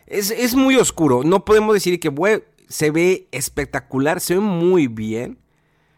es, 0.07 0.55
muy 0.55 0.75
oscuro. 0.75 1.23
No 1.23 1.45
podemos 1.45 1.73
decir 1.73 1.99
que 1.99 2.11
se 2.69 2.91
ve 2.91 3.27
espectacular, 3.31 4.19
se 4.19 4.35
ve 4.35 4.41
muy 4.41 4.87
bien. 4.87 5.39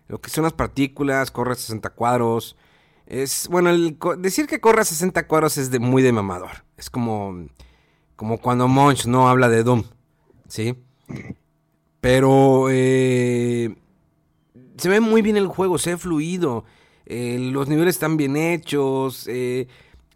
Lo 0.08 0.22
que 0.22 0.30
son 0.30 0.44
las 0.44 0.54
partículas, 0.54 1.32
corre 1.32 1.54
a 1.54 1.56
60 1.56 1.90
cuadros. 1.92 2.56
Es, 3.06 3.48
bueno, 3.50 3.72
decir 4.18 4.48
que 4.48 4.60
corre 4.60 4.82
a 4.82 4.86
60 4.86 5.28
cuadros 5.28 5.58
es 5.58 5.72
de, 5.72 5.80
muy 5.80 6.02
de 6.04 6.12
mamador. 6.12 6.64
Es 6.78 6.90
como, 6.90 7.48
como 8.16 8.38
cuando 8.40 8.68
Monch 8.68 9.06
no 9.06 9.30
habla 9.30 9.50
de 9.50 9.64
Doom, 9.64 9.84
¿sí? 10.48 10.76
Pero 12.02 12.68
eh, 12.70 13.76
se 14.78 14.90
ve 14.90 15.00
muy 15.00 15.22
bien 15.22 15.38
el 15.38 15.48
juego, 15.48 15.78
se 15.78 15.92
ve 15.92 15.98
fluido. 15.98 16.66
Eh, 17.06 17.38
los 17.40 17.68
niveles 17.68 17.96
están 17.96 18.18
bien 18.18 18.38
hechos. 18.38 19.26
Eh, 19.28 19.68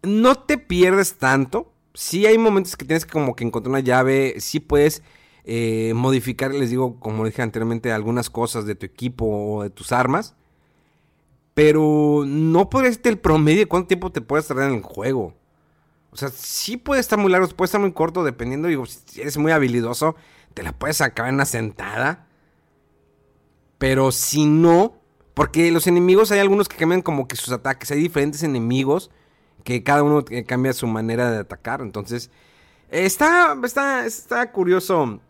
no 0.02 0.36
te 0.36 0.58
pierdes 0.58 1.14
tanto 1.18 1.72
sí 1.94 2.26
hay 2.26 2.38
momentos 2.38 2.76
que 2.76 2.84
tienes 2.84 3.06
como 3.06 3.36
que 3.36 3.44
encontrar 3.44 3.70
una 3.70 3.80
llave, 3.80 4.36
sí 4.38 4.60
puedes 4.60 5.02
eh, 5.44 5.92
modificar, 5.94 6.54
les 6.54 6.70
digo, 6.70 7.00
como 7.00 7.24
dije 7.24 7.42
anteriormente, 7.42 7.92
algunas 7.92 8.30
cosas 8.30 8.64
de 8.64 8.74
tu 8.74 8.86
equipo 8.86 9.26
o 9.26 9.62
de 9.62 9.70
tus 9.70 9.92
armas. 9.92 10.34
Pero 11.54 12.24
no 12.26 12.70
puedes 12.70 13.00
el 13.04 13.18
promedio 13.18 13.60
de 13.60 13.66
cuánto 13.66 13.88
tiempo 13.88 14.10
te 14.10 14.20
puedes 14.20 14.46
tardar 14.46 14.70
en 14.70 14.76
el 14.76 14.82
juego. 14.82 15.34
O 16.10 16.16
sea, 16.16 16.28
sí 16.28 16.76
puede 16.76 17.00
estar 17.00 17.18
muy 17.18 17.30
largo, 17.30 17.48
puede 17.48 17.66
estar 17.66 17.80
muy 17.80 17.92
corto, 17.92 18.24
dependiendo, 18.24 18.68
digo, 18.68 18.86
si 18.86 19.20
eres 19.20 19.36
muy 19.36 19.52
habilidoso, 19.52 20.14
te 20.54 20.62
la 20.62 20.72
puedes 20.72 21.00
acabar 21.00 21.30
en 21.30 21.36
una 21.36 21.44
sentada. 21.44 22.26
Pero 23.78 24.12
si 24.12 24.46
no, 24.46 24.94
porque 25.34 25.70
los 25.72 25.86
enemigos 25.86 26.30
hay 26.30 26.38
algunos 26.38 26.68
que 26.68 26.76
cambian 26.76 27.02
como 27.02 27.28
que 27.28 27.36
sus 27.36 27.52
ataques, 27.52 27.90
hay 27.90 28.00
diferentes 28.00 28.42
enemigos 28.42 29.10
que 29.64 29.82
cada 29.82 30.02
uno 30.02 30.24
cambia 30.46 30.72
su 30.72 30.86
manera 30.86 31.30
de 31.30 31.38
atacar. 31.38 31.80
Entonces, 31.80 32.30
está, 32.90 33.56
está, 33.64 34.06
está 34.06 34.52
curioso 34.52 35.20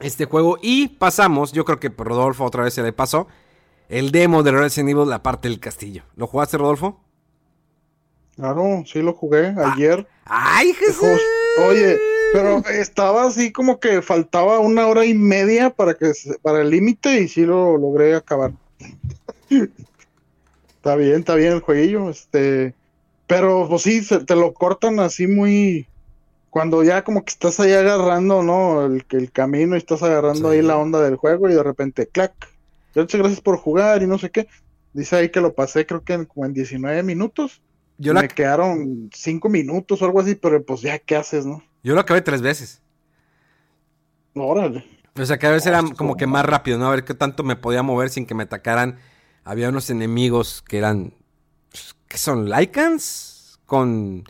este 0.00 0.24
juego. 0.26 0.58
Y 0.62 0.88
pasamos, 0.88 1.52
yo 1.52 1.64
creo 1.64 1.80
que 1.80 1.88
Rodolfo 1.88 2.44
otra 2.44 2.64
vez 2.64 2.74
se 2.74 2.82
le 2.82 2.92
pasó, 2.92 3.28
el 3.88 4.10
demo 4.10 4.42
de 4.42 4.52
Resident 4.52 4.90
Evil, 4.90 5.08
la 5.08 5.22
parte 5.22 5.48
del 5.48 5.60
castillo. 5.60 6.02
¿Lo 6.16 6.26
jugaste, 6.26 6.58
Rodolfo? 6.58 7.00
Claro, 8.36 8.84
sí 8.86 9.02
lo 9.02 9.14
jugué 9.14 9.54
ah, 9.56 9.72
ayer. 9.74 10.06
¡Ay, 10.24 10.72
Jesús! 10.74 11.20
Oye, 11.66 11.98
pero 12.32 12.58
estaba 12.68 13.24
así 13.24 13.50
como 13.50 13.80
que 13.80 14.00
faltaba 14.00 14.60
una 14.60 14.86
hora 14.86 15.04
y 15.04 15.14
media 15.14 15.70
para 15.70 15.94
que 15.94 16.12
para 16.40 16.60
el 16.60 16.70
límite 16.70 17.20
y 17.20 17.28
sí 17.28 17.44
lo 17.44 17.76
logré 17.76 18.14
acabar. 18.14 18.52
está 20.68 20.94
bien, 20.94 21.20
está 21.20 21.34
bien 21.34 21.54
el 21.54 21.60
jueguillo. 21.60 22.10
Este, 22.10 22.74
pero 23.26 23.66
pues 23.68 23.82
sí, 23.82 24.06
te 24.24 24.36
lo 24.36 24.54
cortan 24.54 25.00
así 25.00 25.26
muy... 25.26 25.87
Cuando 26.58 26.82
ya 26.82 27.04
como 27.04 27.24
que 27.24 27.30
estás 27.30 27.60
ahí 27.60 27.70
agarrando, 27.70 28.42
¿no? 28.42 28.84
El, 28.84 29.06
el 29.10 29.30
camino 29.30 29.76
y 29.76 29.78
estás 29.78 30.02
agarrando 30.02 30.48
ahí 30.48 30.60
la 30.60 30.76
onda 30.76 31.00
del 31.00 31.14
juego 31.14 31.48
y 31.48 31.54
de 31.54 31.62
repente, 31.62 32.08
clac. 32.08 32.32
Muchas 32.96 33.20
gracias 33.20 33.40
por 33.40 33.58
jugar 33.58 34.02
y 34.02 34.08
no 34.08 34.18
sé 34.18 34.32
qué. 34.32 34.48
Dice 34.92 35.14
ahí 35.14 35.28
que 35.28 35.40
lo 35.40 35.54
pasé 35.54 35.86
creo 35.86 36.02
que 36.02 36.14
en, 36.14 36.24
como 36.24 36.46
en 36.46 36.54
19 36.54 37.04
minutos. 37.04 37.62
Yo 37.96 38.12
Me 38.12 38.26
quedaron 38.26 39.08
5 39.14 39.48
minutos 39.48 40.02
o 40.02 40.04
algo 40.04 40.18
así, 40.18 40.34
pero 40.34 40.60
pues 40.64 40.80
ya, 40.80 40.98
¿qué 40.98 41.14
haces, 41.14 41.46
no? 41.46 41.62
Yo 41.84 41.94
lo 41.94 42.00
acabé 42.00 42.22
tres 42.22 42.42
veces. 42.42 42.82
Órale. 44.34 44.84
O 45.14 45.24
sea, 45.24 45.38
cada 45.38 45.54
vez 45.54 45.64
era 45.64 45.80
como 45.96 46.16
que 46.16 46.26
más 46.26 46.44
rápido, 46.44 46.76
¿no? 46.76 46.88
A 46.88 46.90
ver 46.90 47.04
qué 47.04 47.14
tanto 47.14 47.44
me 47.44 47.54
podía 47.54 47.84
mover 47.84 48.10
sin 48.10 48.26
que 48.26 48.34
me 48.34 48.42
atacaran. 48.42 48.98
Había 49.44 49.68
unos 49.68 49.90
enemigos 49.90 50.64
que 50.66 50.78
eran. 50.78 51.14
¿Qué 52.08 52.18
son? 52.18 52.50
¿Lycans? 52.50 53.60
Con. 53.64 54.24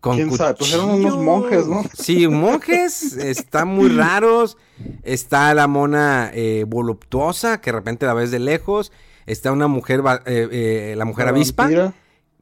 Con 0.00 0.16
¿Quién 0.16 0.32
sabe? 0.32 0.54
Pues 0.54 0.72
eran 0.72 0.88
unos 0.88 1.18
monjes, 1.18 1.66
¿no? 1.66 1.84
Sí, 1.92 2.26
monjes. 2.26 3.14
están 3.14 3.68
muy 3.68 3.88
raros. 3.96 4.56
Está 5.02 5.52
la 5.54 5.66
mona 5.66 6.30
eh, 6.32 6.64
voluptuosa, 6.66 7.60
que 7.60 7.70
de 7.70 7.76
repente 7.76 8.06
la 8.06 8.14
ves 8.14 8.30
de 8.30 8.38
lejos. 8.38 8.92
Está 9.26 9.52
una 9.52 9.68
mujer, 9.68 10.02
eh, 10.26 10.48
eh, 10.50 10.94
la 10.96 11.04
mujer 11.04 11.28
avispa. 11.28 11.68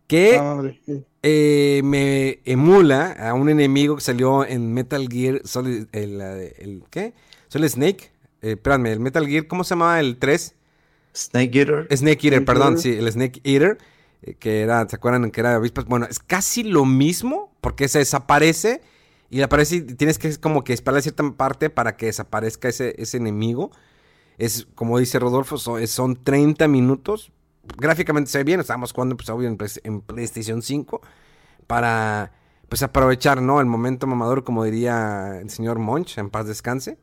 Que 0.06 0.40
eh, 1.22 1.82
me 1.84 2.38
emula 2.44 3.12
a 3.12 3.34
un 3.34 3.50
enemigo 3.50 3.96
que 3.96 4.00
salió 4.02 4.46
en 4.46 4.72
Metal 4.72 5.06
Gear 5.10 5.42
Solid, 5.44 5.86
el, 5.92 6.82
¿qué? 6.90 7.12
Solid 7.48 7.68
Snake. 7.68 8.10
Eh, 8.40 8.52
espérame, 8.52 8.86
el 8.86 9.00
Metal 9.00 9.26
Gear, 9.26 9.46
¿cómo 9.46 9.64
se 9.64 9.70
llamaba 9.70 10.00
el 10.00 10.16
3? 10.16 10.54
Snake 11.14 11.58
Eater. 11.58 11.88
Snake 11.94 12.26
Eater, 12.28 12.44
perdón, 12.44 12.78
sí, 12.78 12.92
el 12.92 13.10
Snake 13.10 13.40
Eater. 13.42 13.78
Eh, 14.22 14.34
que 14.34 14.62
era, 14.62 14.88
¿se 14.88 14.96
acuerdan 14.96 15.30
que 15.30 15.40
era 15.40 15.54
avispas? 15.54 15.84
Bueno, 15.84 16.06
es 16.08 16.18
casi 16.18 16.62
lo 16.62 16.84
mismo 16.84 17.52
porque 17.60 17.88
se 17.88 18.00
desaparece 18.00 18.82
y 19.30 19.42
aparece 19.42 19.76
y 19.76 19.82
tienes 19.82 20.18
que 20.18 20.36
como 20.38 20.64
que 20.64 20.72
esperar 20.72 21.02
cierta 21.02 21.30
parte 21.32 21.70
para 21.70 21.96
que 21.96 22.06
desaparezca 22.06 22.68
ese, 22.68 22.94
ese 22.98 23.18
enemigo. 23.18 23.70
Es, 24.38 24.66
como 24.74 24.98
dice 24.98 25.18
Rodolfo, 25.18 25.58
son, 25.58 25.86
son 25.86 26.22
30 26.22 26.68
minutos, 26.68 27.32
gráficamente 27.76 28.30
se 28.30 28.38
ve 28.38 28.44
bien, 28.44 28.60
estábamos 28.60 28.92
jugando 28.92 29.16
pues 29.16 29.28
obvio 29.30 29.48
en, 29.48 30.00
PlayStation 30.00 30.62
5 30.62 31.00
para 31.66 32.32
pues 32.68 32.82
aprovechar, 32.82 33.42
¿no? 33.42 33.60
El 33.60 33.66
momento 33.66 34.06
mamador, 34.06 34.44
como 34.44 34.64
diría 34.64 35.40
el 35.40 35.50
señor 35.50 35.78
Monch, 35.78 36.18
en 36.18 36.30
paz 36.30 36.46
descanse. 36.46 36.98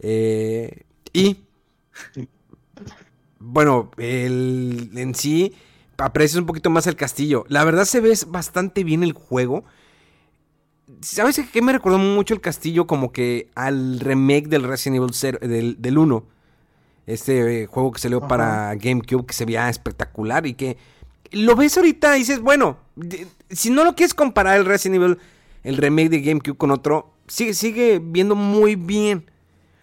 Eh, 0.00 0.84
y 1.12 1.44
bueno, 3.38 3.90
el, 3.96 4.90
en 4.94 5.14
sí 5.14 5.54
aprecias 6.04 6.38
un 6.38 6.46
poquito 6.46 6.70
más 6.70 6.86
el 6.86 6.96
castillo. 6.96 7.44
La 7.48 7.64
verdad 7.64 7.84
se 7.84 8.00
ve 8.00 8.16
bastante 8.26 8.84
bien 8.84 9.02
el 9.02 9.12
juego. 9.12 9.64
¿Sabes 11.00 11.40
qué 11.52 11.62
me 11.62 11.72
recordó 11.72 11.98
mucho 11.98 12.34
el 12.34 12.40
castillo? 12.40 12.86
Como 12.86 13.12
que 13.12 13.50
al 13.54 14.00
remake 14.00 14.48
del 14.48 14.64
Resident 14.64 14.96
Evil 14.96 15.14
0, 15.14 15.38
del, 15.42 15.80
del 15.80 15.98
1 15.98 16.26
este 17.06 17.62
eh, 17.62 17.66
juego 17.66 17.92
que 17.92 18.00
salió 18.00 18.20
para 18.26 18.74
GameCube 18.74 19.26
que 19.26 19.34
se 19.34 19.44
veía 19.44 19.68
espectacular 19.68 20.46
y 20.46 20.54
que 20.54 20.76
lo 21.32 21.56
ves 21.56 21.76
ahorita 21.76 22.16
y 22.16 22.20
dices, 22.20 22.40
bueno, 22.40 22.78
si 23.50 23.70
no 23.70 23.84
lo 23.84 23.94
quieres 23.94 24.14
comparar 24.14 24.58
el 24.58 24.66
Resident 24.66 25.02
Evil, 25.02 25.18
el 25.64 25.76
remake 25.78 26.10
de 26.10 26.20
GameCube 26.20 26.56
con 26.56 26.70
otro, 26.70 27.12
sigue, 27.26 27.54
sigue 27.54 28.00
viendo 28.02 28.34
muy 28.34 28.76
bien. 28.76 29.30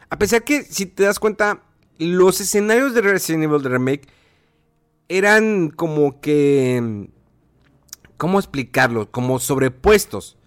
A 0.10 0.18
pesar 0.18 0.44
que, 0.44 0.64
si 0.64 0.86
te 0.86 1.04
das 1.04 1.20
cuenta, 1.20 1.64
los 1.98 2.40
escenarios 2.40 2.94
de 2.94 3.02
Resident 3.02 3.44
Evil 3.46 3.64
de 3.64 3.70
remake 3.70 4.08
eran 5.10 5.70
como 5.70 6.22
que... 6.22 7.10
¿Cómo 8.18 8.40
explicarlo? 8.40 9.10
Como 9.12 9.40
sobrepuestos. 9.40 10.38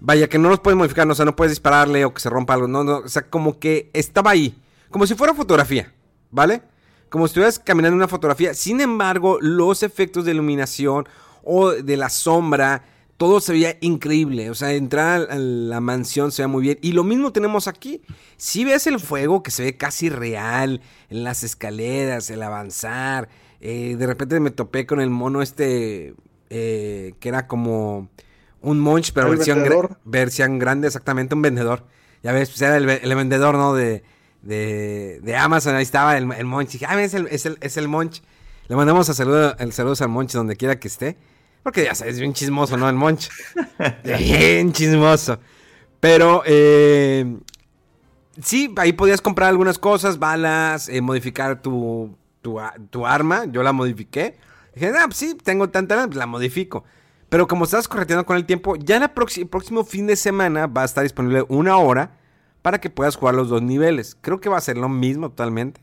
Vaya, 0.00 0.28
que 0.28 0.38
no 0.38 0.50
los 0.50 0.60
puedes 0.60 0.76
modificar, 0.76 1.08
o 1.08 1.14
sea, 1.14 1.24
no 1.24 1.36
puedes 1.36 1.52
dispararle 1.52 2.04
o 2.04 2.12
que 2.12 2.20
se 2.20 2.28
rompa 2.28 2.54
algo, 2.54 2.68
no, 2.68 2.84
no, 2.84 2.98
o 2.98 3.08
sea, 3.08 3.30
como 3.30 3.58
que 3.58 3.90
estaba 3.94 4.32
ahí. 4.32 4.60
Como 4.90 5.06
si 5.06 5.14
fuera 5.14 5.32
fotografía, 5.32 5.94
¿vale? 6.30 6.62
Como 7.08 7.26
si 7.26 7.30
estuvieras 7.30 7.58
caminando 7.58 7.94
en 7.94 7.98
una 7.98 8.08
fotografía. 8.08 8.52
Sin 8.54 8.80
embargo, 8.80 9.38
los 9.40 9.82
efectos 9.82 10.24
de 10.24 10.32
iluminación 10.32 11.08
o 11.42 11.70
de 11.70 11.96
la 11.96 12.10
sombra, 12.10 12.84
todo 13.16 13.40
se 13.40 13.52
veía 13.52 13.76
increíble. 13.80 14.50
O 14.50 14.54
sea, 14.54 14.72
entrar 14.72 15.28
a 15.30 15.36
la 15.36 15.80
mansión 15.80 16.32
se 16.32 16.42
ve 16.42 16.48
muy 16.48 16.62
bien. 16.62 16.78
Y 16.82 16.92
lo 16.92 17.04
mismo 17.04 17.32
tenemos 17.32 17.68
aquí. 17.68 18.02
Si 18.36 18.64
ves 18.64 18.86
el 18.86 19.00
fuego 19.00 19.42
que 19.42 19.50
se 19.50 19.62
ve 19.62 19.76
casi 19.76 20.10
real 20.10 20.80
en 21.08 21.24
las 21.24 21.44
escaleras, 21.44 22.30
el 22.30 22.42
avanzar. 22.42 23.28
Eh, 23.66 23.96
de 23.96 24.06
repente 24.06 24.38
me 24.40 24.50
topé 24.50 24.84
con 24.84 25.00
el 25.00 25.08
mono 25.08 25.40
este 25.40 26.14
eh, 26.50 27.14
que 27.18 27.28
era 27.30 27.46
como 27.46 28.10
un 28.60 28.78
munch, 28.78 29.12
pero 29.14 29.30
versión, 29.30 29.64
versión, 30.04 30.58
grande, 30.58 30.88
exactamente, 30.88 31.34
un 31.34 31.40
vendedor. 31.40 31.82
Ya 32.22 32.32
ves, 32.32 32.50
pues 32.50 32.60
era 32.60 32.76
el, 32.76 32.86
el 32.90 33.14
vendedor, 33.14 33.54
¿no? 33.54 33.72
De, 33.72 34.04
de, 34.42 35.18
de 35.22 35.36
Amazon, 35.36 35.76
ahí 35.76 35.82
estaba 35.82 36.18
el, 36.18 36.30
el 36.32 36.44
Monch. 36.44 36.72
Dije, 36.72 36.84
ah, 36.86 37.02
es 37.02 37.14
el, 37.14 37.26
es, 37.28 37.46
el, 37.46 37.56
es 37.62 37.78
el 37.78 37.88
Monch. 37.88 38.22
Le 38.68 38.76
mandamos 38.76 39.08
a 39.08 39.14
saludo, 39.14 39.56
el 39.56 39.72
saludos 39.72 40.02
al 40.02 40.10
Monch 40.10 40.32
donde 40.32 40.56
quiera 40.56 40.78
que 40.78 40.88
esté. 40.88 41.16
Porque 41.62 41.84
ya 41.84 41.94
sabes, 41.94 42.20
bien 42.20 42.34
chismoso, 42.34 42.76
¿no? 42.76 42.86
El 42.86 42.96
Monch. 42.96 43.30
bien 44.04 44.72
chismoso. 44.72 45.38
Pero, 46.00 46.42
eh, 46.44 47.38
sí, 48.42 48.74
ahí 48.76 48.92
podías 48.92 49.22
comprar 49.22 49.48
algunas 49.48 49.78
cosas, 49.78 50.18
balas, 50.18 50.90
eh, 50.90 51.00
modificar 51.00 51.62
tu, 51.62 52.14
tu, 52.44 52.60
tu, 52.90 53.06
arma. 53.06 53.46
Yo 53.46 53.62
la 53.62 53.72
modifiqué. 53.72 54.36
Dije, 54.74 54.92
ah, 54.96 55.04
pues 55.06 55.16
sí, 55.16 55.34
tengo 55.34 55.70
tanta, 55.70 56.04
pues 56.04 56.16
la 56.16 56.26
modifico. 56.26 56.84
Pero 57.30 57.48
como 57.48 57.64
estás 57.64 57.88
correteando 57.88 58.26
con 58.26 58.36
el 58.36 58.44
tiempo, 58.44 58.76
ya 58.76 58.98
el 58.98 59.48
próximo 59.48 59.84
fin 59.84 60.06
de 60.06 60.14
semana 60.14 60.66
va 60.66 60.82
a 60.82 60.84
estar 60.84 61.02
disponible 61.02 61.44
una 61.48 61.78
hora 61.78 62.18
para 62.62 62.80
que 62.80 62.90
puedas 62.90 63.16
jugar 63.16 63.34
los 63.34 63.48
dos 63.48 63.62
niveles. 63.62 64.16
Creo 64.20 64.40
que 64.40 64.48
va 64.48 64.58
a 64.58 64.60
ser 64.60 64.76
lo 64.76 64.88
mismo 64.88 65.30
totalmente. 65.30 65.80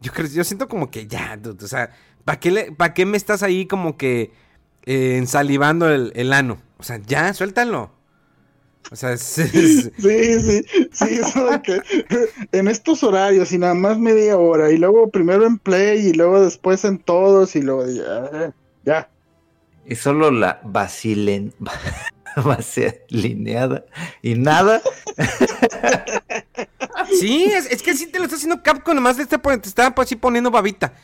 Yo, 0.00 0.12
creo, 0.12 0.26
yo 0.26 0.42
siento 0.42 0.68
como 0.68 0.90
que 0.90 1.06
ya, 1.06 1.38
o 1.46 1.66
sea, 1.66 1.90
¿para 2.24 2.40
qué, 2.40 2.74
qué 2.94 3.06
me 3.06 3.16
estás 3.16 3.42
ahí 3.42 3.66
como 3.66 3.96
que 3.96 4.32
eh, 4.84 5.16
ensalivando 5.18 5.88
el, 5.88 6.32
ano? 6.32 6.58
O 6.78 6.82
sea, 6.82 6.98
ya, 6.98 7.32
suéltalo. 7.34 7.92
O 8.90 8.96
sea, 8.96 9.16
sí, 9.16 9.48
sí, 9.48 9.90
sí, 9.98 10.64
sí, 10.92 11.04
eso 11.14 11.46
de 11.46 11.62
que 11.62 11.80
en 12.52 12.68
estos 12.68 13.02
horarios 13.02 13.50
y 13.52 13.58
nada 13.58 13.74
más 13.74 13.98
media 13.98 14.36
hora 14.36 14.70
y 14.70 14.76
luego 14.76 15.08
primero 15.08 15.46
en 15.46 15.58
play 15.58 16.08
y 16.08 16.12
luego 16.12 16.40
después 16.40 16.84
en 16.84 16.98
todos 16.98 17.56
y 17.56 17.62
luego 17.62 17.86
ya, 17.86 18.52
ya. 18.84 19.08
Y 19.86 19.94
solo 19.96 20.30
la 20.30 20.60
vacilen 20.64 21.52
va 22.46 22.54
a 22.54 22.62
ser 22.62 23.04
lineada 23.08 23.84
y 24.22 24.34
nada. 24.34 24.82
Sí, 27.18 27.44
es, 27.44 27.82
que 27.82 27.92
así 27.92 28.06
te 28.06 28.18
lo 28.18 28.24
está 28.24 28.36
haciendo 28.36 28.62
Capcom, 28.62 28.94
nomás 28.94 29.16
te 29.16 29.22
está, 29.22 29.38
te 29.38 29.68
está 29.68 29.94
así 29.96 30.16
poniendo 30.16 30.50
babita. 30.50 30.94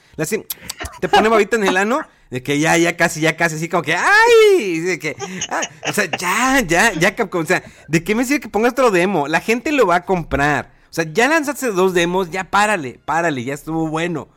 te 1.00 1.08
pone 1.08 1.28
babita 1.28 1.56
en 1.56 1.64
el 1.64 1.76
ano, 1.76 2.00
de 2.30 2.42
que 2.42 2.58
ya, 2.58 2.76
ya 2.76 2.96
casi, 2.96 3.20
ya 3.20 3.36
casi, 3.36 3.56
así 3.56 3.68
como 3.68 3.82
que, 3.82 3.94
¡ay! 3.94 4.80
De 4.80 4.98
que, 4.98 5.16
ah, 5.48 5.62
o 5.88 5.92
sea, 5.92 6.11
ya, 6.18 6.61
ya, 6.61 6.92
ya 6.92 7.14
Capcom, 7.14 7.42
o 7.42 7.46
sea, 7.46 7.62
¿de 7.88 8.04
qué 8.04 8.14
me 8.14 8.24
sirve 8.24 8.40
que 8.40 8.48
pongas 8.48 8.72
otro 8.72 8.90
demo? 8.90 9.28
La 9.28 9.40
gente 9.40 9.72
lo 9.72 9.86
va 9.86 9.96
a 9.96 10.04
comprar. 10.04 10.72
O 10.90 10.92
sea, 10.92 11.04
ya 11.04 11.28
lanzaste 11.28 11.70
dos 11.70 11.94
demos, 11.94 12.30
ya 12.30 12.50
párale, 12.50 13.00
párale, 13.04 13.44
ya 13.44 13.54
estuvo 13.54 13.88
bueno. 13.88 14.28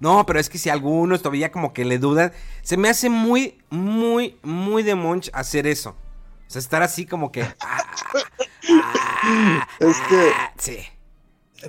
No, 0.00 0.26
pero 0.26 0.38
es 0.38 0.50
que 0.50 0.58
si 0.58 0.68
alguno 0.68 1.16
todavía 1.18 1.50
como 1.50 1.72
que 1.72 1.84
le 1.84 1.98
dudan, 1.98 2.32
se 2.62 2.76
me 2.76 2.90
hace 2.90 3.08
muy, 3.08 3.62
muy, 3.70 4.38
muy 4.42 4.82
de 4.82 4.94
monch 4.94 5.30
hacer 5.32 5.66
eso. 5.66 5.96
O 6.46 6.50
sea, 6.50 6.60
estar 6.60 6.82
así 6.82 7.06
como 7.06 7.32
que. 7.32 7.42
Ah, 7.42 7.54
ah, 9.22 9.68
es 9.80 9.96
que. 10.08 10.30
Ah, 10.36 10.52
sí. 10.58 10.78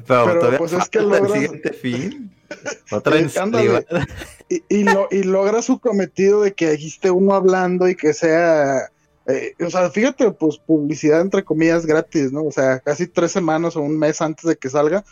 Pero, 0.07 0.39
todavía 0.39 0.57
pues 0.57 0.73
es 0.73 0.89
que 0.89 0.99
logra... 1.01 1.19
el 1.19 1.31
siguiente 1.31 1.73
fin. 1.73 2.31
Otra 2.91 3.19
y, 3.19 4.63
y, 4.69 4.83
lo, 4.83 5.07
y 5.09 5.23
logra 5.23 5.61
su 5.61 5.79
cometido 5.79 6.41
de 6.41 6.53
que 6.53 6.71
dijiste 6.71 7.11
uno 7.11 7.33
hablando 7.33 7.87
y 7.87 7.95
que 7.95 8.13
sea. 8.13 8.91
Eh, 9.27 9.55
o 9.65 9.69
sea, 9.69 9.89
fíjate, 9.89 10.31
pues 10.31 10.57
publicidad 10.57 11.21
entre 11.21 11.43
comillas 11.43 11.85
gratis, 11.85 12.31
¿no? 12.31 12.43
O 12.43 12.51
sea, 12.51 12.79
casi 12.79 13.07
tres 13.07 13.31
semanas 13.31 13.75
o 13.75 13.81
un 13.81 13.97
mes 13.97 14.21
antes 14.21 14.45
de 14.45 14.55
que 14.55 14.69
salga, 14.69 15.03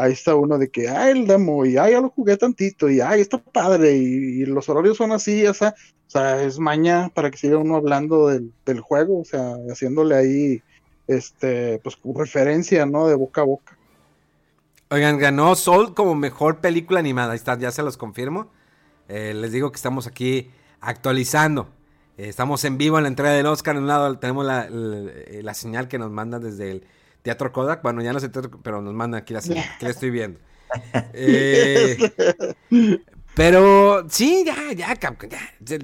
ahí 0.00 0.12
está 0.12 0.34
uno 0.34 0.58
de 0.58 0.70
que, 0.70 0.88
ay, 0.88 1.12
el 1.12 1.26
demo, 1.26 1.64
y 1.64 1.76
ay, 1.76 1.92
ya 1.92 2.00
lo 2.00 2.10
jugué 2.10 2.36
tantito, 2.36 2.90
y 2.90 3.00
ay, 3.00 3.20
está 3.20 3.38
padre, 3.38 3.92
y, 3.96 4.44
los 4.46 4.68
horarios 4.68 4.96
son 4.96 5.12
así, 5.12 5.46
o 5.46 5.54
sea, 5.54 5.74
o 6.06 6.10
sea, 6.10 6.42
es 6.42 6.58
maña 6.58 7.10
para 7.14 7.30
que 7.30 7.36
siga 7.36 7.58
uno 7.58 7.76
hablando 7.76 8.28
del, 8.28 8.80
juego, 8.80 9.20
o 9.20 9.24
sea, 9.24 9.54
haciéndole 9.70 10.16
ahí, 10.16 10.62
este, 11.06 11.78
pues, 11.84 11.98
referencia, 12.14 12.86
¿no? 12.86 13.06
De 13.08 13.14
boca 13.14 13.42
a 13.42 13.44
boca. 13.44 13.76
Oigan, 14.92 15.18
ganó 15.18 15.54
Soul 15.54 15.94
como 15.94 16.16
mejor 16.16 16.60
película 16.60 16.98
animada, 16.98 17.30
ahí 17.30 17.36
está, 17.36 17.56
ya 17.56 17.70
se 17.70 17.80
los 17.84 17.96
confirmo. 17.96 18.50
Eh, 19.08 19.34
les 19.34 19.52
digo 19.52 19.70
que 19.70 19.76
estamos 19.76 20.08
aquí 20.08 20.50
actualizando. 20.80 21.70
Eh, 22.18 22.28
estamos 22.28 22.64
en 22.64 22.76
vivo 22.76 22.98
en 22.98 23.04
la 23.04 23.08
entrega 23.08 23.30
del 23.30 23.46
Oscar. 23.46 23.76
En 23.76 23.82
un 23.82 23.88
lado 23.88 24.18
tenemos 24.18 24.44
la, 24.44 24.66
la 24.68 25.54
señal 25.54 25.86
que 25.86 25.96
nos 25.96 26.10
manda 26.10 26.40
desde 26.40 26.72
el 26.72 26.86
Teatro 27.22 27.52
Kodak, 27.52 27.82
bueno, 27.84 28.02
ya 28.02 28.12
no 28.12 28.18
sé, 28.18 28.30
pero 28.64 28.82
nos 28.82 28.92
mandan 28.92 29.22
aquí 29.22 29.32
la 29.32 29.42
serie, 29.42 29.64
que 29.78 29.84
la 29.84 29.90
estoy 29.92 30.10
viendo. 30.10 30.40
Eh, 31.12 31.98
pero 33.34 34.08
sí, 34.08 34.42
ya, 34.44 34.72
ya, 34.72 34.94
ya, 34.94 35.16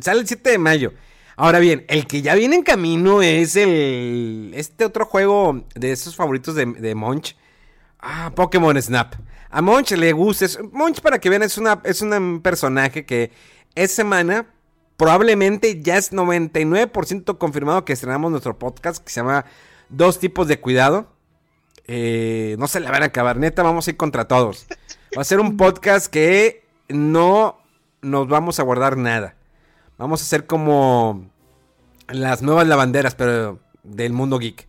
sale 0.01 0.21
el 0.21 0.27
7 0.27 0.51
de 0.51 0.59
mayo. 0.59 0.93
Ahora 1.37 1.61
bien, 1.61 1.85
el 1.89 2.09
que 2.09 2.23
ya 2.23 2.35
viene 2.35 2.57
en 2.57 2.63
camino 2.63 3.23
es 3.23 3.55
el 3.55 4.53
este 4.55 4.85
otro 4.85 5.05
juego 5.05 5.65
de 5.75 5.93
esos 5.93 6.17
favoritos 6.17 6.57
de, 6.57 6.67
de 6.67 6.95
Monch. 6.95 7.37
Ah, 8.09 8.31
Pokémon 8.35 8.81
Snap. 8.81 9.15
A 9.51 9.61
Monch 9.63 9.91
le 9.93 10.13
gusta. 10.13 10.47
Monch, 10.71 11.01
para 11.01 11.19
que 11.19 11.29
vean, 11.29 11.43
es, 11.43 11.59
una, 11.59 11.81
es 11.83 12.03
un 12.03 12.41
personaje 12.41 13.05
que 13.05 13.33
es 13.75 13.91
semana. 13.91 14.47
Probablemente 14.97 15.83
ya 15.83 15.97
es 15.97 16.13
99% 16.13 17.37
confirmado 17.37 17.85
que 17.85 17.93
estrenamos 17.93 18.31
nuestro 18.31 18.57
podcast 18.59 19.03
que 19.03 19.11
se 19.11 19.21
llama 19.21 19.45
Dos 19.89 20.19
tipos 20.21 20.47
de 20.49 20.61
cuidado. 20.61 21.09
eh, 21.89 22.55
no 22.59 22.69
se 22.69 22.79
la 22.81 22.91
van 22.93 23.03
a 23.03 23.07
acabar. 23.07 23.39
Neta, 23.39 23.63
vamos 23.65 23.87
a 23.87 23.91
ir 23.91 23.97
contra 23.97 24.29
todos. 24.29 24.67
Va 25.17 25.23
a 25.23 25.25
ser 25.25 25.41
un 25.41 25.57
podcast 25.57 26.07
que 26.07 26.65
no 26.89 27.59
nos 28.03 28.29
vamos 28.29 28.61
a 28.61 28.63
guardar 28.63 28.97
nada. 28.97 29.35
Vamos 29.99 30.21
a 30.21 30.25
hacer 30.25 30.47
como 30.47 31.29
las 32.09 32.43
nuevas 32.43 32.67
lavanderas, 32.69 33.15
pero 33.17 33.59
del 33.83 34.13
mundo 34.13 34.39
geek. 34.39 34.69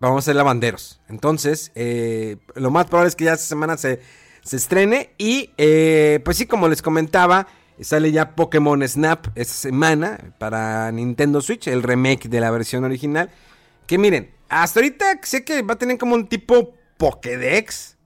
Vamos 0.00 0.24
a 0.24 0.26
ser 0.26 0.36
lavanderos. 0.36 1.00
Entonces, 1.08 1.72
eh, 1.74 2.36
lo 2.54 2.70
más 2.70 2.86
probable 2.86 3.08
es 3.08 3.16
que 3.16 3.24
ya 3.24 3.32
esta 3.32 3.46
semana 3.46 3.76
se, 3.76 4.00
se 4.42 4.56
estrene. 4.56 5.14
Y 5.18 5.50
eh, 5.58 6.20
pues 6.24 6.36
sí, 6.36 6.46
como 6.46 6.68
les 6.68 6.82
comentaba, 6.82 7.48
sale 7.80 8.12
ya 8.12 8.34
Pokémon 8.36 8.86
Snap 8.86 9.26
esta 9.34 9.54
semana 9.54 10.34
para 10.38 10.90
Nintendo 10.92 11.40
Switch, 11.40 11.66
el 11.66 11.82
remake 11.82 12.28
de 12.28 12.40
la 12.40 12.50
versión 12.50 12.84
original. 12.84 13.30
Que 13.86 13.98
miren, 13.98 14.30
hasta 14.48 14.80
ahorita 14.80 15.20
sé 15.22 15.44
que 15.44 15.62
va 15.62 15.74
a 15.74 15.78
tener 15.78 15.98
como 15.98 16.14
un 16.14 16.28
tipo 16.28 16.74
Pokédex. 16.96 17.96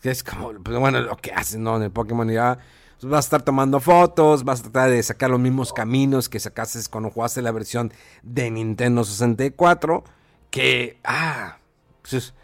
Que 0.00 0.10
es 0.10 0.22
como, 0.22 0.52
pues, 0.62 0.78
bueno, 0.78 1.00
lo 1.00 1.16
que 1.16 1.32
hacen, 1.32 1.64
¿no? 1.64 1.76
En 1.76 1.82
el 1.82 1.90
Pokémon 1.90 2.30
ya 2.30 2.58
pues, 3.00 3.10
vas 3.10 3.24
a 3.24 3.26
estar 3.26 3.42
tomando 3.42 3.80
fotos, 3.80 4.44
vas 4.44 4.60
a 4.60 4.62
tratar 4.64 4.90
de 4.90 5.02
sacar 5.02 5.30
los 5.30 5.40
mismos 5.40 5.72
caminos 5.72 6.28
que 6.28 6.38
sacaste 6.38 6.78
cuando 6.90 7.10
jugaste 7.10 7.42
la 7.42 7.50
versión 7.50 7.92
de 8.22 8.50
Nintendo 8.50 9.04
64. 9.04 10.04
Que, 10.50 10.98
ah, 11.04 11.58
pues, 12.02 12.34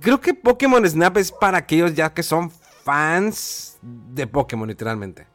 creo 0.00 0.20
que 0.20 0.34
Pokémon 0.34 0.88
Snap 0.88 1.16
es 1.16 1.32
para 1.32 1.58
aquellos 1.58 1.94
ya 1.94 2.12
que 2.12 2.22
son 2.22 2.50
fans 2.50 3.78
de 3.82 4.26
Pokémon, 4.26 4.68
literalmente. 4.68 5.26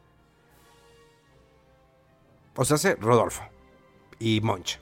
O 2.55 2.65
sea, 2.65 2.75
hace 2.75 2.95
Rodolfo 2.95 3.43
y 4.19 4.41
Monch. 4.41 4.79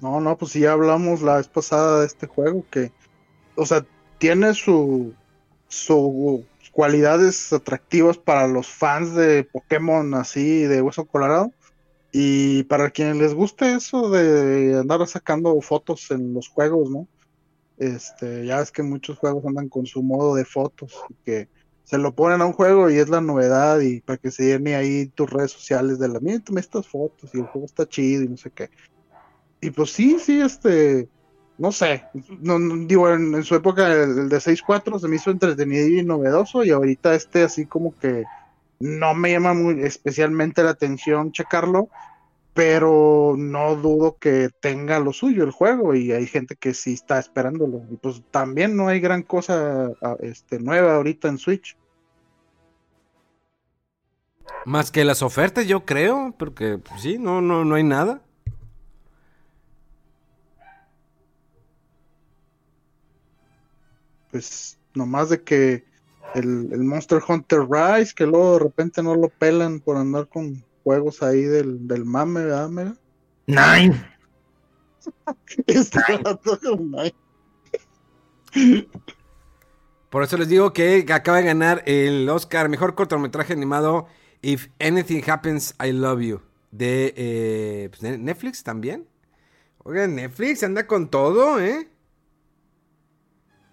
No, 0.00 0.20
no, 0.20 0.36
pues 0.38 0.54
ya 0.54 0.72
hablamos 0.72 1.22
la 1.22 1.36
vez 1.36 1.48
pasada 1.48 2.00
de 2.00 2.06
este 2.06 2.26
juego 2.26 2.64
que, 2.70 2.92
o 3.56 3.66
sea, 3.66 3.84
tiene 4.18 4.54
su, 4.54 5.14
su 5.68 6.44
cualidades 6.72 7.52
atractivas 7.52 8.16
para 8.16 8.46
los 8.46 8.68
fans 8.68 9.14
de 9.14 9.42
Pokémon 9.42 10.14
así 10.14 10.62
de 10.62 10.80
hueso 10.80 11.04
colorado 11.06 11.52
y 12.12 12.62
para 12.64 12.90
quienes 12.90 13.16
les 13.16 13.34
guste 13.34 13.74
eso 13.74 14.10
de 14.10 14.78
andar 14.78 15.06
sacando 15.06 15.60
fotos 15.60 16.10
en 16.10 16.32
los 16.32 16.48
juegos, 16.48 16.90
¿no? 16.90 17.06
Este, 17.76 18.46
ya 18.46 18.60
es 18.60 18.72
que 18.72 18.82
muchos 18.82 19.18
juegos 19.18 19.44
andan 19.46 19.68
con 19.68 19.86
su 19.86 20.02
modo 20.02 20.34
de 20.34 20.44
fotos, 20.44 20.92
que 21.24 21.48
se 21.84 21.96
lo 21.96 22.14
ponen 22.14 22.40
a 22.40 22.46
un 22.46 22.52
juego 22.52 22.90
y 22.90 22.98
es 22.98 23.08
la 23.08 23.20
novedad 23.20 23.80
y 23.80 24.00
para 24.00 24.18
que 24.18 24.30
se 24.30 24.44
llene 24.44 24.74
ahí 24.74 25.06
tus 25.06 25.30
redes 25.30 25.52
sociales 25.52 25.98
de 25.98 26.08
la, 26.08 26.20
mira, 26.20 26.42
me 26.50 26.60
estas 26.60 26.86
fotos 26.86 27.30
y 27.32 27.38
el 27.38 27.46
juego 27.46 27.66
está 27.66 27.86
chido 27.86 28.24
y 28.24 28.28
no 28.28 28.36
sé 28.36 28.50
qué. 28.50 28.70
Y 29.60 29.70
pues 29.70 29.90
sí, 29.92 30.18
sí, 30.18 30.40
este, 30.40 31.08
no 31.56 31.72
sé, 31.72 32.04
digo, 32.86 33.10
en, 33.10 33.42
su 33.42 33.54
época 33.54 33.92
el, 33.92 34.28
de 34.28 34.36
6.4 34.36 34.98
se 34.98 35.08
me 35.08 35.16
hizo 35.16 35.30
entretenido 35.30 35.88
y 35.88 36.04
novedoso 36.04 36.64
y 36.64 36.70
ahorita 36.70 37.14
este 37.14 37.42
así 37.42 37.66
como 37.66 37.96
que 37.98 38.24
no 38.80 39.14
me 39.14 39.32
llama 39.32 39.54
muy 39.54 39.82
especialmente 39.82 40.62
la 40.62 40.70
atención 40.70 41.32
checarlo, 41.32 41.88
pero 42.54 43.34
no 43.38 43.76
dudo 43.76 44.16
que 44.18 44.50
tenga 44.60 44.98
lo 44.98 45.12
suyo 45.12 45.44
el 45.44 45.50
juego 45.50 45.94
y 45.94 46.12
hay 46.12 46.26
gente 46.26 46.56
que 46.56 46.74
sí 46.74 46.94
está 46.94 47.18
esperándolo. 47.18 47.82
Y 47.90 47.96
pues 47.96 48.22
también 48.30 48.76
no 48.76 48.88
hay 48.88 49.00
gran 49.00 49.22
cosa 49.22 49.92
este, 50.20 50.58
nueva 50.58 50.96
ahorita 50.96 51.28
en 51.28 51.38
Switch. 51.38 51.76
Más 54.64 54.90
que 54.90 55.04
las 55.04 55.22
ofertas, 55.22 55.66
yo 55.66 55.84
creo, 55.84 56.34
porque 56.38 56.78
pues, 56.78 57.02
sí, 57.02 57.18
no, 57.18 57.40
no, 57.40 57.64
no 57.64 57.74
hay 57.74 57.84
nada. 57.84 58.22
Pues 64.30 64.78
nomás 64.94 65.30
de 65.30 65.42
que 65.42 65.87
el, 66.34 66.84
Monster 66.84 67.20
Hunter 67.26 67.60
Rise, 67.68 68.14
que 68.14 68.26
luego 68.26 68.54
de 68.54 68.58
repente 68.60 69.02
no 69.02 69.14
lo 69.14 69.28
pelan 69.28 69.80
por 69.80 69.96
andar 69.96 70.28
con 70.28 70.62
juegos 70.84 71.22
ahí 71.22 71.42
del, 71.42 71.86
del 71.86 72.04
mame, 72.04 72.44
¿verdad, 72.44 72.68
Mega? 72.68 72.94
Nine. 73.46 74.18
Por 80.10 80.22
eso 80.22 80.36
les 80.36 80.48
digo 80.48 80.72
que 80.72 81.04
acaba 81.10 81.38
de 81.38 81.44
ganar 81.44 81.82
el 81.86 82.28
Oscar 82.28 82.68
Mejor 82.68 82.94
Cortometraje 82.94 83.52
Animado 83.52 84.06
If 84.42 84.68
Anything 84.80 85.22
Happens, 85.26 85.74
I 85.84 85.92
Love 85.92 86.20
You. 86.20 86.40
De, 86.70 87.14
eh, 87.16 87.88
pues, 87.90 88.02
Netflix 88.18 88.62
también. 88.62 89.06
Oigan, 89.84 90.14
Netflix 90.14 90.62
anda 90.62 90.86
con 90.86 91.08
todo, 91.08 91.60
¿eh? 91.60 91.88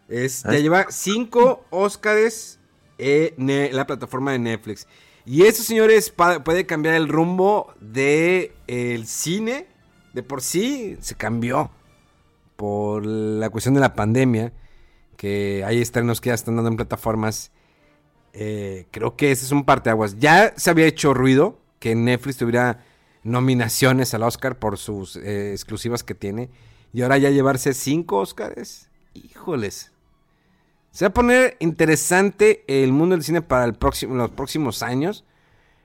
Es, 0.08 0.44
ya 0.44 0.60
lleva 0.60 0.88
cinco 0.90 1.66
Oscars 1.72 2.60
en 2.98 3.76
la 3.76 3.88
plataforma 3.88 4.32
de 4.32 4.40
Netflix. 4.40 4.88
Y 5.26 5.44
eso, 5.44 5.64
señores, 5.64 6.12
puede 6.12 6.66
cambiar 6.66 6.96
el 6.96 7.08
rumbo 7.08 7.74
del 7.80 8.52
el 8.68 9.08
cine. 9.08 9.68
De 10.14 10.24
por 10.24 10.42
sí 10.42 10.98
se 11.02 11.16
cambió 11.16 11.72
por 12.56 13.06
la 13.06 13.50
cuestión 13.50 13.74
de 13.74 13.82
la 13.82 13.96
pandemia. 13.96 14.54
Que 15.18 15.64
hay 15.66 15.82
estrenos 15.82 16.22
que 16.22 16.30
ya 16.30 16.36
están 16.36 16.56
dando 16.56 16.70
en 16.70 16.78
plataformas. 16.78 17.52
Eh, 18.34 18.86
creo 18.92 19.16
que 19.16 19.32
ese 19.32 19.46
es 19.46 19.52
un 19.52 19.66
parteaguas. 19.66 20.20
Ya 20.20 20.54
se 20.58 20.70
había 20.70 20.86
hecho 20.86 21.14
ruido 21.14 21.60
que 21.80 21.96
Netflix 21.96 22.38
tuviera 22.38 22.84
nominaciones 23.24 24.14
al 24.14 24.24
Oscar 24.24 24.60
por 24.60 24.78
sus 24.78 25.16
eh, 25.16 25.52
exclusivas 25.52 26.04
que 26.04 26.14
tiene. 26.14 26.50
Y 26.94 27.02
ahora 27.02 27.18
ya 27.18 27.32
llevarse 27.32 27.74
cinco 27.74 28.20
Oscars. 28.20 28.90
Híjoles. 29.14 29.95
Se 30.96 31.04
va 31.04 31.10
a 31.10 31.14
poner 31.14 31.58
interesante 31.60 32.64
el 32.68 32.94
mundo 32.94 33.16
del 33.18 33.24
cine 33.26 33.42
para 33.42 33.66
el 33.66 33.74
próximo, 33.74 34.16
los 34.16 34.32
próximos 34.32 34.82
años. 34.82 35.26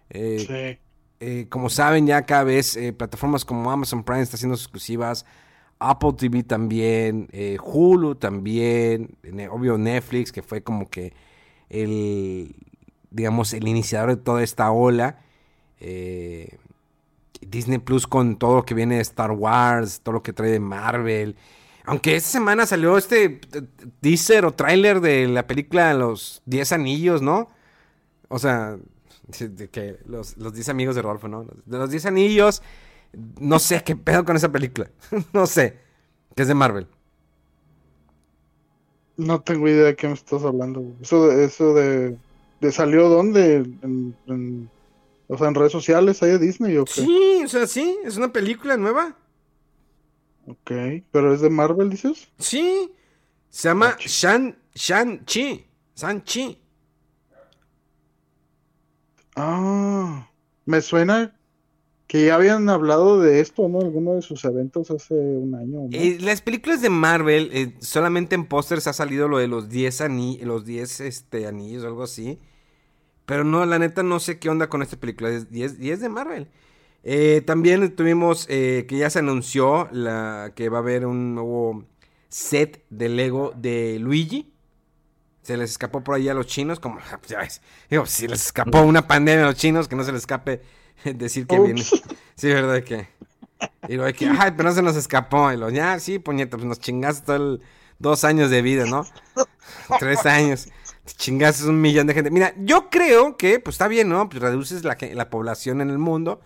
Eh, 0.08 0.78
sí. 0.78 0.78
Eh, 1.18 1.46
como 1.48 1.68
saben, 1.68 2.06
ya 2.06 2.22
cada 2.22 2.44
vez 2.44 2.76
eh, 2.76 2.92
plataformas 2.92 3.44
como 3.44 3.72
Amazon 3.72 4.04
Prime 4.04 4.22
están 4.22 4.36
haciendo 4.36 4.54
exclusivas. 4.54 5.26
Apple 5.80 6.12
TV 6.16 6.44
también. 6.44 7.28
Hulu 7.60 8.14
también. 8.14 9.18
obvio 9.50 9.76
Netflix, 9.78 10.30
que 10.30 10.42
fue 10.42 10.62
como 10.62 10.88
que 10.88 11.12
el, 11.68 12.54
digamos, 13.10 13.52
el 13.52 13.66
iniciador 13.66 14.10
de 14.10 14.16
toda 14.22 14.44
esta 14.44 14.70
ola. 14.70 15.18
Disney 17.40 17.78
Plus 17.78 18.06
con 18.06 18.36
todo 18.36 18.54
lo 18.54 18.64
que 18.64 18.74
viene 18.74 18.94
de 18.94 19.00
Star 19.00 19.32
Wars, 19.32 20.02
todo 20.04 20.12
lo 20.12 20.22
que 20.22 20.32
trae 20.32 20.52
de 20.52 20.60
Marvel. 20.60 21.34
Aunque 21.84 22.16
esta 22.16 22.30
semana 22.30 22.66
salió 22.66 22.96
este 22.96 23.40
teaser 24.00 24.44
o 24.44 24.52
tráiler 24.52 25.00
de 25.00 25.26
la 25.28 25.46
película 25.46 25.92
Los 25.94 26.42
10 26.46 26.72
Anillos, 26.72 27.22
¿no? 27.22 27.48
O 28.28 28.38
sea, 28.38 28.76
de 29.38 29.68
que 29.68 29.98
los, 30.06 30.36
los 30.36 30.52
10 30.54 30.68
amigos 30.68 30.94
de 30.94 31.02
Rodolfo, 31.02 31.28
¿no? 31.28 31.46
De 31.64 31.78
los 31.78 31.90
10 31.90 32.06
Anillos, 32.06 32.62
no 33.40 33.58
sé 33.58 33.82
qué 33.84 33.96
pedo 33.96 34.24
con 34.24 34.36
esa 34.36 34.50
película. 34.50 34.90
no 35.32 35.46
sé. 35.46 35.78
Que 36.34 36.42
es 36.42 36.48
de 36.48 36.54
Marvel. 36.54 36.86
No 39.16 39.40
tengo 39.40 39.68
idea 39.68 39.86
de 39.86 39.96
qué 39.96 40.06
me 40.08 40.14
estás 40.14 40.44
hablando. 40.44 40.82
Eso 41.00 41.28
de, 41.28 41.44
eso 41.44 41.74
de, 41.74 42.16
de 42.60 42.72
salió 42.72 43.08
dónde? 43.08 43.56
En, 43.82 44.70
o 45.28 45.36
sea, 45.36 45.48
en 45.48 45.54
redes 45.54 45.72
sociales, 45.72 46.22
hay 46.22 46.30
de 46.30 46.38
Disney 46.38 46.76
o 46.76 46.84
qué? 46.84 47.02
Sí, 47.02 47.42
o 47.44 47.48
sea, 47.48 47.66
sí, 47.66 47.98
es 48.04 48.16
una 48.16 48.32
película 48.32 48.76
nueva. 48.76 49.16
Ok, 50.50 50.72
pero 51.12 51.32
es 51.32 51.40
de 51.40 51.50
Marvel, 51.50 51.90
dices? 51.90 52.28
Sí, 52.38 52.90
se 53.48 53.68
llama 53.68 53.96
Shan, 54.00 54.56
Shang-Chi. 54.74 55.66
Shang-Chi. 55.96 56.58
Ah, 59.36 60.28
me 60.66 60.80
suena 60.80 61.36
que 62.08 62.26
ya 62.26 62.34
habían 62.34 62.68
hablado 62.68 63.20
de 63.20 63.38
esto, 63.38 63.68
¿no? 63.68 63.78
Alguno 63.78 64.14
de 64.14 64.22
sus 64.22 64.44
eventos 64.44 64.90
hace 64.90 65.14
un 65.14 65.54
año. 65.54 65.88
Eh, 65.92 66.18
las 66.20 66.42
películas 66.42 66.82
de 66.82 66.90
Marvel, 66.90 67.50
eh, 67.52 67.74
solamente 67.78 68.34
en 68.34 68.46
pósters 68.46 68.88
ha 68.88 68.92
salido 68.92 69.28
lo 69.28 69.38
de 69.38 69.46
los 69.46 69.68
10 69.68 70.00
anillos, 70.00 70.44
los 70.44 70.64
10 70.64 71.00
este, 71.00 71.46
anillos 71.46 71.84
o 71.84 71.86
algo 71.86 72.02
así. 72.02 72.40
Pero 73.26 73.44
no, 73.44 73.64
la 73.64 73.78
neta 73.78 74.02
no 74.02 74.18
sé 74.18 74.40
qué 74.40 74.48
onda 74.48 74.68
con 74.68 74.82
esta 74.82 74.96
película. 74.96 75.30
Es 75.30 75.52
10, 75.52 75.78
10 75.78 76.00
de 76.00 76.08
Marvel. 76.08 76.48
Eh, 77.02 77.42
también 77.46 77.94
tuvimos 77.96 78.46
que 78.46 78.86
ya 78.90 79.08
se 79.10 79.20
anunció 79.20 79.88
la, 79.90 80.52
que 80.54 80.68
va 80.68 80.78
a 80.78 80.80
haber 80.80 81.06
un 81.06 81.34
nuevo 81.34 81.84
set 82.30 82.84
de 82.88 83.08
Lego 83.10 83.52
de 83.54 83.98
Luigi. 83.98 84.52
Se 85.42 85.56
les 85.56 85.70
escapó 85.70 86.02
por 86.02 86.14
ahí 86.14 86.28
a 86.28 86.34
los 86.34 86.46
chinos, 86.46 86.80
como 86.80 86.98
ya 87.28 87.38
ves, 87.38 87.60
digo, 87.90 88.06
si 88.06 88.26
les 88.26 88.46
escapó 88.46 88.80
una 88.82 89.06
pandemia 89.06 89.44
a 89.44 89.48
los 89.48 89.56
chinos, 89.56 89.88
que 89.88 89.96
no 89.96 90.04
se 90.04 90.12
les 90.12 90.22
escape 90.22 90.62
decir 91.04 91.46
que 91.46 91.58
viene. 91.58 91.82
Sí, 91.82 92.48
verdad 92.48 92.82
que. 92.82 93.08
Y 93.88 93.96
luego 93.96 94.16
que, 94.16 94.26
ay, 94.26 94.52
pero 94.56 94.70
no 94.70 94.74
se 94.74 94.82
nos 94.82 94.96
escapó. 94.96 95.52
Y 95.52 95.56
lo, 95.56 95.68
ya, 95.68 95.98
sí, 95.98 96.18
puñeta, 96.18 96.56
pues 96.56 96.66
nos 96.66 96.78
chingaste 96.78 97.26
todo 97.26 97.36
el, 97.36 97.62
dos 97.98 98.24
años 98.24 98.50
de 98.50 98.62
vida, 98.62 98.86
¿no? 98.86 99.04
Tres 99.98 100.24
años. 100.24 100.68
Te 101.04 101.12
chingaste 101.12 101.66
un 101.66 101.80
millón 101.80 102.06
de 102.06 102.14
gente. 102.14 102.30
Mira, 102.30 102.54
yo 102.58 102.88
creo 102.88 103.36
que, 103.36 103.60
pues 103.60 103.74
está 103.74 103.88
bien, 103.88 104.08
¿no? 104.08 104.28
Pues 104.28 104.40
reduces 104.40 104.84
la, 104.84 104.96
la 105.12 105.28
población 105.28 105.80
en 105.80 105.90
el 105.90 105.98
mundo 105.98 106.40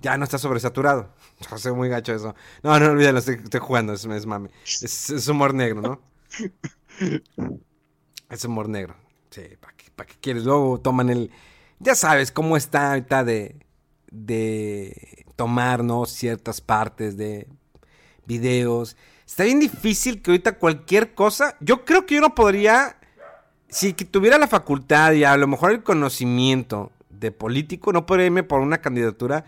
ya 0.00 0.16
no 0.16 0.24
está 0.24 0.38
sobresaturado. 0.38 1.14
Yo 1.50 1.58
sé 1.58 1.72
muy 1.72 1.88
gacho 1.88 2.14
eso. 2.14 2.34
No, 2.62 2.78
no 2.78 2.90
olvídalo, 2.90 3.18
estoy, 3.18 3.36
estoy 3.36 3.60
jugando, 3.60 3.92
es, 3.92 4.04
es 4.04 4.26
mame. 4.26 4.50
Es, 4.64 5.10
es 5.10 5.28
humor 5.28 5.54
negro, 5.54 5.80
¿no? 5.80 6.00
Es 8.30 8.44
humor 8.44 8.68
negro. 8.68 8.94
Sí, 9.30 9.42
¿para 9.60 9.74
qué, 9.76 9.90
pa 9.90 10.06
qué 10.06 10.14
quieres? 10.20 10.44
Luego 10.44 10.78
toman 10.80 11.10
el... 11.10 11.32
Ya 11.80 11.96
sabes 11.96 12.30
cómo 12.30 12.56
está 12.56 12.90
ahorita 12.90 13.24
de, 13.24 13.56
de 14.12 15.24
tomar, 15.34 15.82
¿no? 15.82 16.06
Ciertas 16.06 16.60
partes 16.60 17.16
de 17.16 17.48
videos. 18.26 18.96
Está 19.26 19.44
bien 19.44 19.58
difícil 19.58 20.22
que 20.22 20.30
ahorita 20.30 20.58
cualquier 20.58 21.14
cosa... 21.14 21.56
Yo 21.60 21.84
creo 21.84 22.06
que 22.06 22.14
yo 22.16 22.20
no 22.20 22.34
podría... 22.34 22.96
Si 23.68 23.92
tuviera 23.94 24.38
la 24.38 24.46
facultad 24.46 25.12
y 25.12 25.24
a 25.24 25.36
lo 25.36 25.48
mejor 25.48 25.72
el 25.72 25.82
conocimiento 25.82 26.92
de 27.08 27.32
político, 27.32 27.92
no 27.92 28.06
podría 28.06 28.26
irme 28.26 28.42
por 28.42 28.60
una 28.60 28.78
candidatura 28.78 29.44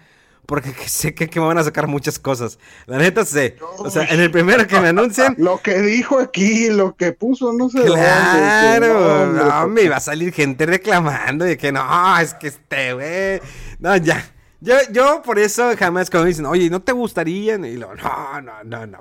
porque 0.53 0.75
sé 0.87 1.15
que, 1.15 1.31
que, 1.31 1.41
me 1.41 1.47
van 1.47 1.57
a 1.57 1.65
sacar 1.65 1.87
muchas 1.87 2.19
cosas. 2.19 2.59
La 2.85 2.99
neta 2.99 3.25
sé. 3.25 3.57
O 3.79 3.89
sea, 3.89 4.05
en 4.05 4.21
el 4.21 4.31
primero 4.31 4.67
que 4.67 4.79
me 4.81 4.89
anuncian. 4.91 5.35
Lo 5.39 5.63
que 5.63 5.81
dijo 5.81 6.19
aquí, 6.19 6.69
lo 6.69 6.95
que 6.95 7.13
puso, 7.13 7.55
no 7.55 7.71
sé. 7.71 7.81
Claro, 7.81 9.01
dónde, 9.01 9.45
no, 9.45 9.69
me 9.69 9.81
iba 9.85 9.97
a 9.97 10.01
salir 10.01 10.31
gente 10.31 10.67
reclamando 10.67 11.47
de 11.47 11.57
que 11.57 11.73
no, 11.73 12.19
es 12.19 12.35
que 12.35 12.49
este, 12.49 12.93
güey. 12.93 13.41
No, 13.79 13.97
ya. 13.97 14.31
Yo, 14.61 14.75
yo 14.91 15.23
por 15.23 15.39
eso 15.39 15.75
jamás 15.75 16.11
cuando 16.11 16.25
me 16.25 16.29
dicen, 16.29 16.45
oye, 16.45 16.69
¿no 16.69 16.83
te 16.83 16.93
gustaría? 16.93 17.55
Y 17.55 17.77
lo, 17.79 17.95
no, 17.95 18.43
no, 18.43 18.63
no, 18.63 18.87
no. 18.87 18.99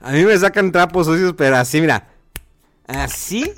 A 0.00 0.12
mí 0.12 0.24
me 0.24 0.38
sacan 0.38 0.72
trapos 0.72 1.08
sucios, 1.08 1.34
pero 1.36 1.58
así, 1.58 1.78
mira. 1.78 2.08
Así, 2.86 3.52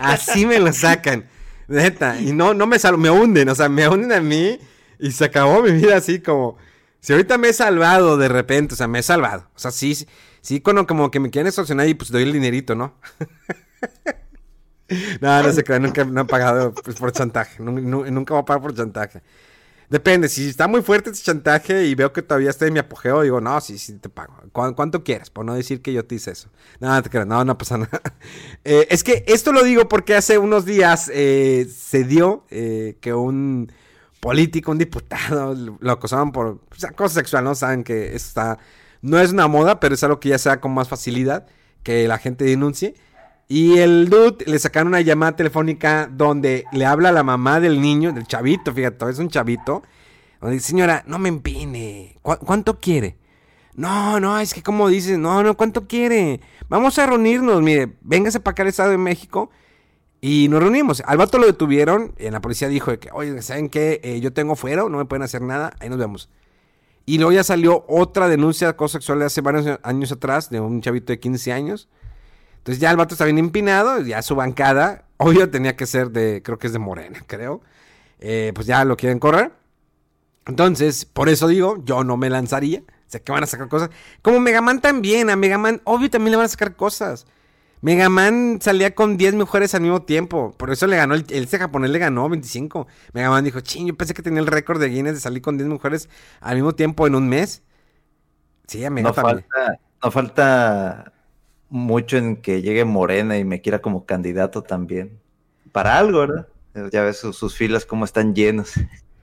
así 0.00 0.46
me 0.46 0.60
lo 0.60 0.72
sacan. 0.72 1.24
Neta. 1.66 2.20
Y 2.20 2.32
no, 2.32 2.54
no 2.54 2.68
me 2.68 2.78
sal 2.78 2.96
me 2.96 3.10
hunden, 3.10 3.48
o 3.48 3.56
sea, 3.56 3.68
me 3.68 3.88
hunden 3.88 4.12
a 4.12 4.20
mí. 4.20 4.56
Y 4.98 5.12
se 5.12 5.24
acabó 5.24 5.62
mi 5.62 5.72
vida 5.72 5.96
así 5.96 6.20
como... 6.20 6.56
Si 7.00 7.12
ahorita 7.12 7.36
me 7.36 7.48
he 7.48 7.52
salvado 7.52 8.16
de 8.16 8.28
repente, 8.28 8.74
o 8.74 8.76
sea, 8.76 8.88
me 8.88 9.00
he 9.00 9.02
salvado. 9.02 9.46
O 9.54 9.58
sea, 9.58 9.70
sí, 9.70 9.94
sí, 10.40 10.60
cuando 10.62 10.86
como 10.86 11.10
que 11.10 11.20
me 11.20 11.30
quieren 11.30 11.48
extorsionar 11.48 11.86
y 11.86 11.92
pues 11.92 12.10
doy 12.10 12.22
el 12.22 12.32
dinerito, 12.32 12.74
¿no? 12.74 12.94
no, 15.20 15.42
no 15.42 15.52
se 15.52 15.64
crean, 15.64 15.82
nunca 15.82 16.02
no 16.04 16.22
he 16.22 16.24
pagado 16.24 16.72
pues, 16.72 16.96
por 16.96 17.12
chantaje. 17.12 17.62
Nunca, 17.62 18.10
nunca 18.10 18.32
voy 18.32 18.40
a 18.40 18.44
pagar 18.46 18.62
por 18.62 18.74
chantaje. 18.74 19.20
Depende, 19.90 20.28
si 20.28 20.48
está 20.48 20.66
muy 20.66 20.82
fuerte 20.82 21.10
ese 21.10 21.22
chantaje 21.22 21.84
y 21.84 21.94
veo 21.94 22.12
que 22.12 22.22
todavía 22.22 22.50
estoy 22.50 22.68
en 22.68 22.74
mi 22.74 22.80
apogeo, 22.80 23.22
digo, 23.22 23.40
no, 23.40 23.60
sí, 23.60 23.78
sí 23.78 23.98
te 23.98 24.08
pago. 24.08 24.34
¿Cu 24.50 24.74
¿Cuánto 24.74 25.04
quieres? 25.04 25.30
Por 25.30 25.44
no 25.44 25.54
decir 25.54 25.82
que 25.82 25.92
yo 25.92 26.04
te 26.04 26.14
hice 26.14 26.30
eso. 26.30 26.48
No, 26.80 27.00
te 27.02 27.10
creas, 27.10 27.26
no, 27.26 27.44
no 27.44 27.58
pasa 27.58 27.78
nada. 27.78 28.00
Eh, 28.66 28.86
es 28.88 29.04
que 29.04 29.24
esto 29.28 29.52
lo 29.52 29.62
digo 29.62 29.88
porque 29.88 30.14
hace 30.14 30.38
unos 30.38 30.64
días 30.64 31.10
eh, 31.12 31.68
se 31.70 32.04
dio 32.04 32.46
eh, 32.48 32.96
que 33.02 33.12
un 33.12 33.70
político, 34.24 34.70
un 34.70 34.78
diputado, 34.78 35.54
lo 35.54 35.92
acosaban 35.92 36.32
por 36.32 36.58
pues, 36.70 36.82
acoso 36.84 37.16
sexual, 37.16 37.44
¿no? 37.44 37.54
Saben 37.54 37.84
que 37.84 38.16
está, 38.16 38.58
no 39.02 39.20
es 39.20 39.32
una 39.32 39.48
moda, 39.48 39.80
pero 39.80 39.94
es 39.94 40.02
algo 40.02 40.18
que 40.18 40.30
ya 40.30 40.38
sea 40.38 40.62
con 40.62 40.72
más 40.72 40.88
facilidad 40.88 41.46
que 41.82 42.08
la 42.08 42.16
gente 42.16 42.46
denuncie. 42.46 42.94
Y 43.48 43.80
el 43.80 44.08
dude 44.08 44.46
le 44.46 44.58
sacaron 44.58 44.88
una 44.88 45.02
llamada 45.02 45.36
telefónica 45.36 46.08
donde 46.10 46.64
le 46.72 46.86
habla 46.86 47.10
a 47.10 47.12
la 47.12 47.22
mamá 47.22 47.60
del 47.60 47.82
niño, 47.82 48.12
del 48.12 48.26
chavito, 48.26 48.72
fíjate, 48.72 49.10
es 49.10 49.18
un 49.18 49.28
chavito. 49.28 49.82
Donde 50.40 50.54
dice, 50.54 50.68
señora, 50.68 51.04
no 51.06 51.18
me 51.18 51.28
empine. 51.28 52.16
¿Cu 52.22 52.34
¿Cuánto 52.38 52.80
quiere? 52.80 53.18
No, 53.74 54.20
no, 54.20 54.38
es 54.38 54.54
que 54.54 54.62
como 54.62 54.88
dice, 54.88 55.18
no, 55.18 55.42
no, 55.42 55.54
¿cuánto 55.54 55.86
quiere? 55.86 56.40
Vamos 56.70 56.98
a 56.98 57.04
reunirnos, 57.04 57.60
mire, 57.60 57.92
véngase 58.00 58.40
para 58.40 58.52
acá 58.52 58.62
al 58.62 58.68
Estado 58.70 58.90
de 58.90 58.98
México 58.98 59.50
y 60.26 60.48
nos 60.48 60.62
reunimos. 60.62 61.02
Al 61.04 61.18
vato 61.18 61.36
lo 61.36 61.44
detuvieron. 61.44 62.14
En 62.16 62.32
la 62.32 62.40
policía 62.40 62.66
dijo 62.68 62.98
que, 62.98 63.10
oye, 63.12 63.42
¿saben 63.42 63.68
qué? 63.68 64.00
Eh, 64.02 64.20
yo 64.20 64.32
tengo 64.32 64.56
fuero, 64.56 64.88
no 64.88 64.96
me 64.96 65.04
pueden 65.04 65.22
hacer 65.22 65.42
nada. 65.42 65.74
Ahí 65.80 65.90
nos 65.90 65.98
vemos. 65.98 66.30
Y 67.04 67.18
luego 67.18 67.32
ya 67.32 67.44
salió 67.44 67.84
otra 67.88 68.26
denuncia 68.26 68.68
de 68.68 68.70
acoso 68.70 68.94
sexual 68.94 69.18
de 69.18 69.26
hace 69.26 69.42
varios 69.42 69.78
años 69.82 70.12
atrás, 70.12 70.48
de 70.48 70.60
un 70.60 70.80
chavito 70.80 71.12
de 71.12 71.20
15 71.20 71.52
años. 71.52 71.90
Entonces 72.56 72.80
ya 72.80 72.90
el 72.90 72.96
vato 72.96 73.12
está 73.12 73.26
bien 73.26 73.36
empinado, 73.36 74.00
ya 74.00 74.22
su 74.22 74.34
bancada, 74.34 75.04
obvio 75.18 75.50
tenía 75.50 75.76
que 75.76 75.84
ser 75.84 76.10
de, 76.10 76.40
creo 76.42 76.58
que 76.58 76.68
es 76.68 76.72
de 76.72 76.78
Morena, 76.78 77.22
creo. 77.26 77.60
Eh, 78.18 78.52
pues 78.54 78.66
ya 78.66 78.82
lo 78.86 78.96
quieren 78.96 79.18
correr. 79.18 79.52
Entonces, 80.46 81.04
por 81.04 81.28
eso 81.28 81.48
digo, 81.48 81.84
yo 81.84 82.02
no 82.02 82.16
me 82.16 82.30
lanzaría. 82.30 82.82
Sé 83.08 83.20
que 83.20 83.30
van 83.30 83.42
a 83.42 83.46
sacar 83.46 83.68
cosas. 83.68 83.90
Como 84.22 84.40
Megaman 84.40 84.80
también, 84.80 85.28
a 85.28 85.36
Megaman, 85.36 85.82
obvio 85.84 86.08
también 86.08 86.30
le 86.30 86.38
van 86.38 86.46
a 86.46 86.48
sacar 86.48 86.76
cosas. 86.76 87.26
Megaman 87.80 88.60
salía 88.62 88.94
con 88.94 89.16
10 89.16 89.34
mujeres 89.34 89.74
al 89.74 89.82
mismo 89.82 90.02
tiempo. 90.02 90.54
Por 90.56 90.70
eso 90.70 90.86
le 90.86 90.96
ganó, 90.96 91.14
el, 91.14 91.24
ese 91.28 91.58
japonés 91.58 91.90
le 91.90 91.98
ganó 91.98 92.28
25. 92.28 92.86
Megaman 93.12 93.44
dijo, 93.44 93.60
ching, 93.60 93.86
yo 93.86 93.96
pensé 93.96 94.14
que 94.14 94.22
tenía 94.22 94.40
el 94.40 94.46
récord 94.46 94.80
de 94.80 94.88
Guinness 94.88 95.14
de 95.14 95.20
salir 95.20 95.42
con 95.42 95.58
10 95.58 95.68
mujeres 95.68 96.08
al 96.40 96.56
mismo 96.56 96.74
tiempo 96.74 97.06
en 97.06 97.14
un 97.14 97.28
mes. 97.28 97.62
Sí, 98.66 98.84
a 98.84 98.90
no 98.90 99.12
falta, 99.12 99.78
no 100.02 100.10
falta 100.10 101.12
mucho 101.68 102.16
en 102.16 102.36
que 102.36 102.62
llegue 102.62 102.84
Morena 102.84 103.36
y 103.36 103.44
me 103.44 103.60
quiera 103.60 103.80
como 103.80 104.06
candidato 104.06 104.62
también. 104.62 105.20
Para 105.72 105.98
algo, 105.98 106.20
¿verdad? 106.20 106.48
Ya 106.92 107.02
ves 107.02 107.18
sus, 107.18 107.36
sus 107.36 107.56
filas 107.56 107.84
como 107.84 108.04
están 108.04 108.34
llenos. 108.34 108.72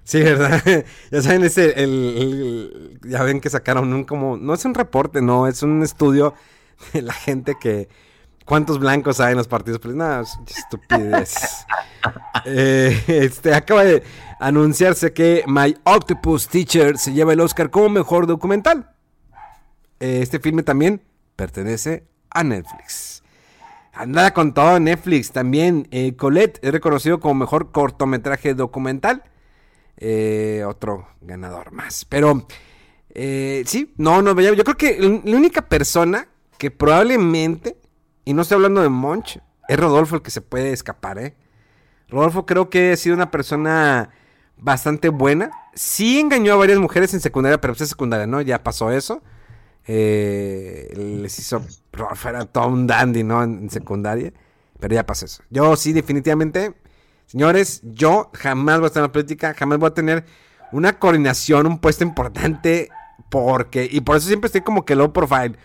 Sí, 0.03 0.21
¿verdad? 0.21 0.61
ya 1.11 1.21
saben, 1.21 1.43
ese, 1.43 1.81
el, 1.81 2.99
ya 3.03 3.23
ven 3.23 3.39
que 3.39 3.49
sacaron 3.49 3.93
un 3.93 4.03
como, 4.03 4.37
no 4.37 4.53
es 4.53 4.65
un 4.65 4.73
reporte, 4.73 5.21
no, 5.21 5.47
es 5.47 5.63
un 5.63 5.83
estudio 5.83 6.33
de 6.93 7.01
la 7.01 7.13
gente 7.13 7.55
que 7.59 7.87
¿Cuántos 8.45 8.79
blancos 8.79 9.19
hay 9.19 9.31
en 9.31 9.37
los 9.37 9.47
partidos? 9.47 9.79
Pues 9.79 9.95
nada, 9.95 10.21
estupidez. 10.21 11.65
eh, 12.45 13.03
este, 13.07 13.53
acaba 13.53 13.83
de 13.83 14.03
anunciarse 14.39 15.13
que 15.13 15.43
My 15.47 15.77
Octopus 15.83 16.47
Teacher 16.47 16.97
se 16.97 17.13
lleva 17.13 17.33
el 17.33 17.39
Oscar 17.39 17.69
como 17.69 17.89
mejor 17.89 18.25
documental. 18.25 18.91
Eh, 19.99 20.19
este 20.23 20.39
filme 20.39 20.63
también 20.63 21.01
pertenece 21.35 22.07
a 22.31 22.43
Netflix. 22.43 23.23
Andada 23.93 24.33
con 24.33 24.53
todo 24.53 24.79
Netflix 24.79 25.31
también. 25.31 25.87
Eh, 25.91 26.15
Colette 26.15 26.59
es 26.63 26.71
reconocido 26.71 27.19
como 27.19 27.35
mejor 27.35 27.71
cortometraje 27.71 28.55
documental. 28.55 29.23
Eh, 29.97 30.63
otro 30.67 31.07
ganador 31.21 31.71
más. 31.71 32.05
Pero 32.05 32.47
sí, 33.13 33.93
no, 33.97 34.23
no, 34.23 34.39
yo 34.41 34.63
creo 34.63 34.77
que 34.77 34.97
la 34.99 35.37
única 35.37 35.61
persona 35.61 36.27
que 36.57 36.71
probablemente 36.71 37.77
y 38.25 38.33
no 38.33 38.41
estoy 38.41 38.55
hablando 38.55 38.81
de 38.81 38.89
Monch, 38.89 39.39
es 39.67 39.79
Rodolfo 39.79 40.15
el 40.15 40.21
que 40.21 40.31
se 40.31 40.41
puede 40.41 40.73
escapar, 40.73 41.17
¿eh? 41.17 41.35
Rodolfo 42.09 42.45
creo 42.45 42.69
que 42.69 42.91
ha 42.91 42.97
sido 42.97 43.15
una 43.15 43.31
persona 43.31 44.09
bastante 44.57 45.09
buena. 45.09 45.51
Sí 45.73 46.19
engañó 46.19 46.53
a 46.53 46.57
varias 46.57 46.77
mujeres 46.77 47.13
en 47.13 47.21
secundaria, 47.21 47.59
pero 47.59 47.73
pues 47.73 47.81
es 47.81 47.89
secundaria, 47.89 48.27
¿no? 48.27 48.41
Ya 48.41 48.63
pasó 48.63 48.91
eso. 48.91 49.21
Eh, 49.87 50.91
les 50.95 51.39
hizo. 51.39 51.63
Rodolfo 51.91 52.29
era 52.29 52.45
todo 52.45 52.67
un 52.67 52.85
dandy, 52.85 53.23
¿no? 53.23 53.43
En, 53.43 53.63
en, 53.63 53.69
secundaria. 53.69 54.33
Pero 54.79 54.93
ya 54.93 55.05
pasó 55.05 55.25
eso. 55.25 55.43
Yo 55.49 55.75
sí, 55.75 55.93
definitivamente. 55.93 56.73
Señores, 57.25 57.81
yo 57.83 58.29
jamás 58.33 58.79
voy 58.79 58.85
a 58.85 58.87
estar 58.87 59.01
en 59.01 59.07
la 59.07 59.11
política, 59.13 59.53
jamás 59.57 59.79
voy 59.79 59.87
a 59.87 59.93
tener 59.93 60.25
una 60.73 60.99
coordinación, 60.99 61.65
un 61.65 61.79
puesto 61.79 62.03
importante. 62.03 62.89
Porque. 63.29 63.87
Y 63.89 64.01
por 64.01 64.17
eso 64.17 64.27
siempre 64.27 64.47
estoy 64.47 64.61
como 64.61 64.83
que 64.83 64.95
low 64.95 65.13
profile. 65.13 65.55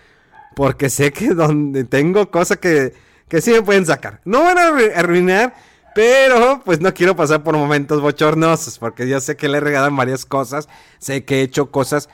Porque 0.57 0.89
sé 0.89 1.13
que 1.13 1.35
donde 1.35 1.85
tengo 1.85 2.31
cosas 2.31 2.57
que, 2.57 2.95
que 3.29 3.43
sí 3.43 3.51
me 3.51 3.61
pueden 3.61 3.85
sacar. 3.85 4.23
No 4.25 4.43
van 4.43 4.57
a 4.57 4.69
arruinar, 4.99 5.55
pero 5.95 6.63
pues 6.65 6.81
no 6.81 6.95
quiero 6.95 7.15
pasar 7.15 7.43
por 7.43 7.59
momentos 7.59 8.01
bochornosos. 8.01 8.79
Porque 8.79 9.07
yo 9.07 9.21
sé 9.21 9.37
que 9.37 9.51
le 9.51 9.59
he 9.59 9.61
regalado 9.61 9.95
varias 9.95 10.25
cosas. 10.25 10.67
Sé 10.99 11.27
que 11.27 11.41
he 11.41 11.43
hecho 11.43 11.71
cosas, 11.71 12.09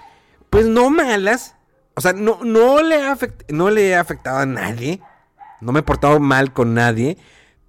pues 0.51 0.66
no 0.66 0.90
malas. 0.90 1.55
O 1.95 2.01
sea, 2.01 2.14
no, 2.14 2.40
no, 2.43 2.82
le, 2.82 2.97
ha 2.97 3.16
no 3.49 3.70
le 3.70 3.90
he 3.90 3.95
afectado 3.95 4.38
a 4.38 4.47
nadie. 4.47 5.01
No 5.61 5.70
me 5.70 5.78
he 5.78 5.84
portado 5.84 6.18
mal 6.18 6.53
con 6.53 6.74
nadie. 6.74 7.18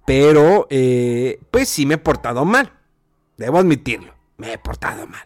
Pero, 0.04 0.66
eh, 0.70 1.38
pues 1.52 1.68
sí 1.68 1.86
me 1.86 1.94
he 1.94 1.98
portado 1.98 2.44
mal. 2.44 2.72
Debo 3.36 3.58
admitirlo. 3.58 4.12
Me 4.38 4.54
he 4.54 4.58
portado 4.58 5.06
mal. 5.06 5.22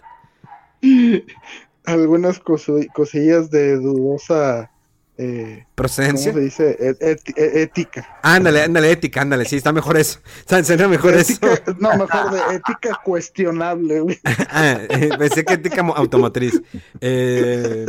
Algunas 1.86 2.38
cosillas 2.38 3.50
de 3.50 3.76
dudosa 3.76 4.70
eh, 5.20 5.66
¿Procedencia? 5.74 6.30
¿Cómo 6.30 6.38
se 6.38 6.44
dice? 6.44 6.76
Et, 6.78 7.02
et, 7.02 7.20
et, 7.36 7.56
ética. 7.56 8.20
Ándale, 8.22 8.62
ándale, 8.62 8.92
ética, 8.92 9.20
ándale, 9.20 9.44
sí, 9.46 9.56
está 9.56 9.72
mejor 9.72 9.96
eso. 9.96 10.20
Sería 10.62 10.86
mejor 10.86 11.14
ética, 11.14 11.54
eso. 11.54 11.76
No, 11.80 11.90
mejor 11.96 12.30
de 12.30 12.54
ética 12.54 13.00
cuestionable, 13.04 14.00
güey. 14.00 14.20
ah, 14.24 14.78
eh, 14.88 15.10
pensé 15.18 15.44
que 15.44 15.54
ética 15.54 15.80
automotriz. 15.80 16.62
Eh, 17.00 17.84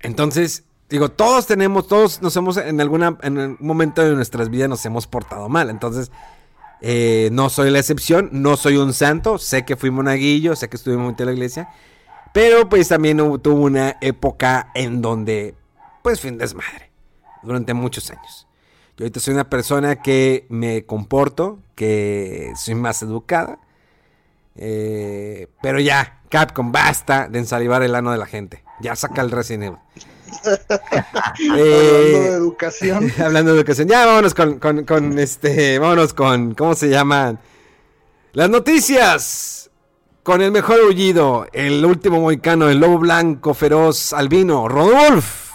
entonces, 0.00 0.64
digo, 0.88 1.10
todos 1.10 1.46
tenemos, 1.46 1.86
todos 1.86 2.22
nos 2.22 2.34
hemos, 2.36 2.56
en 2.56 2.80
alguna, 2.80 3.18
en 3.22 3.38
algún 3.38 3.58
momento 3.60 4.02
de 4.02 4.14
nuestras 4.14 4.48
vidas 4.48 4.70
nos 4.70 4.86
hemos 4.86 5.06
portado 5.06 5.50
mal. 5.50 5.68
Entonces, 5.68 6.10
eh, 6.80 7.28
no 7.32 7.50
soy 7.50 7.70
la 7.70 7.80
excepción, 7.80 8.30
no 8.32 8.56
soy 8.56 8.78
un 8.78 8.94
santo, 8.94 9.36
sé 9.36 9.66
que 9.66 9.76
fui 9.76 9.90
monaguillo, 9.90 10.56
sé 10.56 10.70
que 10.70 10.76
estuve 10.76 10.96
muy 10.96 11.14
en 11.18 11.26
la 11.26 11.32
iglesia. 11.32 11.68
Pero 12.32 12.66
pues 12.66 12.88
también 12.88 13.18
tuvo 13.42 13.60
una 13.60 13.96
época 14.00 14.70
en 14.74 15.02
donde 15.02 15.54
pues 16.06 16.20
fui 16.20 16.30
un 16.30 16.38
desmadre 16.38 16.92
durante 17.42 17.74
muchos 17.74 18.08
años. 18.12 18.46
Yo 18.96 19.02
ahorita 19.02 19.18
soy 19.18 19.34
una 19.34 19.50
persona 19.50 20.02
que 20.02 20.46
me 20.50 20.86
comporto, 20.86 21.58
que 21.74 22.52
soy 22.54 22.76
más 22.76 23.02
educada. 23.02 23.58
Eh, 24.54 25.48
pero 25.60 25.80
ya, 25.80 26.20
Capcom, 26.28 26.70
basta 26.70 27.26
de 27.28 27.40
ensalivar 27.40 27.82
el 27.82 27.92
ano 27.96 28.12
de 28.12 28.18
la 28.18 28.26
gente. 28.26 28.62
Ya 28.80 28.94
saca 28.94 29.20
el 29.20 29.32
Resident 29.32 29.64
Evil. 29.64 29.78
hablando 31.50 32.20
de 32.20 32.28
educación. 32.28 33.12
hablando 33.18 33.52
de 33.52 33.58
educación. 33.58 33.88
Ya 33.88 34.06
vámonos 34.06 34.32
con, 34.32 34.60
con, 34.60 34.84
con 34.84 35.18
este. 35.18 35.80
Vámonos 35.80 36.14
con. 36.14 36.54
¿Cómo 36.54 36.76
se 36.76 36.88
llaman? 36.88 37.40
Las 38.32 38.48
noticias. 38.48 39.70
Con 40.22 40.40
el 40.40 40.52
mejor 40.52 40.78
aullido. 40.78 41.48
El 41.52 41.84
último 41.84 42.20
moicano. 42.20 42.68
El 42.68 42.78
lobo 42.78 42.98
blanco 42.98 43.54
feroz 43.54 44.12
albino. 44.12 44.68
Rodolf. 44.68 45.45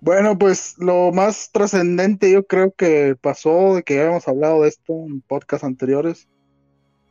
Bueno, 0.00 0.38
pues 0.38 0.76
lo 0.78 1.12
más 1.12 1.50
trascendente 1.52 2.30
yo 2.32 2.46
creo 2.46 2.72
que 2.72 3.16
pasó, 3.20 3.74
de 3.74 3.82
que 3.82 4.00
habíamos 4.00 4.26
hablado 4.28 4.62
de 4.62 4.68
esto 4.70 4.92
en 5.06 5.20
podcasts 5.20 5.64
anteriores, 5.64 6.26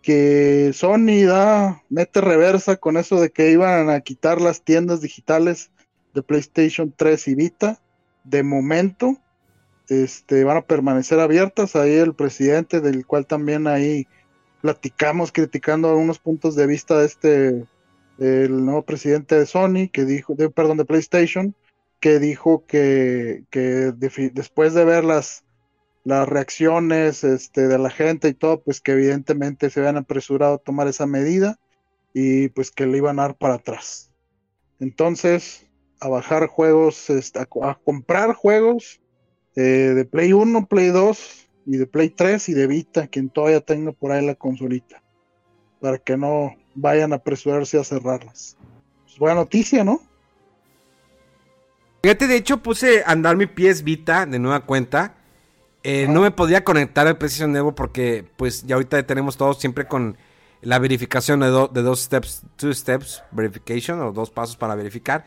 que 0.02 0.72
Sony 0.74 1.26
da, 1.28 1.84
mete 1.90 2.22
reversa 2.22 2.78
con 2.78 2.98
eso 2.98 3.22
de 3.22 3.30
que 3.32 3.52
iban 3.52 3.90
a 3.90 4.02
quitar 4.02 4.42
las 4.42 4.64
tiendas 4.64 5.02
digitales 5.02 5.72
de 6.14 6.24
PlayStation 6.24 6.92
3 6.96 7.28
y 7.28 7.36
Vita. 7.36 7.80
De 8.24 8.44
momento, 8.44 9.18
este, 9.90 10.44
van 10.44 10.58
a 10.58 10.66
permanecer 10.66 11.20
abiertas. 11.20 11.76
Ahí 11.76 11.96
el 11.96 12.14
presidente, 12.14 12.80
del 12.80 13.06
cual 13.06 13.26
también 13.26 13.68
ahí 13.68 14.08
platicamos 14.62 15.32
criticando 15.32 15.90
algunos 15.90 16.20
puntos 16.20 16.56
de 16.56 16.68
vista 16.68 17.00
de 17.00 17.06
este, 17.06 17.66
el 18.20 18.66
nuevo 18.66 18.84
presidente 18.84 19.36
de 19.36 19.46
Sony, 19.46 19.90
que 19.92 20.06
dijo, 20.06 20.36
de, 20.36 20.50
perdón, 20.50 20.78
de 20.78 20.86
PlayStation, 20.86 21.56
que 22.00 22.20
dijo 22.20 22.66
que, 22.66 23.44
que 23.50 23.94
después 24.32 24.74
de 24.74 24.86
ver 24.86 25.04
las, 25.04 25.44
las 26.04 26.28
reacciones 26.28 27.24
este, 27.24 27.68
de 27.68 27.78
la 27.78 27.90
gente 27.90 28.30
y 28.30 28.34
todo, 28.34 28.62
pues 28.62 28.82
que 28.82 28.94
evidentemente 28.94 29.70
se 29.70 29.80
habían 29.80 29.98
apresurado 29.98 30.56
a 30.56 30.60
tomar 30.60 30.88
esa 30.88 31.06
medida 31.06 31.60
y 32.14 32.50
pues 32.50 32.72
que 32.72 32.86
le 32.86 32.98
iban 32.98 33.20
a 33.20 33.24
dar 33.24 33.38
para 33.38 33.56
atrás. 33.56 34.12
Entonces, 34.80 35.68
a 36.00 36.08
bajar 36.08 36.48
juegos, 36.48 37.10
este, 37.10 37.40
a 37.40 37.76
comprar 37.76 38.34
juegos 38.34 39.02
eh, 39.60 39.94
de 39.94 40.06
Play 40.06 40.34
1, 40.34 40.68
Play 40.68 40.90
2 40.90 41.50
y 41.66 41.78
de 41.78 41.86
Play 41.88 42.10
3 42.10 42.50
y 42.50 42.54
de 42.54 42.68
Vita, 42.68 43.08
quien 43.08 43.30
todavía 43.30 43.62
tenga 43.62 43.92
por 43.92 44.12
ahí 44.12 44.26
la 44.26 44.36
consolita, 44.36 45.02
para 45.82 45.98
que 45.98 46.18
no 46.18 46.56
vayan 46.76 47.14
a 47.14 47.18
apresurarse 47.18 47.80
a 47.80 47.84
cerrarlas. 47.84 48.58
Pues 49.06 49.18
buena 49.20 49.36
noticia, 49.36 49.84
¿no? 49.84 50.02
Fíjate, 52.02 52.28
de 52.28 52.36
hecho 52.38 52.64
puse 52.64 53.04
a 53.04 53.12
andar 53.12 53.36
mi 53.36 53.46
PS 53.46 53.84
Vita 53.84 54.26
de 54.26 54.40
nueva 54.40 54.62
cuenta. 54.66 55.16
Eh, 55.84 56.08
no 56.10 56.22
me 56.22 56.32
podía 56.32 56.64
conectar 56.64 57.08
al 57.08 57.18
PlayStation 57.18 57.56
Evo 57.56 57.76
porque 57.76 58.26
pues 58.38 58.64
ya 58.66 58.76
ahorita 58.76 59.02
tenemos 59.06 59.38
todos 59.38 59.60
siempre 59.60 59.86
con 59.88 60.18
la 60.62 60.80
verificación 60.80 61.40
de, 61.42 61.48
do- 61.48 61.68
de 61.70 61.82
dos 61.82 62.02
steps, 62.02 62.44
two 62.58 62.74
steps 62.74 63.24
verification 63.32 64.00
o 64.02 64.12
dos 64.12 64.30
pasos 64.30 64.58
para 64.58 64.76
verificar. 64.76 65.26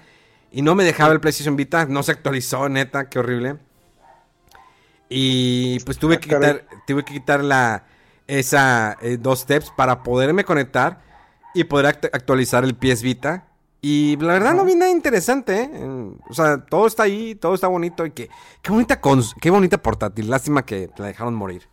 Y 0.50 0.62
no 0.62 0.74
me 0.74 0.84
dejaba 0.84 1.12
el 1.14 1.20
PlayStation 1.20 1.56
Vita, 1.56 1.86
no 1.86 2.02
se 2.02 2.12
actualizó, 2.12 2.68
neta, 2.68 3.08
qué 3.08 3.18
horrible. 3.18 3.56
Y 5.12 5.80
pues 5.80 5.98
tuve 5.98 6.18
Ah, 6.18 6.20
que 6.20 6.28
quitar, 6.30 6.66
tuve 6.86 7.04
que 7.04 7.14
quitar 7.14 7.44
la, 7.44 7.84
esa 8.26 8.96
eh, 9.02 9.18
dos 9.20 9.40
steps 9.40 9.70
para 9.76 10.02
poderme 10.02 10.44
conectar 10.44 11.00
y 11.54 11.64
poder 11.64 11.86
act- 11.86 12.10
actualizar 12.12 12.64
el 12.64 12.74
PS 12.76 13.04
Vita. 13.04 13.48
Y 13.80 14.16
la 14.18 14.34
verdad 14.34 14.54
no 14.54 14.64
vi 14.64 14.74
nada 14.76 14.90
interesante, 14.92 15.62
¿eh? 15.64 15.70
O 16.30 16.34
sea, 16.34 16.64
todo 16.66 16.86
está 16.86 17.02
ahí, 17.04 17.34
todo 17.34 17.54
está 17.54 17.66
bonito 17.68 18.06
y 18.06 18.12
que 18.12 18.28
qué 18.62 18.70
bonita 18.72 19.00
cons- 19.00 19.34
qué 19.40 19.50
bonita 19.50 19.82
portátil. 19.82 20.30
Lástima 20.30 20.64
que 20.64 20.90
la 20.98 21.06
dejaron 21.06 21.34
morir. 21.34 21.68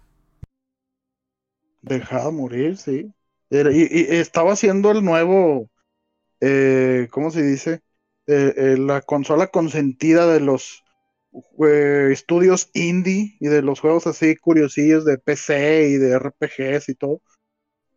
Dejada 1.81 2.31
morir, 2.31 2.77
sí. 2.77 3.13
Era- 3.49 3.71
y, 3.71 3.81
y 3.89 4.05
estaba 4.17 4.53
haciendo 4.53 4.91
el 4.91 5.03
nuevo, 5.03 5.69
eh, 6.41 7.07
¿cómo 7.11 7.31
se 7.31 7.43
dice? 7.43 7.81
Eh, 8.27 8.77
la 8.79 9.01
consola 9.01 9.47
consentida 9.49 10.27
de 10.27 10.39
los 10.41 10.83
estudios 12.09 12.69
indie 12.73 13.37
y 13.39 13.47
de 13.47 13.61
los 13.61 13.79
juegos 13.79 14.07
así 14.07 14.35
curiosillos 14.35 15.05
de 15.05 15.17
PC 15.17 15.89
y 15.89 15.97
de 15.97 16.17
RPGs 16.17 16.89
y 16.89 16.95
todo. 16.95 17.21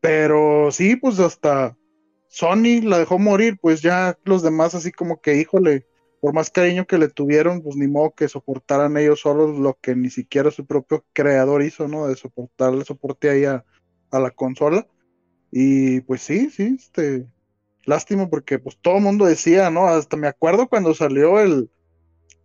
Pero 0.01 0.71
sí, 0.73 0.97
pues 0.97 1.19
hasta 1.21 1.77
Sony 2.29 2.83
la 2.83 2.99
dejó 2.99 3.19
morir, 3.19 3.59
pues 3.61 3.83
ya 3.83 4.19
los 4.25 4.43
demás 4.43 4.75
así 4.75 4.91
como 4.93 5.21
que, 5.21 5.37
híjole, 5.37 5.87
por 6.21 6.35
más 6.35 6.51
cariño 6.51 6.87
que 6.87 6.99
le 6.99 7.09
tuvieron, 7.09 7.63
pues 7.63 7.77
ni 7.77 7.87
modo 7.87 8.13
que 8.15 8.29
soportaran 8.29 8.97
ellos 8.97 9.21
solos 9.21 9.59
lo 9.59 9.79
que 9.81 9.95
ni 9.95 10.11
siquiera 10.11 10.51
su 10.51 10.67
propio 10.67 11.05
creador 11.13 11.63
hizo, 11.63 11.89
¿no? 11.89 12.07
De 12.07 12.17
soportarle 12.17 12.85
soporte 12.85 13.31
ahí 13.31 13.45
a, 13.45 13.65
a 14.11 14.21
la 14.21 14.31
consola. 14.31 14.87
Y 15.51 16.01
pues 16.03 16.23
sí, 16.23 16.51
sí, 16.51 16.77
este, 16.79 17.27
lástima 17.85 18.29
porque 18.31 18.59
pues 18.59 18.79
todo 18.81 18.97
el 18.97 19.03
mundo 19.03 19.27
decía, 19.27 19.71
¿no? 19.71 19.87
Hasta 19.87 20.17
me 20.17 20.29
acuerdo 20.29 20.69
cuando 20.69 20.95
salió 20.95 21.41
el, 21.41 21.71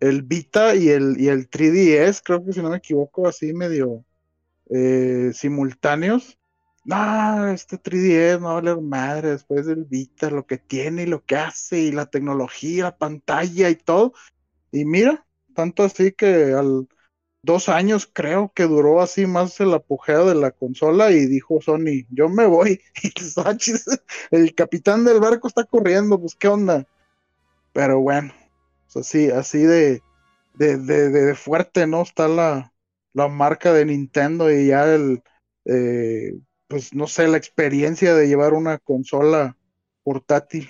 el 0.00 0.22
Vita 0.22 0.74
y 0.74 0.88
el, 0.90 1.20
y 1.20 1.28
el 1.28 1.48
3DS, 1.48 2.22
creo 2.22 2.44
que 2.44 2.52
si 2.52 2.62
no 2.62 2.70
me 2.70 2.78
equivoco, 2.78 3.28
así 3.28 3.52
medio 3.52 4.04
eh, 4.70 5.30
simultáneos. 5.34 6.38
No, 6.84 7.48
este 7.48 7.76
3DS 7.78 8.40
no 8.40 8.46
va 8.46 8.50
a 8.52 8.54
valer 8.54 8.80
madre 8.80 9.30
después 9.30 9.66
del 9.66 9.84
Vita, 9.84 10.30
lo 10.30 10.46
que 10.46 10.58
tiene 10.58 11.02
y 11.02 11.06
lo 11.06 11.24
que 11.24 11.36
hace 11.36 11.80
y 11.80 11.92
la 11.92 12.06
tecnología, 12.06 12.84
la 12.84 12.96
pantalla 12.96 13.68
y 13.68 13.76
todo. 13.76 14.14
Y 14.72 14.84
mira, 14.84 15.26
tanto 15.54 15.84
así 15.84 16.12
que 16.12 16.52
al 16.52 16.88
dos 17.42 17.68
años 17.68 18.08
creo 18.12 18.52
que 18.54 18.64
duró 18.64 19.00
así 19.00 19.26
más 19.26 19.58
el 19.60 19.72
apogeo 19.74 20.26
de 20.26 20.34
la 20.34 20.50
consola 20.50 21.10
y 21.10 21.26
dijo 21.26 21.60
Sony, 21.60 22.06
yo 22.10 22.28
me 22.28 22.46
voy. 22.46 22.80
Y 24.30 24.36
el 24.36 24.54
capitán 24.54 25.04
del 25.04 25.20
barco 25.20 25.48
está 25.48 25.64
corriendo, 25.64 26.20
pues 26.20 26.34
qué 26.34 26.48
onda. 26.48 26.86
Pero 27.72 28.00
bueno, 28.00 28.32
pues 28.92 29.06
así, 29.06 29.30
así 29.30 29.62
de, 29.62 30.02
de, 30.54 30.76
de, 30.78 31.10
de 31.10 31.34
fuerte, 31.34 31.86
¿no? 31.86 32.02
Está 32.02 32.28
la, 32.28 32.72
la 33.12 33.28
marca 33.28 33.72
de 33.72 33.84
Nintendo 33.84 34.50
y 34.50 34.68
ya 34.68 34.92
el, 34.94 35.22
eh, 35.66 36.34
pues 36.68 36.94
no 36.94 37.06
sé, 37.06 37.28
la 37.28 37.36
experiencia 37.36 38.14
de 38.14 38.28
llevar 38.28 38.54
una 38.54 38.78
consola 38.78 39.56
portátil. 40.02 40.68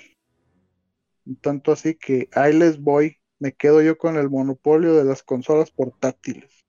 Tanto 1.41 1.73
así 1.73 1.95
que 1.95 2.29
ahí 2.33 2.53
les 2.55 2.81
voy. 2.81 3.19
Me 3.39 3.53
quedo 3.53 3.83
yo 3.83 3.99
con 3.99 4.16
el 4.16 4.31
monopolio 4.31 4.95
de 4.95 5.05
las 5.05 5.23
consolas 5.23 5.71
portátiles. 5.71 6.64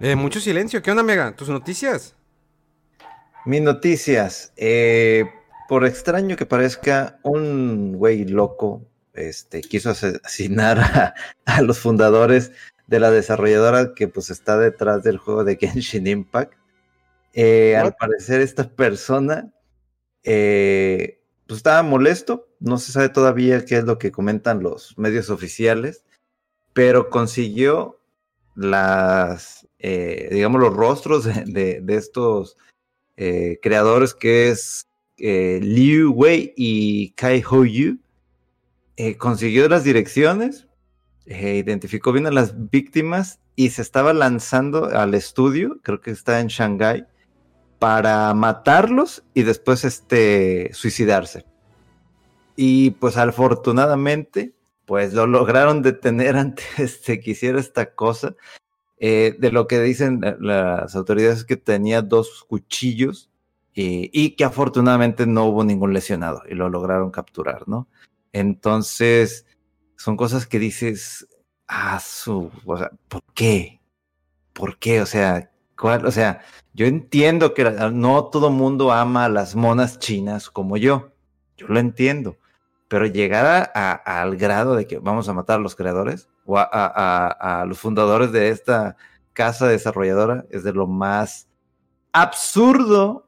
Eh, 0.00 0.14
mucho 0.14 0.40
silencio. 0.40 0.82
¿Qué 0.82 0.90
onda, 0.90 1.02
Mega? 1.02 1.34
¿Tus 1.34 1.48
noticias? 1.48 2.14
Mis 3.44 3.62
noticias. 3.62 4.52
eh, 4.56 5.24
por 5.68 5.84
extraño 5.84 6.36
que 6.36 6.46
parezca, 6.46 7.18
un 7.22 7.92
güey 7.92 8.24
loco 8.24 8.82
este, 9.14 9.60
quiso 9.60 9.90
asesinar 9.90 10.78
a, 10.78 11.14
a 11.44 11.62
los 11.62 11.78
fundadores 11.78 12.52
de 12.86 13.00
la 13.00 13.10
desarrolladora 13.10 13.92
que 13.94 14.08
pues 14.08 14.30
está 14.30 14.56
detrás 14.58 15.02
del 15.02 15.18
juego 15.18 15.44
de 15.44 15.56
Genshin 15.56 16.06
Impact. 16.06 16.54
Eh, 17.34 17.76
al 17.76 17.94
parecer 17.94 18.40
esta 18.40 18.68
persona 18.68 19.52
eh, 20.22 21.20
pues 21.46 21.58
estaba 21.58 21.82
molesto, 21.82 22.48
no 22.60 22.78
se 22.78 22.90
sabe 22.92 23.10
todavía 23.10 23.64
qué 23.64 23.76
es 23.78 23.84
lo 23.84 23.98
que 23.98 24.10
comentan 24.10 24.62
los 24.62 24.96
medios 24.98 25.30
oficiales, 25.30 26.04
pero 26.72 27.10
consiguió 27.10 28.00
las, 28.54 29.68
eh, 29.78 30.28
digamos, 30.32 30.60
los 30.60 30.74
rostros 30.74 31.24
de, 31.24 31.44
de- 31.46 31.80
de 31.82 31.94
estos 31.96 32.56
creadores 33.60 34.14
que 34.14 34.48
es 34.50 34.87
eh, 35.18 35.58
Liu 35.62 36.12
Wei 36.12 36.52
y 36.56 37.10
Kai 37.10 37.42
Ho 37.48 37.64
Yu. 37.64 37.98
Eh, 38.96 39.16
consiguió 39.16 39.68
las 39.68 39.84
direcciones, 39.84 40.66
eh, 41.26 41.56
identificó 41.56 42.12
bien 42.12 42.26
a 42.26 42.30
las 42.30 42.70
víctimas 42.70 43.40
y 43.54 43.70
se 43.70 43.82
estaba 43.82 44.12
lanzando 44.12 44.86
al 44.86 45.14
estudio, 45.14 45.78
creo 45.82 46.00
que 46.00 46.10
está 46.10 46.40
en 46.40 46.48
Shanghái, 46.48 47.04
para 47.78 48.34
matarlos 48.34 49.24
y 49.34 49.42
después 49.42 49.84
este, 49.84 50.70
suicidarse. 50.72 51.44
Y 52.56 52.90
pues 52.92 53.16
afortunadamente, 53.16 54.52
pues 54.84 55.12
lo 55.12 55.26
lograron 55.26 55.82
detener 55.82 56.36
antes 56.36 57.04
de 57.04 57.20
que 57.20 57.32
hiciera 57.32 57.60
esta 57.60 57.94
cosa. 57.94 58.34
De 59.00 59.50
lo 59.52 59.68
que 59.68 59.80
dicen 59.80 60.20
las 60.40 60.96
autoridades 60.96 61.38
es 61.38 61.44
que 61.44 61.56
tenía 61.56 62.02
dos 62.02 62.44
cuchillos 62.48 63.30
eh, 63.80 64.10
y 64.12 64.30
que 64.30 64.42
afortunadamente 64.42 65.24
no 65.24 65.44
hubo 65.44 65.62
ningún 65.62 65.92
lesionado 65.92 66.42
y 66.50 66.56
lo 66.56 66.68
lograron 66.68 67.12
capturar, 67.12 67.68
¿no? 67.68 67.86
Entonces, 68.32 69.46
son 69.96 70.16
cosas 70.16 70.48
que 70.48 70.58
dices, 70.58 71.28
ah, 71.68 72.00
su, 72.00 72.50
¿por 72.64 73.22
qué? 73.34 73.80
¿Por 74.52 74.78
qué? 74.80 75.00
O 75.00 75.06
sea, 75.06 75.52
¿cuál? 75.78 76.06
O 76.06 76.10
sea, 76.10 76.40
yo 76.74 76.86
entiendo 76.86 77.54
que 77.54 77.62
no 77.92 78.24
todo 78.24 78.50
mundo 78.50 78.90
ama 78.90 79.26
a 79.26 79.28
las 79.28 79.54
monas 79.54 80.00
chinas 80.00 80.50
como 80.50 80.76
yo, 80.76 81.12
yo 81.56 81.68
lo 81.68 81.78
entiendo, 81.78 82.36
pero 82.88 83.06
llegar 83.06 83.70
al 83.74 84.36
grado 84.36 84.74
de 84.74 84.88
que 84.88 84.98
vamos 84.98 85.28
a 85.28 85.34
matar 85.34 85.60
a 85.60 85.62
los 85.62 85.76
creadores 85.76 86.28
o 86.46 86.58
a, 86.58 87.64
los 87.68 87.78
fundadores 87.78 88.32
de 88.32 88.48
esta 88.48 88.96
casa 89.34 89.68
desarrolladora 89.68 90.46
es 90.50 90.64
de 90.64 90.72
lo 90.72 90.88
más 90.88 91.48
absurdo 92.12 93.27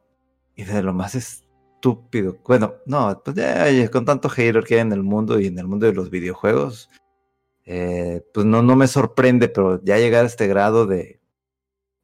y 0.61 0.65
de 0.65 0.83
lo 0.83 0.93
más 0.93 1.15
estúpido. 1.15 2.39
Bueno, 2.45 2.75
no, 2.85 3.23
pues 3.25 3.37
ya, 3.37 3.91
con 3.91 4.05
tanto 4.05 4.29
hater 4.29 4.63
que 4.65 4.75
hay 4.75 4.81
en 4.81 4.93
el 4.93 5.03
mundo 5.03 5.41
y 5.41 5.47
en 5.47 5.59
el 5.59 5.67
mundo 5.67 5.87
de 5.87 5.95
los 5.95 6.11
videojuegos, 6.11 6.91
eh, 7.65 8.23
pues 8.35 8.45
no, 8.45 8.63
no 8.63 8.77
me 8.77 8.87
sorprende, 8.87 9.49
pero 9.49 9.83
ya 9.83 9.97
llegar 9.99 10.25
a 10.25 10.27
este 10.27 10.47
grado 10.47 10.87
de, 10.87 11.21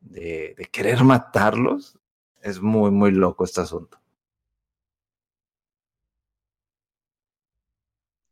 de, 0.00 0.54
de 0.56 0.64
querer 0.66 1.04
matarlos 1.04 1.98
es 2.40 2.60
muy, 2.60 2.90
muy 2.90 3.10
loco 3.10 3.44
este 3.44 3.60
asunto. 3.60 4.00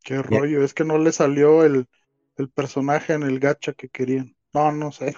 Qué 0.03 0.23
rollo, 0.23 0.63
es 0.63 0.75
que 0.75 0.85
no 0.85 0.99
le 0.99 1.13
salió 1.13 1.65
el, 1.65 1.87
el, 2.37 2.49
personaje 2.51 3.15
en 3.15 3.23
el 3.23 3.41
gacha 3.41 3.73
que 3.73 3.89
querían. 3.89 4.37
No, 4.53 4.71
no 4.71 4.93
sé. 4.93 5.17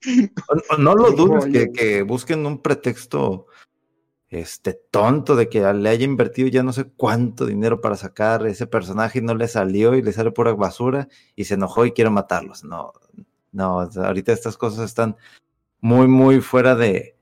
no, 0.78 0.94
lo 0.94 1.12
dudes 1.12 1.44
que, 1.46 1.70
que, 1.72 2.02
busquen 2.02 2.44
un 2.46 2.60
pretexto 2.60 3.46
este 4.32 4.72
tonto 4.72 5.36
de 5.36 5.48
que 5.50 5.60
le 5.74 5.88
haya 5.90 6.04
invertido 6.04 6.48
ya 6.48 6.62
no 6.62 6.72
sé 6.72 6.84
cuánto 6.84 7.44
dinero 7.44 7.82
para 7.82 7.96
sacar 7.96 8.46
ese 8.46 8.66
personaje 8.66 9.18
y 9.18 9.22
no 9.22 9.34
le 9.34 9.46
salió 9.46 9.94
y 9.94 10.02
le 10.02 10.12
sale 10.12 10.30
pura 10.30 10.54
basura 10.54 11.08
y 11.36 11.44
se 11.44 11.54
enojó 11.54 11.84
y 11.84 11.92
quiere 11.92 12.10
matarlos. 12.10 12.64
No, 12.64 12.94
no, 13.52 13.80
ahorita 13.80 14.32
estas 14.32 14.56
cosas 14.56 14.86
están 14.86 15.16
muy, 15.80 16.08
muy 16.08 16.40
fuera 16.40 16.74
de, 16.74 17.16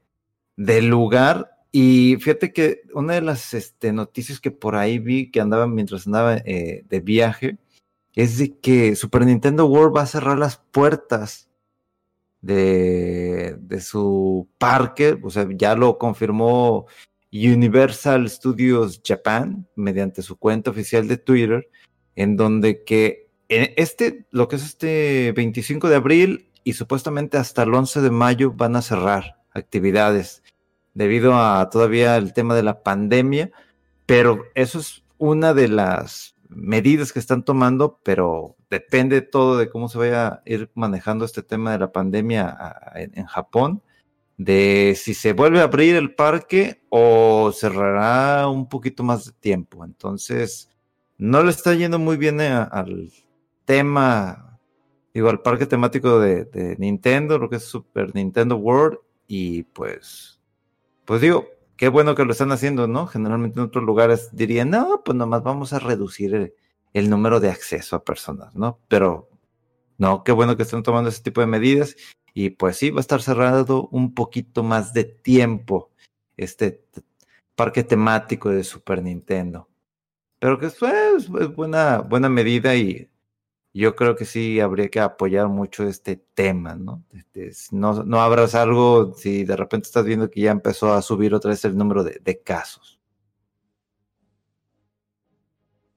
lugar 0.56 1.50
y 1.72 2.16
fíjate 2.20 2.52
que 2.52 2.82
una 2.94 3.14
de 3.14 3.22
las 3.22 3.54
este, 3.54 3.92
noticias 3.92 4.38
que 4.38 4.52
por 4.52 4.76
ahí 4.76 4.98
vi 5.00 5.30
que 5.32 5.40
andaba 5.40 5.66
mientras 5.66 6.06
andaba 6.06 6.36
eh, 6.36 6.84
de 6.88 7.00
viaje 7.00 7.58
es 8.14 8.38
de 8.38 8.56
que 8.58 8.94
Super 8.94 9.26
Nintendo 9.26 9.66
World 9.66 9.96
va 9.96 10.02
a 10.02 10.06
cerrar 10.06 10.38
las 10.38 10.58
puertas 10.58 11.49
de, 12.40 13.56
de 13.60 13.80
su 13.80 14.48
parque, 14.58 15.18
o 15.22 15.30
sea, 15.30 15.46
ya 15.50 15.74
lo 15.74 15.98
confirmó 15.98 16.86
Universal 17.32 18.28
Studios 18.28 19.00
Japan 19.04 19.68
mediante 19.76 20.22
su 20.22 20.36
cuenta 20.36 20.70
oficial 20.70 21.06
de 21.06 21.16
Twitter, 21.16 21.68
en 22.16 22.36
donde 22.36 22.84
que 22.84 23.30
este, 23.48 24.26
lo 24.30 24.48
que 24.48 24.56
es 24.56 24.64
este 24.64 25.32
25 25.32 25.88
de 25.88 25.96
abril 25.96 26.50
y 26.62 26.74
supuestamente 26.74 27.36
hasta 27.36 27.64
el 27.64 27.74
11 27.74 28.00
de 28.00 28.10
mayo 28.10 28.52
van 28.52 28.76
a 28.76 28.82
cerrar 28.82 29.42
actividades 29.52 30.42
debido 30.94 31.34
a 31.34 31.68
todavía 31.70 32.16
el 32.16 32.32
tema 32.32 32.54
de 32.54 32.62
la 32.62 32.82
pandemia, 32.82 33.50
pero 34.06 34.44
eso 34.54 34.78
es 34.78 35.02
una 35.18 35.54
de 35.54 35.68
las 35.68 36.36
medidas 36.50 37.12
que 37.12 37.18
están 37.18 37.44
tomando, 37.44 38.00
pero 38.02 38.56
depende 38.68 39.22
todo 39.22 39.56
de 39.56 39.70
cómo 39.70 39.88
se 39.88 39.98
vaya 39.98 40.26
a 40.26 40.42
ir 40.46 40.70
manejando 40.74 41.24
este 41.24 41.42
tema 41.42 41.72
de 41.72 41.78
la 41.78 41.92
pandemia 41.92 42.56
en, 42.94 43.24
Japón, 43.24 43.82
de 44.36 44.94
si 44.96 45.14
se 45.14 45.32
vuelve 45.32 45.60
a 45.60 45.64
abrir 45.64 45.96
el 45.96 46.14
parque 46.14 46.82
o 46.88 47.52
cerrará 47.52 48.48
un 48.48 48.68
poquito 48.68 49.02
más 49.02 49.26
de 49.26 49.32
tiempo. 49.32 49.84
Entonces, 49.84 50.70
no 51.18 51.42
le 51.42 51.50
está 51.50 51.74
yendo 51.74 51.98
muy 51.98 52.16
bien 52.16 52.40
al 52.40 53.10
tema, 53.64 54.58
digo, 55.14 55.28
al 55.30 55.42
parque 55.42 55.66
temático 55.66 56.18
de, 56.18 56.44
de 56.44 56.76
Nintendo, 56.76 57.38
lo 57.38 57.48
que 57.48 57.56
es 57.56 57.64
Super 57.64 58.14
Nintendo 58.14 58.56
World, 58.56 58.98
y 59.26 59.62
pues 59.64 60.40
pues 61.10 61.22
digo, 61.22 61.48
qué 61.80 61.88
bueno 61.88 62.14
que 62.14 62.26
lo 62.26 62.32
están 62.32 62.52
haciendo, 62.52 62.86
¿no? 62.86 63.06
Generalmente 63.06 63.58
en 63.58 63.64
otros 63.64 63.82
lugares 63.82 64.28
dirían, 64.32 64.68
no, 64.68 65.02
pues 65.02 65.16
nomás 65.16 65.42
vamos 65.42 65.72
a 65.72 65.78
reducir 65.78 66.54
el, 66.92 67.08
número 67.08 67.40
de 67.40 67.48
acceso 67.48 67.96
a 67.96 68.04
personas, 68.04 68.54
¿no? 68.54 68.78
Pero 68.86 69.30
no, 69.96 70.22
qué 70.22 70.32
bueno 70.32 70.58
que 70.58 70.64
están 70.64 70.82
tomando 70.82 71.08
ese 71.08 71.22
tipo 71.22 71.40
de 71.40 71.46
medidas 71.46 71.96
y 72.34 72.50
pues 72.50 72.76
sí, 72.76 72.90
va 72.90 72.98
a 72.98 73.00
estar 73.00 73.22
cerrado 73.22 73.88
un 73.92 74.12
poquito 74.12 74.62
más 74.62 74.92
de 74.92 75.04
tiempo 75.04 75.90
este 76.36 76.84
parque 77.54 77.82
temático 77.82 78.50
de 78.50 78.62
Super 78.62 79.02
Nintendo. 79.02 79.66
Pero 80.38 80.58
que 80.58 80.66
es, 80.66 80.76
es 80.82 81.28
buena, 81.30 82.00
buena 82.00 82.28
medida 82.28 82.76
y 82.76 83.08
yo 83.72 83.94
creo 83.94 84.16
que 84.16 84.24
sí 84.24 84.58
habría 84.60 84.88
que 84.88 85.00
apoyar 85.00 85.48
mucho 85.48 85.86
este 85.86 86.16
tema, 86.34 86.74
¿no? 86.74 87.04
Este, 87.12 87.52
no, 87.70 88.02
no 88.02 88.20
abras 88.20 88.54
algo 88.54 89.14
si 89.14 89.44
de 89.44 89.56
repente 89.56 89.86
estás 89.86 90.04
viendo 90.04 90.30
que 90.30 90.40
ya 90.40 90.50
empezó 90.50 90.92
a 90.92 91.02
subir 91.02 91.34
otra 91.34 91.50
vez 91.50 91.64
el 91.64 91.76
número 91.76 92.02
de, 92.02 92.40
casos. 92.42 92.98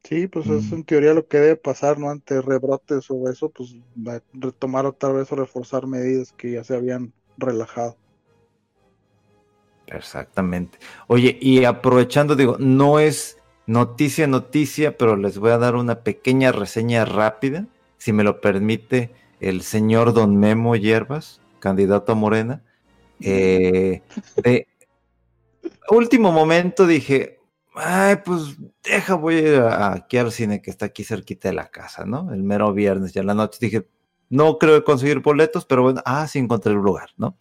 Sí, 0.03 0.27
pues 0.27 0.47
es 0.47 0.71
mm. 0.71 0.75
en 0.75 0.83
teoría 0.83 1.13
lo 1.13 1.27
que 1.27 1.39
debe 1.39 1.55
pasar, 1.55 1.97
¿no? 1.97 2.09
Ante 2.09 2.41
rebrotes 2.41 3.09
o 3.09 3.29
eso, 3.29 3.49
pues 3.49 3.75
retomar 4.33 4.85
otra 4.85 5.11
vez 5.11 5.31
o 5.31 5.35
reforzar 5.35 5.87
medidas 5.87 6.33
que 6.33 6.51
ya 6.51 6.63
se 6.63 6.75
habían 6.75 7.13
relajado. 7.37 7.97
Exactamente. 9.87 10.77
Oye, 11.07 11.37
y 11.41 11.65
aprovechando, 11.65 12.35
digo, 12.35 12.57
no 12.59 12.99
es 12.99 13.37
noticia, 13.65 14.27
noticia, 14.27 14.97
pero 14.97 15.15
les 15.15 15.37
voy 15.37 15.51
a 15.51 15.57
dar 15.57 15.75
una 15.75 16.03
pequeña 16.03 16.51
reseña 16.51 17.05
rápida, 17.05 17.67
si 17.97 18.13
me 18.13 18.23
lo 18.23 18.41
permite 18.41 19.11
el 19.39 19.61
señor 19.61 20.13
Don 20.13 20.37
Memo 20.37 20.75
Hierbas, 20.75 21.41
candidato 21.59 22.11
a 22.11 22.15
Morena. 22.15 22.63
Eh, 23.19 24.01
último 25.89 26.31
momento 26.31 26.85
dije, 26.85 27.39
ay, 27.75 28.17
pues 28.25 28.57
deja, 28.83 29.15
voy 29.15 29.35
a 29.35 29.39
ir 29.39 29.59
aquí 29.61 30.17
al 30.17 30.31
cine 30.31 30.61
que 30.61 30.71
está 30.71 30.87
aquí 30.87 31.03
cerquita 31.03 31.49
de 31.49 31.55
la 31.55 31.69
casa, 31.69 32.05
¿no? 32.05 32.33
El 32.33 32.43
mero 32.43 32.73
viernes, 32.73 33.13
ya 33.13 33.21
en 33.21 33.27
la 33.27 33.33
noche 33.33 33.59
dije, 33.61 33.87
no 34.29 34.57
creo 34.57 34.83
conseguir 34.83 35.19
boletos, 35.19 35.65
pero 35.65 35.83
bueno, 35.83 36.01
ah, 36.05 36.27
sí 36.27 36.39
encontré 36.39 36.73
un 36.73 36.83
lugar, 36.83 37.11
¿no? 37.17 37.37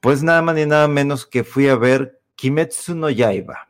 Pues 0.00 0.22
nada 0.22 0.42
más 0.42 0.54
ni 0.56 0.66
nada 0.66 0.88
menos 0.88 1.26
que 1.26 1.44
fui 1.44 1.68
a 1.68 1.76
ver 1.76 2.20
Kimetsu 2.36 2.94
no 2.94 3.08
Yaiba 3.08 3.68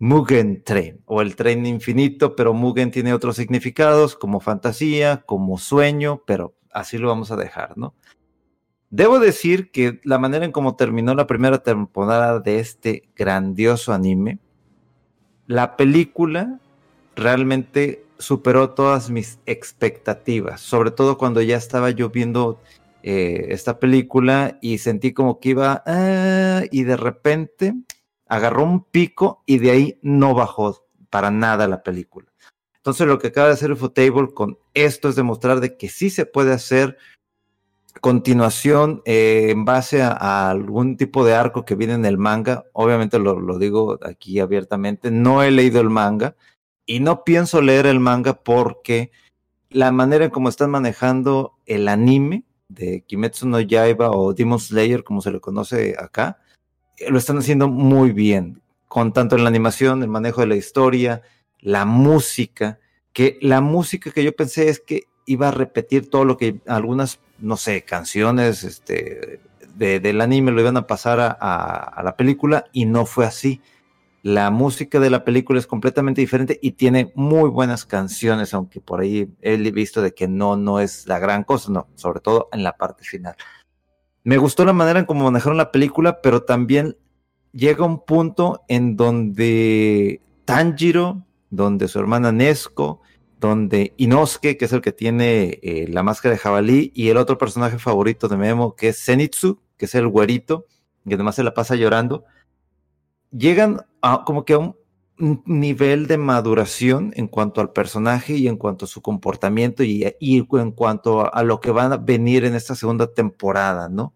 Mugen 0.00 0.64
Train 0.64 1.02
o 1.04 1.20
el 1.20 1.36
tren 1.36 1.66
infinito, 1.66 2.34
pero 2.34 2.54
Mugen 2.54 2.90
tiene 2.90 3.12
otros 3.12 3.36
significados 3.36 4.16
como 4.16 4.40
fantasía, 4.40 5.22
como 5.26 5.58
sueño, 5.58 6.22
pero 6.26 6.54
así 6.72 6.96
lo 6.96 7.08
vamos 7.08 7.30
a 7.30 7.36
dejar, 7.36 7.76
¿no? 7.76 7.94
Debo 8.88 9.18
decir 9.18 9.70
que 9.70 10.00
la 10.02 10.18
manera 10.18 10.46
en 10.46 10.52
cómo 10.52 10.74
terminó 10.74 11.14
la 11.14 11.26
primera 11.26 11.62
temporada 11.62 12.40
de 12.40 12.60
este 12.60 13.10
grandioso 13.14 13.92
anime, 13.92 14.38
la 15.46 15.76
película 15.76 16.58
realmente 17.14 18.02
superó 18.18 18.70
todas 18.70 19.10
mis 19.10 19.38
expectativas, 19.44 20.62
sobre 20.62 20.92
todo 20.92 21.18
cuando 21.18 21.42
ya 21.42 21.58
estaba 21.58 21.90
yo 21.90 22.08
viendo 22.08 22.58
eh, 23.02 23.48
esta 23.50 23.78
película 23.78 24.56
y 24.62 24.78
sentí 24.78 25.12
como 25.12 25.40
que 25.40 25.50
iba, 25.50 25.82
ah", 25.84 26.62
y 26.70 26.84
de 26.84 26.96
repente 26.96 27.74
agarró 28.30 28.64
un 28.64 28.84
pico 28.84 29.42
y 29.44 29.58
de 29.58 29.70
ahí 29.72 29.98
no 30.02 30.34
bajó 30.34 30.86
para 31.10 31.30
nada 31.30 31.68
la 31.68 31.82
película. 31.82 32.32
Entonces 32.76 33.06
lo 33.06 33.18
que 33.18 33.26
acaba 33.26 33.48
de 33.48 33.54
hacer 33.54 33.72
Ufotable 33.72 34.32
con 34.32 34.56
esto 34.72 35.10
es 35.10 35.16
demostrar 35.16 35.60
de 35.60 35.76
que 35.76 35.90
sí 35.90 36.08
se 36.08 36.24
puede 36.24 36.52
hacer 36.52 36.96
continuación 38.00 39.02
eh, 39.04 39.48
en 39.50 39.64
base 39.64 40.00
a, 40.02 40.48
algún 40.48 40.96
tipo 40.96 41.24
de 41.24 41.34
arco 41.34 41.64
que 41.64 41.74
viene 41.74 41.94
en 41.94 42.06
el 42.06 42.16
manga. 42.16 42.64
Obviamente 42.72 43.18
lo, 43.18 43.38
lo, 43.38 43.58
digo 43.58 43.98
aquí 44.02 44.38
abiertamente, 44.38 45.10
no 45.10 45.42
he 45.42 45.50
leído 45.50 45.80
el 45.80 45.90
manga 45.90 46.36
y 46.86 47.00
no 47.00 47.24
pienso 47.24 47.60
leer 47.60 47.86
el 47.86 48.00
manga 48.00 48.34
porque 48.34 49.10
la 49.70 49.90
manera 49.90 50.24
en 50.24 50.30
cómo 50.30 50.48
están 50.48 50.70
manejando 50.70 51.58
el 51.66 51.88
anime 51.88 52.44
de 52.68 53.02
Kimetsu 53.02 53.48
no 53.48 53.60
Yaiba 53.60 54.10
o 54.10 54.32
Demon 54.32 54.60
Slayer, 54.60 55.02
como 55.02 55.20
se 55.20 55.32
le 55.32 55.40
conoce 55.40 55.96
acá, 55.98 56.39
lo 57.08 57.18
están 57.18 57.38
haciendo 57.38 57.68
muy 57.68 58.12
bien, 58.12 58.60
con 58.88 59.12
tanto 59.12 59.36
en 59.36 59.44
la 59.44 59.48
animación, 59.48 60.02
el 60.02 60.08
manejo 60.08 60.40
de 60.40 60.48
la 60.48 60.56
historia, 60.56 61.22
la 61.60 61.84
música, 61.84 62.78
que 63.12 63.38
la 63.40 63.60
música 63.60 64.10
que 64.10 64.24
yo 64.24 64.34
pensé 64.34 64.68
es 64.68 64.80
que 64.80 65.04
iba 65.26 65.48
a 65.48 65.52
repetir 65.52 66.10
todo 66.10 66.24
lo 66.24 66.36
que 66.36 66.60
algunas, 66.66 67.20
no 67.38 67.56
sé, 67.56 67.84
canciones 67.84 68.64
este, 68.64 69.40
del 69.76 70.20
anime 70.20 70.50
lo 70.50 70.60
iban 70.60 70.76
a 70.76 70.86
pasar 70.86 71.20
a, 71.20 72.02
la 72.02 72.16
película 72.16 72.66
y 72.72 72.84
no 72.86 73.06
fue 73.06 73.26
así. 73.26 73.60
La 74.22 74.50
música 74.50 75.00
de 75.00 75.08
la 75.08 75.24
película 75.24 75.58
es 75.58 75.66
completamente 75.66 76.20
diferente 76.20 76.58
y 76.60 76.72
tiene 76.72 77.10
muy 77.14 77.48
buenas 77.48 77.86
canciones, 77.86 78.52
aunque 78.52 78.80
por 78.80 79.00
ahí 79.00 79.32
he 79.40 79.56
visto 79.70 80.02
de 80.02 80.12
que 80.12 80.28
no, 80.28 80.56
no 80.56 80.80
es 80.80 81.06
la 81.06 81.18
gran 81.18 81.44
cosa, 81.44 81.70
no, 81.72 81.88
sobre 81.94 82.20
todo 82.20 82.48
en 82.52 82.62
la 82.62 82.76
parte 82.76 83.04
final. 83.04 83.36
Me 84.22 84.36
gustó 84.36 84.64
la 84.64 84.72
manera 84.72 85.00
en 85.00 85.06
cómo 85.06 85.24
manejaron 85.24 85.56
la 85.56 85.72
película, 85.72 86.20
pero 86.20 86.42
también 86.42 86.96
llega 87.52 87.84
un 87.84 88.04
punto 88.04 88.62
en 88.68 88.96
donde 88.96 90.20
Tanjiro, 90.44 91.24
donde 91.48 91.88
su 91.88 91.98
hermana 91.98 92.30
Nesco, 92.30 93.00
donde 93.38 93.94
Inosuke, 93.96 94.58
que 94.58 94.66
es 94.66 94.72
el 94.72 94.82
que 94.82 94.92
tiene 94.92 95.58
eh, 95.62 95.86
la 95.88 96.02
máscara 96.02 96.34
de 96.34 96.38
jabalí, 96.38 96.92
y 96.94 97.08
el 97.08 97.16
otro 97.16 97.38
personaje 97.38 97.78
favorito 97.78 98.28
de 98.28 98.36
Memo, 98.36 98.76
que 98.76 98.88
es 98.88 99.02
Zenitsu, 99.02 99.58
que 99.78 99.86
es 99.86 99.94
el 99.94 100.06
güerito, 100.08 100.66
que 101.08 101.14
además 101.14 101.36
se 101.36 101.42
la 101.42 101.54
pasa 101.54 101.74
llorando, 101.74 102.24
llegan 103.30 103.86
a, 104.02 104.24
como 104.24 104.44
que 104.44 104.52
a 104.52 104.58
un 104.58 104.76
nivel 105.20 106.06
de 106.06 106.16
maduración 106.16 107.12
en 107.14 107.28
cuanto 107.28 107.60
al 107.60 107.72
personaje 107.72 108.34
y 108.34 108.48
en 108.48 108.56
cuanto 108.56 108.86
a 108.86 108.88
su 108.88 109.02
comportamiento 109.02 109.82
y, 109.82 110.14
en 110.20 110.72
cuanto 110.72 111.32
a, 111.32 111.42
lo 111.42 111.60
que 111.60 111.70
va 111.70 111.84
a 111.84 111.96
venir 111.96 112.44
en 112.44 112.54
esta 112.54 112.74
segunda 112.74 113.12
temporada, 113.12 113.88
¿no? 113.88 114.14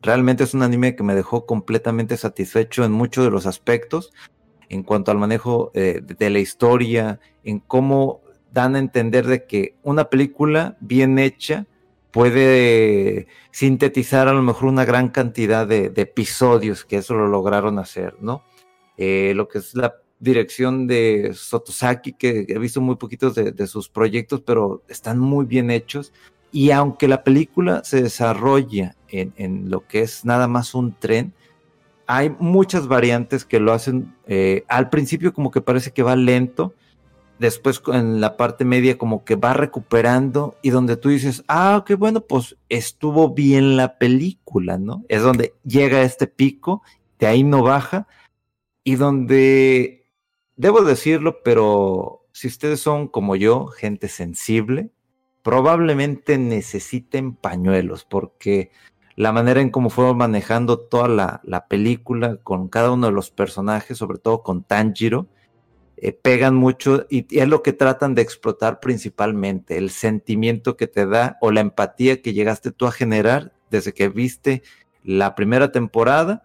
Realmente 0.00 0.44
es 0.44 0.54
un 0.54 0.62
anime 0.62 0.96
que 0.96 1.02
me 1.02 1.14
dejó 1.14 1.46
completamente 1.46 2.16
satisfecho 2.16 2.84
en 2.84 2.92
muchos 2.92 3.24
de 3.24 3.30
los 3.30 3.46
aspectos, 3.46 4.12
en 4.68 4.82
cuanto 4.82 5.10
al 5.10 5.18
manejo 5.18 5.70
eh, 5.74 6.00
de 6.02 6.30
la 6.30 6.38
historia, 6.38 7.20
en 7.42 7.60
cómo 7.60 8.22
dan 8.52 8.76
a 8.76 8.78
entender 8.78 9.26
de 9.26 9.46
que 9.46 9.76
una 9.82 10.04
película 10.10 10.76
bien 10.80 11.18
hecha 11.18 11.66
puede 12.10 13.26
sintetizar 13.50 14.28
a 14.28 14.32
lo 14.32 14.42
mejor 14.42 14.68
una 14.68 14.84
gran 14.84 15.08
cantidad 15.08 15.66
de, 15.66 15.92
episodios, 15.96 16.84
que 16.84 16.98
eso 16.98 17.14
lo 17.14 17.26
lograron 17.26 17.78
hacer, 17.78 18.14
¿no? 18.20 18.44
Eh, 18.96 19.32
lo 19.34 19.48
que 19.48 19.58
es 19.58 19.74
la 19.74 19.96
dirección 20.18 20.86
de 20.86 21.32
Sotosaki, 21.34 22.12
que 22.12 22.46
he 22.48 22.58
visto 22.58 22.80
muy 22.80 22.96
poquitos 22.96 23.34
de, 23.34 23.66
sus 23.66 23.88
proyectos, 23.88 24.40
pero 24.40 24.82
están 24.88 25.18
muy 25.18 25.44
bien 25.44 25.70
hechos. 25.70 26.12
Y 26.52 26.70
aunque 26.70 27.08
la 27.08 27.24
película 27.24 27.82
se 27.84 28.02
desarrolla 28.02 28.96
en, 29.08 29.70
lo 29.70 29.86
que 29.86 30.02
es 30.02 30.24
nada 30.24 30.48
más 30.48 30.74
un 30.74 30.94
tren, 30.98 31.32
hay 32.06 32.30
muchas 32.38 32.86
variantes 32.86 33.44
que 33.44 33.60
lo 33.60 33.72
hacen 33.72 34.14
eh, 34.26 34.64
al 34.68 34.90
principio 34.90 35.32
como 35.32 35.50
que 35.50 35.60
parece 35.60 35.92
que 35.92 36.02
va 36.02 36.16
lento, 36.16 36.74
después 37.38 37.82
en 37.92 38.20
la 38.20 38.36
parte 38.36 38.64
media 38.64 38.98
como 38.98 39.24
que 39.24 39.36
va 39.36 39.54
recuperando 39.54 40.56
y 40.62 40.70
donde 40.70 40.96
tú 40.96 41.08
dices, 41.08 41.44
ah, 41.48 41.84
qué 41.86 41.94
bueno, 41.94 42.20
pues 42.20 42.56
estuvo 42.68 43.30
bien 43.30 43.76
la 43.76 43.98
película, 43.98 44.78
¿no? 44.78 45.04
Es 45.08 45.22
donde 45.22 45.54
llega 45.64 46.02
este 46.02 46.26
pico, 46.26 46.82
de 47.18 47.26
ahí 47.26 47.42
no 47.42 47.62
baja 47.62 48.06
y 48.84 48.96
donde 48.96 50.03
Debo 50.56 50.82
decirlo, 50.82 51.42
pero 51.42 52.26
si 52.32 52.46
ustedes 52.46 52.80
son 52.80 53.08
como 53.08 53.34
yo, 53.36 53.66
gente 53.66 54.08
sensible, 54.08 54.90
probablemente 55.42 56.38
necesiten 56.38 57.34
pañuelos, 57.34 58.04
porque 58.04 58.70
la 59.16 59.32
manera 59.32 59.60
en 59.60 59.70
cómo 59.70 59.90
fueron 59.90 60.16
manejando 60.16 60.78
toda 60.78 61.08
la, 61.44 61.66
película 61.68 62.36
con 62.36 62.68
cada 62.68 62.92
uno 62.92 63.06
de 63.06 63.12
los 63.12 63.30
personajes, 63.30 63.98
sobre 63.98 64.18
todo 64.18 64.42
con 64.42 64.62
Tanjiro, 64.62 65.26
eh, 65.96 66.12
pegan 66.12 66.54
mucho 66.54 67.06
y, 67.08 67.26
y, 67.34 67.40
es 67.40 67.48
lo 67.48 67.62
que 67.62 67.72
tratan 67.72 68.14
de 68.14 68.22
explotar 68.22 68.80
principalmente, 68.80 69.76
el 69.76 69.90
sentimiento 69.90 70.76
que 70.76 70.86
te 70.86 71.06
da 71.06 71.36
o 71.40 71.50
la 71.50 71.60
empatía 71.60 72.22
que 72.22 72.32
llegaste 72.32 72.72
tú 72.72 72.86
a 72.86 72.92
generar 72.92 73.52
desde 73.70 73.92
que 73.92 74.08
viste 74.08 74.62
la 75.04 75.34
primera 75.34 75.70
temporada 75.72 76.44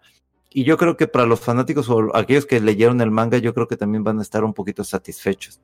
y 0.52 0.64
yo 0.64 0.76
creo 0.76 0.96
que 0.96 1.06
para 1.06 1.26
los 1.26 1.40
fanáticos 1.40 1.88
o 1.88 2.14
aquellos 2.14 2.44
que 2.44 2.60
leyeron 2.60 3.00
el 3.00 3.12
manga, 3.12 3.38
yo 3.38 3.54
creo 3.54 3.68
que 3.68 3.76
también 3.76 4.02
van 4.02 4.18
a 4.18 4.22
estar 4.22 4.42
un 4.42 4.52
poquito 4.52 4.82
satisfechos. 4.82 5.60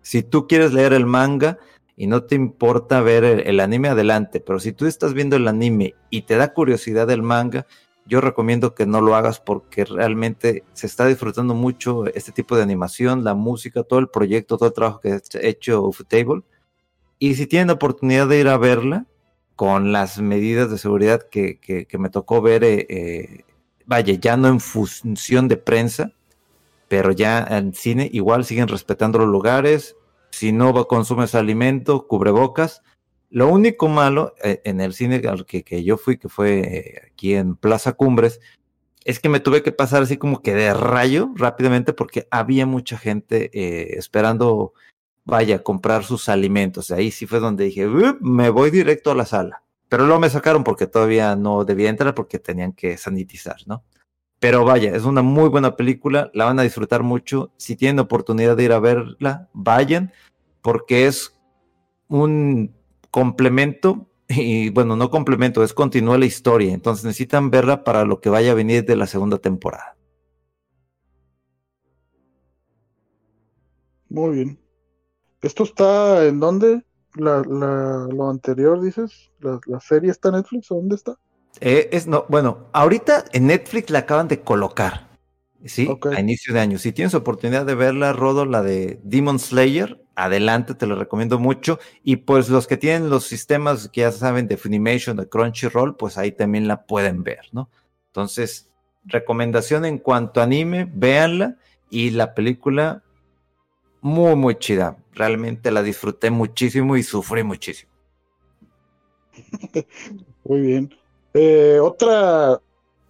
Si 0.00 0.22
tú 0.22 0.46
quieres 0.46 0.72
leer 0.72 0.92
el 0.92 1.06
manga 1.06 1.58
y 1.96 2.06
no 2.06 2.22
te 2.22 2.36
importa 2.36 3.00
ver 3.00 3.24
el, 3.24 3.58
anime, 3.58 3.88
adelante. 3.88 4.38
Pero 4.38 4.60
si 4.60 4.72
tú 4.72 4.86
estás 4.86 5.12
viendo 5.12 5.34
el 5.34 5.48
anime 5.48 5.96
y 6.10 6.22
te 6.22 6.36
da 6.36 6.54
curiosidad 6.54 7.10
el 7.10 7.22
manga, 7.22 7.66
yo 8.06 8.20
recomiendo 8.20 8.76
que 8.76 8.86
no 8.86 9.00
lo 9.00 9.16
hagas 9.16 9.40
porque 9.40 9.84
realmente 9.84 10.62
se 10.72 10.86
está 10.86 11.06
disfrutando 11.06 11.54
mucho 11.54 12.06
este 12.06 12.30
tipo 12.30 12.56
de 12.56 12.62
animación, 12.62 13.24
la 13.24 13.34
música, 13.34 13.82
todo 13.82 13.98
el 13.98 14.08
proyecto, 14.08 14.56
todo 14.56 14.68
el 14.68 14.74
trabajo 14.74 15.00
que 15.00 15.14
ha 15.14 15.20
hecho 15.42 15.82
Ufotable. 15.82 16.42
Y 17.18 17.34
si 17.34 17.48
tienen 17.48 17.66
la 17.66 17.74
oportunidad 17.74 18.28
de 18.28 18.38
ir 18.38 18.48
a 18.48 18.56
verla, 18.56 19.06
con 19.56 19.90
las 19.90 20.20
medidas 20.20 20.70
de 20.70 20.78
seguridad 20.78 21.22
que, 21.28 21.58
que, 21.58 21.98
me 21.98 22.10
tocó 22.10 22.40
ver 22.40 22.62
eh, 22.62 22.86
eh 22.88 23.44
vaya, 23.88 24.14
ya 24.14 24.36
no 24.36 24.48
en 24.48 24.60
función 24.60 25.48
de 25.48 25.56
prensa, 25.56 26.12
pero 26.88 27.10
ya 27.10 27.44
en 27.50 27.74
cine 27.74 28.08
igual 28.12 28.44
siguen 28.44 28.68
respetando 28.68 29.18
los 29.18 29.28
lugares, 29.28 29.96
si 30.30 30.52
no 30.52 30.86
consumes 30.86 31.34
alimento, 31.34 32.06
cubrebocas. 32.06 32.82
Lo 33.30 33.48
único 33.48 33.88
malo 33.88 34.34
eh, 34.44 34.60
en 34.64 34.80
el 34.80 34.92
cine 34.92 35.22
al 35.26 35.46
que, 35.46 35.84
yo 35.84 35.96
fui, 35.96 36.18
que 36.18 36.28
fue 36.28 36.60
eh, 36.60 37.02
aquí 37.10 37.34
en 37.34 37.56
Plaza 37.56 37.94
Cumbres, 37.94 38.40
es 39.04 39.20
que 39.20 39.30
me 39.30 39.40
tuve 39.40 39.62
que 39.62 39.72
pasar 39.72 40.02
así 40.02 40.18
como 40.18 40.42
que 40.42 40.54
de 40.54 40.74
rayo 40.74 41.30
rápidamente 41.34 41.94
porque 41.94 42.28
había 42.30 42.66
mucha 42.66 42.98
gente 42.98 43.50
eh, 43.54 43.96
esperando, 43.96 44.74
vaya, 45.24 45.62
comprar 45.62 46.04
sus 46.04 46.28
alimentos. 46.28 46.90
Ahí 46.90 47.10
sí 47.10 47.26
fue 47.26 47.40
donde 47.40 47.64
dije, 47.64 47.86
me 48.20 48.50
voy 48.50 48.70
directo 48.70 49.10
a 49.10 49.14
la 49.14 49.24
sala. 49.24 49.62
Pero 49.88 50.04
luego 50.04 50.20
me 50.20 50.30
sacaron 50.30 50.64
porque 50.64 50.86
todavía 50.86 51.34
no 51.36 51.64
debía 51.64 51.88
entrar 51.88 52.14
porque 52.14 52.38
tenían 52.38 52.72
que 52.72 52.96
sanitizar, 52.98 53.56
¿no? 53.66 53.84
Pero 54.40 54.64
vaya, 54.64 54.94
es 54.94 55.04
una 55.04 55.22
muy 55.22 55.48
buena 55.48 55.74
película, 55.74 56.30
la 56.32 56.44
van 56.44 56.60
a 56.60 56.62
disfrutar 56.62 57.02
mucho. 57.02 57.52
Si 57.56 57.74
tienen 57.74 57.98
oportunidad 57.98 58.56
de 58.56 58.64
ir 58.64 58.72
a 58.72 58.78
verla, 58.78 59.48
vayan, 59.52 60.12
porque 60.62 61.06
es 61.06 61.36
un 62.06 62.74
complemento, 63.10 64.06
y 64.28 64.70
bueno, 64.70 64.94
no 64.94 65.10
complemento, 65.10 65.64
es 65.64 65.72
continúa 65.72 66.18
la 66.18 66.26
historia. 66.26 66.72
Entonces 66.72 67.04
necesitan 67.04 67.50
verla 67.50 67.82
para 67.82 68.04
lo 68.04 68.20
que 68.20 68.28
vaya 68.28 68.52
a 68.52 68.54
venir 68.54 68.84
de 68.84 68.96
la 68.96 69.06
segunda 69.06 69.38
temporada. 69.38 69.96
Muy 74.08 74.36
bien. 74.36 74.58
¿Esto 75.42 75.64
está 75.64 76.26
en 76.26 76.40
dónde? 76.40 76.82
La, 77.18 77.42
la, 77.42 78.06
lo 78.10 78.30
anterior, 78.30 78.80
dices, 78.80 79.30
la, 79.40 79.60
la, 79.66 79.80
serie 79.80 80.10
está 80.10 80.28
en 80.28 80.36
Netflix 80.36 80.70
o 80.70 80.76
dónde 80.76 80.96
está? 80.96 81.16
Eh, 81.60 81.88
es 81.92 82.06
no, 82.06 82.24
bueno, 82.28 82.68
ahorita 82.72 83.24
en 83.32 83.46
Netflix 83.46 83.90
la 83.90 84.00
acaban 84.00 84.28
de 84.28 84.40
colocar, 84.40 85.08
sí, 85.64 85.88
a 86.14 86.20
inicio 86.20 86.54
de 86.54 86.60
año. 86.60 86.78
Si 86.78 86.92
tienes 86.92 87.14
oportunidad 87.14 87.66
de 87.66 87.74
verla, 87.74 88.12
Rodo, 88.12 88.44
la 88.44 88.62
de 88.62 89.00
Demon 89.02 89.38
Slayer, 89.38 90.00
adelante, 90.14 90.74
te 90.74 90.86
lo 90.86 90.96
recomiendo 90.96 91.38
mucho. 91.38 91.78
Y 92.02 92.16
pues 92.16 92.48
los 92.48 92.66
que 92.66 92.76
tienen 92.76 93.10
los 93.10 93.24
sistemas 93.24 93.88
que 93.88 94.02
ya 94.02 94.12
saben 94.12 94.48
de 94.48 94.56
Funimation, 94.56 95.16
de 95.16 95.28
Crunchyroll, 95.28 95.96
pues 95.96 96.18
ahí 96.18 96.32
también 96.32 96.68
la 96.68 96.86
pueden 96.86 97.22
ver, 97.22 97.46
¿no? 97.52 97.70
Entonces, 98.08 98.70
recomendación 99.04 99.84
en 99.84 99.98
cuanto 99.98 100.40
a 100.40 100.44
anime, 100.44 100.90
véanla 100.92 101.56
y 101.90 102.10
la 102.10 102.34
película 102.34 103.02
muy, 104.00 104.34
muy 104.36 104.56
chida. 104.56 104.96
Realmente 105.12 105.70
la 105.70 105.82
disfruté 105.82 106.30
muchísimo 106.30 106.96
y 106.96 107.02
sufrí 107.02 107.42
muchísimo. 107.42 107.90
muy 110.44 110.60
bien. 110.60 110.94
Eh, 111.34 111.78
otra 111.80 112.60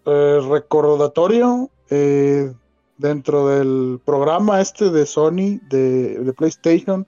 eh, 0.05 0.41
recordatorio 0.49 1.70
eh, 1.89 2.53
dentro 2.97 3.49
del 3.49 4.01
programa 4.05 4.61
este 4.61 4.91
de 4.91 5.07
Sony, 5.07 5.61
de, 5.68 6.34
PlayStation, 6.36 7.07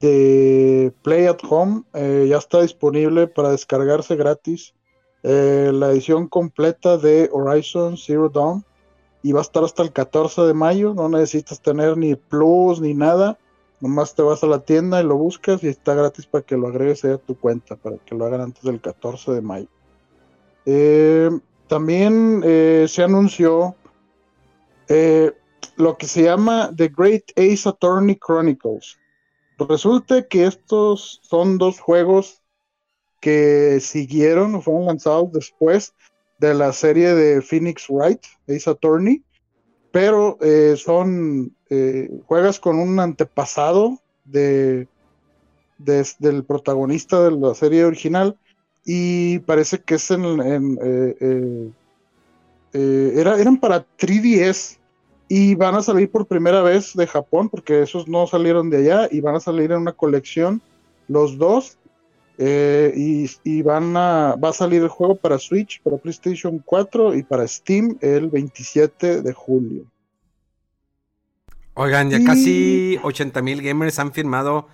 de 0.00 0.92
Play 1.02 1.26
at 1.26 1.38
Home, 1.48 1.82
ya 1.94 2.38
está 2.38 2.62
disponible 2.62 3.26
para 3.28 3.50
descargarse 3.50 4.16
gratis 4.16 4.74
la 5.22 5.90
edición 5.90 6.28
completa 6.28 6.98
de 6.98 7.28
Horizon 7.32 7.96
Zero 7.96 8.28
Dawn 8.28 8.64
y 9.26 9.32
va 9.32 9.40
a 9.40 9.42
estar 9.42 9.64
hasta 9.64 9.82
el 9.82 9.92
14 9.92 10.42
de 10.42 10.54
mayo. 10.54 10.94
No 10.94 11.08
necesitas 11.08 11.60
tener 11.60 11.96
ni 11.96 12.14
plus 12.14 12.80
ni 12.80 12.94
nada. 12.94 13.36
Nomás 13.80 14.14
te 14.14 14.22
vas 14.22 14.44
a 14.44 14.46
la 14.46 14.60
tienda 14.60 15.00
y 15.00 15.04
lo 15.04 15.16
buscas 15.16 15.64
y 15.64 15.66
está 15.66 15.94
gratis 15.94 16.26
para 16.26 16.44
que 16.44 16.56
lo 16.56 16.68
agregues 16.68 17.04
a 17.04 17.18
tu 17.18 17.36
cuenta, 17.36 17.74
para 17.74 17.96
que 17.98 18.14
lo 18.14 18.24
hagan 18.24 18.40
antes 18.40 18.62
del 18.62 18.80
14 18.80 19.32
de 19.32 19.40
mayo. 19.40 19.66
Eh, 20.64 21.28
también 21.66 22.40
eh, 22.44 22.86
se 22.88 23.02
anunció 23.02 23.74
eh, 24.86 25.32
lo 25.74 25.96
que 25.96 26.06
se 26.06 26.22
llama 26.22 26.70
The 26.76 26.92
Great 26.96 27.24
Ace 27.34 27.68
Attorney 27.68 28.16
Chronicles. 28.24 28.96
Resulta 29.58 30.22
que 30.22 30.46
estos 30.46 31.18
son 31.24 31.58
dos 31.58 31.80
juegos 31.80 32.44
que 33.20 33.80
siguieron 33.80 34.54
o 34.54 34.60
fueron 34.60 34.86
lanzados 34.86 35.32
después 35.32 35.96
de 36.38 36.54
la 36.54 36.72
serie 36.72 37.14
de 37.14 37.40
Phoenix 37.42 37.86
Wright, 37.88 38.20
Ace 38.48 38.68
Attorney, 38.68 39.22
pero 39.90 40.36
eh, 40.42 40.74
son, 40.76 41.54
eh, 41.70 42.10
juegas 42.26 42.60
con 42.60 42.78
un 42.78 43.00
antepasado 43.00 43.98
de, 44.24 44.86
del 45.78 46.44
protagonista 46.44 47.22
de 47.22 47.30
la 47.30 47.54
serie 47.54 47.84
original 47.84 48.36
y 48.84 49.38
parece 49.40 49.80
que 49.80 49.94
es 49.94 50.10
en, 50.10 50.78
eh, 50.82 51.70
era, 53.14 53.40
eran 53.40 53.56
para 53.56 53.86
3DS 53.96 54.76
y 55.28 55.54
van 55.54 55.74
a 55.74 55.82
salir 55.82 56.10
por 56.10 56.26
primera 56.26 56.60
vez 56.62 56.92
de 56.94 57.06
Japón 57.06 57.48
porque 57.48 57.82
esos 57.82 58.06
no 58.06 58.26
salieron 58.26 58.68
de 58.68 58.78
allá 58.78 59.08
y 59.10 59.20
van 59.20 59.36
a 59.36 59.40
salir 59.40 59.72
en 59.72 59.78
una 59.78 59.92
colección 59.92 60.60
los 61.08 61.38
dos 61.38 61.78
eh, 62.38 62.92
y, 62.94 63.62
van 63.62 63.96
a, 63.96 64.36
va 64.36 64.50
a 64.50 64.52
salir 64.52 64.82
el 64.82 64.88
juego 64.88 65.16
para 65.16 65.38
Switch, 65.38 65.80
para 65.82 65.96
PlayStation 65.96 66.58
4 66.64 67.14
y 67.14 67.22
para 67.22 67.46
Steam 67.48 67.96
el 68.00 68.28
27 68.28 69.22
de 69.22 69.32
julio. 69.32 69.84
Oigan, 71.74 72.10
ya 72.10 72.24
casi 72.24 72.98
80 73.02 73.42
mil 73.42 73.62
gamers 73.62 73.98
han 73.98 74.12
firmado 74.12 74.66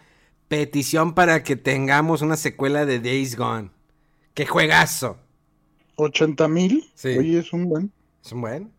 petición 0.48 1.14
para 1.14 1.42
que 1.42 1.56
tengamos 1.56 2.22
una 2.22 2.36
secuela 2.36 2.86
de 2.86 3.00
Days 3.00 3.36
Gone. 3.36 3.70
¡Qué 4.34 4.46
juegazo! 4.46 5.18
¿80 5.96 6.48
mil? 6.48 6.90
Sí. 6.94 7.16
Oye, 7.18 7.38
es 7.38 7.52
un 7.52 7.68
buen. 7.68 7.92
Es 8.24 8.32
un 8.32 8.40
buen. 8.40 8.72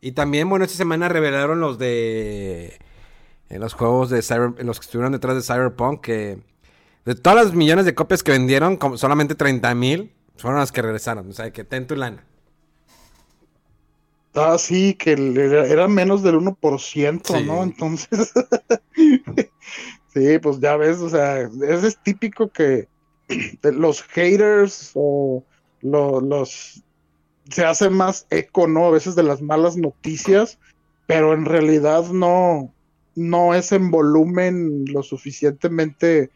Y 0.00 0.12
también, 0.12 0.48
bueno, 0.48 0.64
esta 0.64 0.76
semana 0.76 1.08
revelaron 1.08 1.60
los 1.60 1.78
de. 1.78 2.78
En 3.48 3.60
los 3.60 3.74
juegos 3.74 4.10
de 4.10 4.22
Cyber. 4.22 4.54
En 4.58 4.66
los 4.66 4.80
que 4.80 4.86
estuvieron 4.86 5.12
detrás 5.12 5.36
de 5.36 5.42
Cyberpunk. 5.42 6.00
Que. 6.00 6.38
De 7.04 7.14
todas 7.14 7.46
las 7.46 7.54
millones 7.54 7.84
de 7.84 7.94
copias 7.94 8.22
que 8.22 8.32
vendieron, 8.32 8.76
como 8.76 8.96
solamente 8.96 9.34
30 9.34 9.74
mil 9.74 10.12
fueron 10.36 10.60
las 10.60 10.72
que 10.72 10.82
regresaron. 10.82 11.28
O 11.28 11.32
sea, 11.32 11.52
que 11.52 11.64
ten 11.64 11.86
tu 11.86 11.96
lana. 11.96 12.24
Ah, 14.34 14.56
sí, 14.56 14.94
que 14.94 15.12
era, 15.12 15.88
menos 15.88 16.22
del 16.22 16.36
1%, 16.36 17.44
¿no? 17.44 17.62
Entonces. 17.62 18.32
sí, 20.14 20.38
pues 20.40 20.60
ya 20.60 20.76
ves, 20.76 20.98
o 20.98 21.10
sea, 21.10 21.40
ese 21.40 21.88
es 21.88 21.98
típico 22.02 22.48
que 22.48 22.88
los 23.62 24.02
haters 24.02 24.92
o 24.94 25.44
los 25.82 26.82
se 27.50 27.64
hace 27.64 27.90
más 27.90 28.26
eco, 28.30 28.66
¿no? 28.68 28.86
A 28.86 28.90
veces 28.90 29.14
de 29.14 29.24
las 29.24 29.42
malas 29.42 29.76
noticias, 29.76 30.58
pero 31.06 31.34
en 31.34 31.44
realidad 31.44 32.06
no, 32.06 32.72
no 33.14 33.54
es 33.54 33.72
en 33.72 33.90
volumen 33.90 34.84
lo 34.86 35.02
suficientemente 35.02 36.30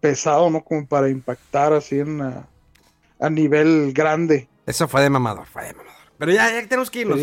pesado, 0.00 0.50
¿no? 0.50 0.62
Como 0.62 0.86
para 0.86 1.08
impactar 1.08 1.72
así 1.72 2.00
en 2.00 2.20
a, 2.20 3.30
nivel 3.30 3.92
grande. 3.92 4.48
Eso 4.66 4.88
fue 4.88 5.02
de 5.02 5.10
mamador, 5.10 5.46
fue 5.46 5.64
de 5.64 5.74
mamador. 5.74 5.98
Pero 6.18 6.32
ya, 6.32 6.50
ya 6.50 6.68
tenemos 6.68 6.90
que 6.90 7.00
irnos. 7.00 7.20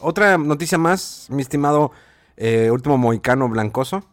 otra, 0.00 0.38
noticia 0.38 0.78
más, 0.78 1.26
mi 1.30 1.42
estimado 1.42 1.92
eh, 2.36 2.70
último 2.70 2.98
mohicano 2.98 3.48
blancoso. 3.48 4.04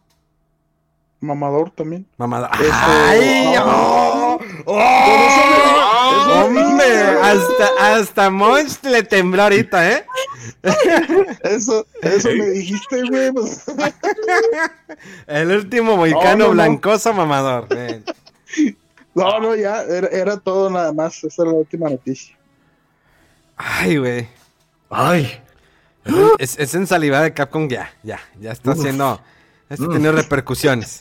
Mamador 1.20 1.70
también. 1.70 2.06
Mamador. 2.16 2.50
¡Ay! 2.52 3.54
¡Oh! 3.58 4.38
¡Oh! 4.66 6.44
¡Hombre! 6.44 6.84
Hasta, 7.22 7.96
hasta 7.96 8.30
Monch 8.30 8.82
le 8.84 9.02
tembló 9.02 9.44
ahorita, 9.44 9.90
¿eh? 9.90 10.06
Eso, 11.42 11.86
eso 12.02 12.28
me 12.30 12.50
dijiste, 12.50 13.02
güey. 13.08 13.32
Pues. 13.32 13.64
El 15.26 15.50
último 15.52 15.96
mohicano 15.96 16.50
blancoso 16.50 17.12
mamador. 17.12 17.68
No, 19.14 19.40
no, 19.40 19.56
ya, 19.56 19.80
era, 19.80 20.08
era, 20.08 20.36
todo 20.36 20.68
nada 20.68 20.92
más. 20.92 21.24
Esa 21.24 21.44
era 21.44 21.52
la 21.52 21.58
última 21.58 21.88
noticia. 21.88 22.36
Ay, 23.56 23.96
güey. 23.96 24.28
Ay. 24.90 25.40
Es, 26.38 26.58
es, 26.58 26.74
en 26.74 26.86
saliva 26.86 27.22
de 27.22 27.32
Capcom, 27.32 27.66
ya, 27.66 27.90
ya, 28.02 28.20
ya 28.38 28.52
está 28.52 28.72
haciendo. 28.72 29.18
Está 29.70 29.86
teniendo 29.86 30.12
repercusiones. 30.12 31.00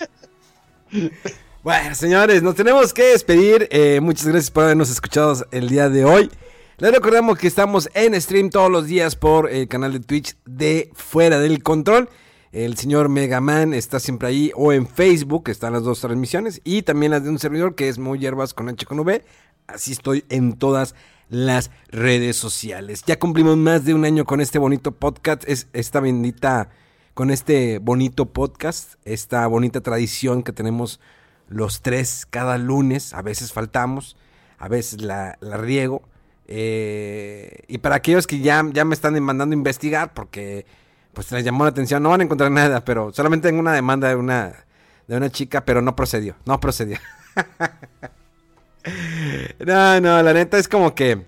Bueno, 1.61 1.93
señores, 1.93 2.41
nos 2.41 2.55
tenemos 2.55 2.93
que 2.93 3.03
despedir. 3.03 3.67
Eh, 3.69 3.99
muchas 3.99 4.27
gracias 4.27 4.49
por 4.49 4.63
habernos 4.63 4.89
escuchado 4.89 5.45
el 5.51 5.67
día 5.67 5.89
de 5.89 6.05
hoy. 6.05 6.31
Les 6.77 6.91
recordamos 6.91 7.37
que 7.37 7.47
estamos 7.47 7.89
en 7.93 8.19
stream 8.21 8.49
todos 8.49 8.69
los 8.69 8.85
días 8.85 9.15
por 9.15 9.49
el 9.49 9.69
canal 9.69 9.93
de 9.93 10.01
Twitch 10.01 10.35
de 10.45 10.91
Fuera 10.93 11.39
del 11.39 11.63
Control. 11.63 12.09
El 12.51 12.75
señor 12.75 13.07
Megaman 13.07 13.73
está 13.73 14.01
siempre 14.01 14.27
ahí 14.27 14.51
o 14.55 14.73
en 14.73 14.85
Facebook, 14.85 15.47
están 15.47 15.71
las 15.71 15.83
dos 15.83 16.01
transmisiones. 16.01 16.59
Y 16.65 16.81
también 16.81 17.11
las 17.11 17.23
de 17.23 17.29
un 17.29 17.39
servidor 17.39 17.75
que 17.75 17.87
es 17.87 17.97
Muy 17.97 18.19
Hierbas 18.19 18.53
con 18.53 18.67
H 18.67 18.85
con 18.85 18.99
V. 18.99 19.23
Así 19.67 19.93
estoy 19.93 20.25
en 20.27 20.53
todas 20.57 20.95
las 21.29 21.71
redes 21.87 22.35
sociales. 22.35 23.03
Ya 23.05 23.19
cumplimos 23.19 23.55
más 23.55 23.85
de 23.85 23.93
un 23.93 24.03
año 24.03 24.25
con 24.25 24.41
este 24.41 24.59
bonito 24.59 24.91
podcast. 24.91 25.43
Es 25.47 25.69
esta 25.71 26.01
bendita, 26.01 26.71
con 27.13 27.31
este 27.31 27.79
bonito 27.79 28.25
podcast, 28.25 28.95
esta 29.05 29.47
bonita 29.47 29.79
tradición 29.79 30.43
que 30.43 30.51
tenemos 30.51 30.99
los 31.47 31.81
tres 31.81 32.25
cada 32.29 32.57
lunes, 32.57 33.13
a 33.13 33.21
veces 33.21 33.53
faltamos, 33.53 34.17
a 34.57 34.67
veces 34.67 35.01
la, 35.01 35.37
riego. 35.41 36.01
Eh, 36.47 37.63
y 37.67 37.79
para 37.79 37.95
aquellos 37.95 38.27
que 38.27 38.39
ya, 38.39 38.63
ya 38.71 38.85
me 38.85 38.93
están 38.93 39.21
mandando 39.21 39.53
a 39.53 39.57
investigar, 39.57 40.13
porque 40.13 40.65
pues 41.13 41.31
les 41.31 41.43
llamó 41.43 41.63
la 41.63 41.71
atención, 41.71 42.03
no 42.03 42.09
van 42.09 42.21
a 42.21 42.23
encontrar 42.25 42.51
nada, 42.51 42.83
pero 42.83 43.13
solamente 43.13 43.47
tengo 43.47 43.61
una 43.61 43.73
demanda 43.73 44.09
de 44.09 44.15
una, 44.15 44.65
de 45.07 45.17
una 45.17 45.29
chica, 45.29 45.65
pero 45.65 45.81
no 45.81 45.95
procedió, 45.95 46.35
no 46.45 46.59
procedió. 46.59 46.99
no, 49.65 50.01
no, 50.01 50.23
la 50.23 50.33
neta 50.33 50.57
es 50.57 50.67
como 50.67 50.93
que... 50.93 51.25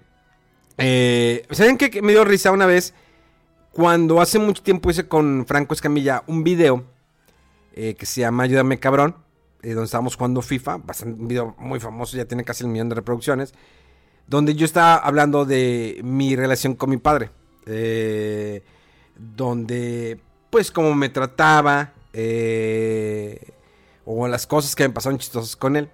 Eh, 0.78 1.46
¿Saben 1.52 1.78
qué 1.78 2.02
me 2.02 2.12
dio 2.12 2.24
risa 2.24 2.52
una 2.52 2.68
vez? 2.68 2.94
Cuando 3.72 4.22
hace 4.22 4.38
mucho 4.38 4.62
tiempo 4.62 4.92
hice 4.92 5.08
con 5.08 5.46
Franco 5.48 5.74
Escamilla 5.74 6.24
un 6.28 6.44
video 6.44 6.84
eh, 7.74 7.96
que 7.96 8.06
se 8.06 8.22
llama 8.22 8.44
Ayúdame 8.44 8.80
cabrón 8.80 9.16
donde 9.74 9.86
estábamos 9.86 10.16
jugando 10.16 10.42
FIFA, 10.42 10.78
bastante, 10.78 11.20
un 11.20 11.28
video 11.28 11.56
muy 11.58 11.80
famoso, 11.80 12.18
ya 12.18 12.26
tiene 12.26 12.44
casi 12.44 12.64
el 12.64 12.70
millón 12.70 12.90
de 12.90 12.96
reproducciones, 12.96 13.54
donde 14.28 14.56
yo 14.56 14.66
estaba 14.66 14.96
hablando 14.98 15.46
de 15.46 16.00
mi 16.04 16.36
relación 16.36 16.76
con 16.76 16.90
mi 16.90 16.98
padre, 16.98 17.32
eh, 17.66 18.64
donde 19.16 20.20
pues 20.50 20.72
como 20.72 20.94
me 20.96 21.10
trataba, 21.10 21.94
eh, 22.14 23.52
o 24.06 24.28
las 24.28 24.48
cosas 24.48 24.76
que 24.76 24.88
me 24.88 24.94
pasaron 24.94 25.20
chistosas 25.20 25.56
con 25.56 25.76
él. 25.76 25.90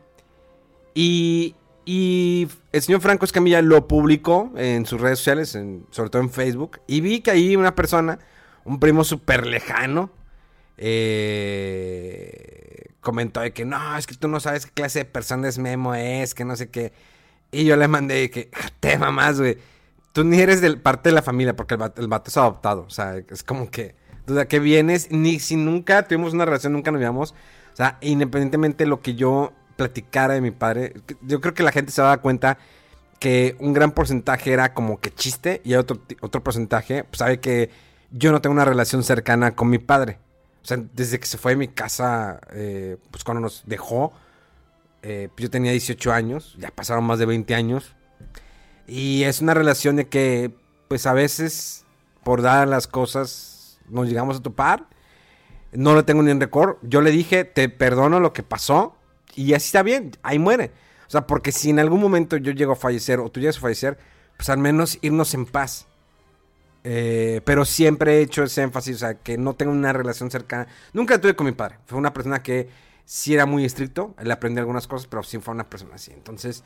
Y, 0.94 1.56
y 1.86 2.48
el 2.72 2.82
señor 2.82 3.02
Franco 3.02 3.26
Escamilla 3.26 3.62
lo 3.62 3.88
publicó 3.88 4.52
en 4.56 4.86
sus 4.86 5.02
redes 5.02 5.20
sociales, 5.20 5.58
sobre 5.90 6.10
todo 6.10 6.22
en 6.22 6.30
Facebook, 6.30 6.80
y 6.88 7.02
vi 7.02 7.22
que 7.22 7.32
ahí 7.32 7.56
una 7.56 7.76
persona, 7.76 8.20
un 8.64 8.80
primo 8.80 9.04
súper 9.04 9.48
lejano, 9.48 10.12
eh, 10.78 12.54
comentó 13.02 13.42
de 13.42 13.52
que 13.54 13.66
no, 13.66 13.98
es 13.98 14.08
que 14.08 14.16
tú 14.16 14.28
no 14.28 14.40
sabes 14.40 14.66
qué 14.66 14.72
clase 14.72 15.00
de 15.00 15.06
persona 15.06 15.48
es 15.48 15.58
Memo 15.60 15.94
es, 15.96 16.34
que 16.34 16.46
no 16.46 16.56
sé 16.56 16.70
qué. 16.70 16.94
Y 17.54 17.66
yo 17.66 17.76
le 17.76 17.88
mandé 17.88 18.30
que, 18.30 18.50
te 18.80 18.98
mamás, 18.98 19.40
güey. 19.40 19.58
Tú 20.12 20.24
ni 20.24 20.40
eres 20.40 20.62
del 20.62 20.80
parte 20.80 21.10
de 21.10 21.16
la 21.16 21.22
familia, 21.22 21.56
porque 21.56 21.76
el 21.76 22.08
vato, 22.08 22.30
es 22.30 22.38
adoptado. 22.38 22.82
O 22.82 22.90
sea, 22.90 23.16
es 23.18 23.44
como 23.44 23.70
que, 23.72 23.96
duda 24.28 24.48
que 24.48 24.60
vienes, 24.60 25.12
ni 25.12 25.40
si 25.40 25.56
nunca 25.56 26.08
tuvimos 26.08 26.34
una 26.34 26.46
relación, 26.46 26.74
nunca 26.74 26.92
nos 26.92 27.00
veíamos. 27.00 27.32
O 27.74 27.76
sea, 27.76 27.98
independientemente 28.02 28.84
de 28.84 28.90
lo 28.90 29.02
que 29.02 29.16
yo 29.16 29.54
platicara 29.76 30.36
de 30.36 30.42
mi 30.42 30.52
padre, 30.52 30.94
yo 31.22 31.42
creo 31.42 31.54
que 31.54 31.64
la 31.64 31.72
gente 31.72 31.92
se 31.92 32.02
va 32.02 32.12
a 32.12 32.18
cuenta 32.18 32.58
que 33.20 33.56
un 33.60 33.74
gran 33.74 33.92
porcentaje 33.92 34.52
era 34.52 34.74
como 34.74 35.00
que 35.00 35.10
chiste 35.10 35.62
y 35.64 35.76
otro, 35.76 36.00
otro 36.22 36.44
porcentaje 36.44 37.06
pues, 37.06 37.20
sabe 37.20 37.40
que 37.40 37.70
yo 38.12 38.32
no 38.32 38.42
tengo 38.42 38.54
una 38.54 38.66
relación 38.66 39.04
cercana 39.04 39.56
con 39.56 39.70
mi 39.70 39.80
padre. 39.80 40.20
O 40.62 40.66
sea, 40.66 40.78
desde 40.94 41.20
que 41.20 41.26
se 41.26 41.38
fue 41.38 41.54
de 41.54 41.58
mi 41.58 41.68
casa, 41.68 42.40
eh, 42.52 42.98
pues 43.12 43.24
cuando 43.24 43.42
nos 43.42 43.64
dejó, 43.66 44.14
eh, 45.04 45.30
yo 45.38 45.50
tenía 45.50 45.72
18 45.72 46.14
años, 46.14 46.56
ya 46.58 46.72
pasaron 46.72 47.04
más 47.04 47.20
de 47.20 47.26
20 47.26 47.54
años. 47.54 47.94
Y 48.88 49.24
es 49.24 49.42
una 49.42 49.54
relación 49.54 49.98
de 49.98 50.08
que, 50.08 50.52
pues 50.88 51.06
a 51.06 51.14
veces, 51.14 51.86
por 52.24 52.42
dar 52.42 52.68
las 52.68 52.88
cosas, 52.88 53.80
nos 53.90 54.08
llegamos 54.08 54.38
a 54.38 54.42
topar. 54.42 54.88
No 55.74 55.94
lo 55.94 56.06
tengo 56.06 56.24
ni 56.24 56.32
en 56.32 56.40
récord. 56.40 56.78
Yo 56.82 57.02
le 57.02 57.12
dije, 57.12 57.44
te 57.44 57.68
perdono 57.68 58.20
lo 58.20 58.32
que 58.32 58.44
pasó. 58.44 58.96
Y 59.36 59.54
así 59.54 59.68
está 59.68 59.84
bien, 59.84 60.12
ahí 60.24 60.40
muere. 60.40 60.72
O 61.08 61.10
sea, 61.10 61.28
porque 61.28 61.52
si 61.52 61.70
en 61.70 61.80
algún 61.80 62.00
momento 62.00 62.38
yo 62.38 62.52
llego 62.54 62.74
a 62.74 62.76
fallecer 62.78 63.20
o 63.20 63.30
tú 63.30 63.40
llegas 63.40 63.58
a 63.58 63.62
fallecer, 63.62 63.98
pues 64.38 64.50
al 64.50 64.58
menos 64.58 65.00
irnos 65.02 65.34
en 65.34 65.46
paz. 65.46 65.88
Eh, 66.86 67.42
pero 67.46 67.66
siempre 67.66 68.18
he 68.18 68.22
hecho 68.22 68.44
ese 68.44 68.62
énfasis, 68.62 68.98
o 68.98 69.00
sea, 69.00 69.14
que 69.16 69.38
no 69.38 69.54
tengo 69.54 69.72
una 69.72 69.92
relación 69.92 70.32
cercana. 70.32 70.68
Nunca 70.94 71.20
tuve 71.20 71.36
con 71.36 71.46
mi 71.46 71.52
padre. 71.52 71.80
Fue 71.88 71.98
una 71.98 72.14
persona 72.14 72.42
que 72.42 72.70
sí 73.06 73.34
era 73.34 73.46
muy 73.46 73.66
estricto. 73.66 74.16
Él 74.20 74.32
aprendió 74.32 74.62
algunas 74.62 74.88
cosas, 74.88 75.08
pero 75.08 75.24
sí 75.24 75.38
fue 75.40 75.54
una 75.54 75.70
persona 75.70 75.96
así. 75.96 76.12
Entonces, 76.12 76.64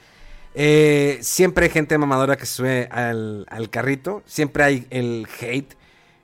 eh, 0.55 1.19
siempre 1.21 1.65
hay 1.65 1.71
gente 1.71 1.97
mamadora 1.97 2.35
que 2.37 2.45
se 2.45 2.53
sube 2.53 2.89
al, 2.91 3.45
carrito. 3.71 4.23
Siempre 4.25 4.63
hay 4.63 4.87
el 4.89 5.27
hate. 5.39 5.75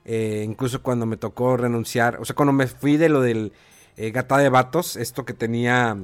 Eh, 0.04 0.44
incluso 0.46 0.82
cuando 0.82 1.06
me 1.06 1.16
tocó 1.16 1.56
renunciar, 1.56 2.20
o 2.20 2.24
sea, 2.24 2.36
cuando 2.36 2.52
me 2.52 2.66
fui 2.66 2.96
de 2.96 3.08
lo 3.08 3.22
del 3.22 3.52
gata 3.96 4.38
de 4.38 4.48
vatos, 4.48 4.96
esto 4.96 5.24
que 5.24 5.34
tenía 5.34 5.96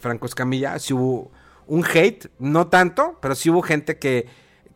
Franco 0.00 0.24
Escamilla, 0.24 0.78
sí 0.78 0.94
hubo 0.94 1.30
un 1.66 1.84
hate, 1.84 2.28
no 2.38 2.68
tanto, 2.68 3.18
pero 3.20 3.34
sí 3.34 3.50
hubo 3.50 3.62
gente 3.62 3.98
que 3.98 4.26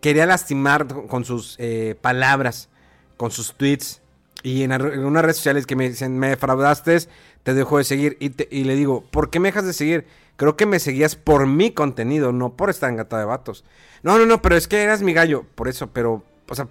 quería 0.00 0.26
lastimar 0.26 0.86
con 0.86 1.24
sus 1.24 1.56
eh, 1.58 1.96
palabras, 2.00 2.68
con 3.16 3.30
sus 3.30 3.54
tweets. 3.54 4.02
Y 4.42 4.62
en, 4.62 4.72
unas 4.72 5.22
redes 5.22 5.36
sociales 5.36 5.66
que 5.66 5.76
me 5.76 5.88
dicen, 5.88 6.18
me 6.18 6.30
defraudaste, 6.30 6.98
te 7.42 7.54
dejo 7.54 7.78
de 7.78 7.84
seguir. 7.84 8.16
Y, 8.20 8.64
le 8.64 8.74
digo, 8.74 9.04
¿por 9.10 9.30
qué 9.30 9.40
me 9.40 9.48
dejas 9.48 9.66
de 9.66 9.72
seguir? 9.72 10.06
Creo 10.36 10.56
que 10.56 10.66
me 10.66 10.78
seguías 10.78 11.16
por 11.16 11.46
mi 11.46 11.72
contenido, 11.72 12.32
no 12.32 12.56
por 12.56 12.70
estar 12.70 12.90
en 12.90 12.96
gata 12.96 13.18
de 13.18 13.24
vatos. 13.24 13.64
No, 14.02 14.18
no, 14.18 14.26
no, 14.26 14.40
pero 14.42 14.56
es 14.56 14.68
que 14.68 14.82
eras 14.82 15.02
mi 15.02 15.12
gallo. 15.12 15.44
Por 15.54 15.68
eso, 15.68 15.88
pero, 15.88 16.24
o 16.48 16.54
sea, 16.54 16.68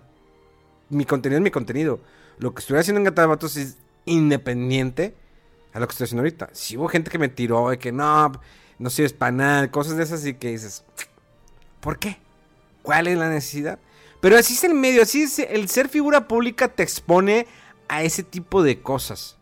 mi 0.90 1.06
contenido 1.06 1.38
es 1.38 1.44
mi 1.44 1.52
contenido. 1.52 2.00
Lo 2.40 2.54
que 2.54 2.62
estoy 2.62 2.78
haciendo 2.78 3.00
en 3.00 3.06
gata 3.06 3.22
de 3.22 3.28
vatos 3.28 3.58
es 3.58 3.78
independiente 4.06 5.16
a 5.74 5.80
lo 5.80 5.88
que 5.88 5.92
estoy 5.92 6.06
haciendo 6.06 6.22
ahorita. 6.22 6.50
Si 6.54 6.78
hubo 6.78 6.88
gente 6.88 7.12
que 7.12 7.20
me 7.20 7.30
tiró 7.30 7.70
de 7.70 7.78
que 7.78 7.92
no, 7.92 8.32
no 8.80 8.90
sirves 8.90 9.14
para 9.14 9.32
nada, 9.32 9.72
cosas 9.72 9.98
de 9.98 10.04
esas 10.04 10.26
y 10.26 10.34
que 10.34 10.50
dices, 10.50 10.84
¿por 11.80 12.00
qué? 12.00 12.18
¿Cuál 12.82 13.08
es 13.08 13.18
la 13.18 13.30
necesidad? 13.30 13.78
Pero 14.22 14.38
así 14.38 14.54
es 14.54 14.64
el 14.64 14.74
medio, 14.74 15.04
así 15.04 15.24
es 15.24 15.40
el 15.40 15.70
ser 15.70 15.88
figura 15.88 16.28
pública 16.28 16.68
te 16.68 16.84
expone 16.84 17.48
a 17.88 18.04
ese 18.04 18.24
tipo 18.24 18.64
de 18.64 18.82
cosas. 18.82 19.39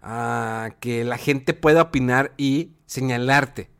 A 0.00 0.70
que 0.80 1.04
la 1.04 1.18
gente 1.18 1.54
pueda 1.54 1.82
opinar 1.82 2.32
y 2.36 2.72
señalarte. 2.86 3.70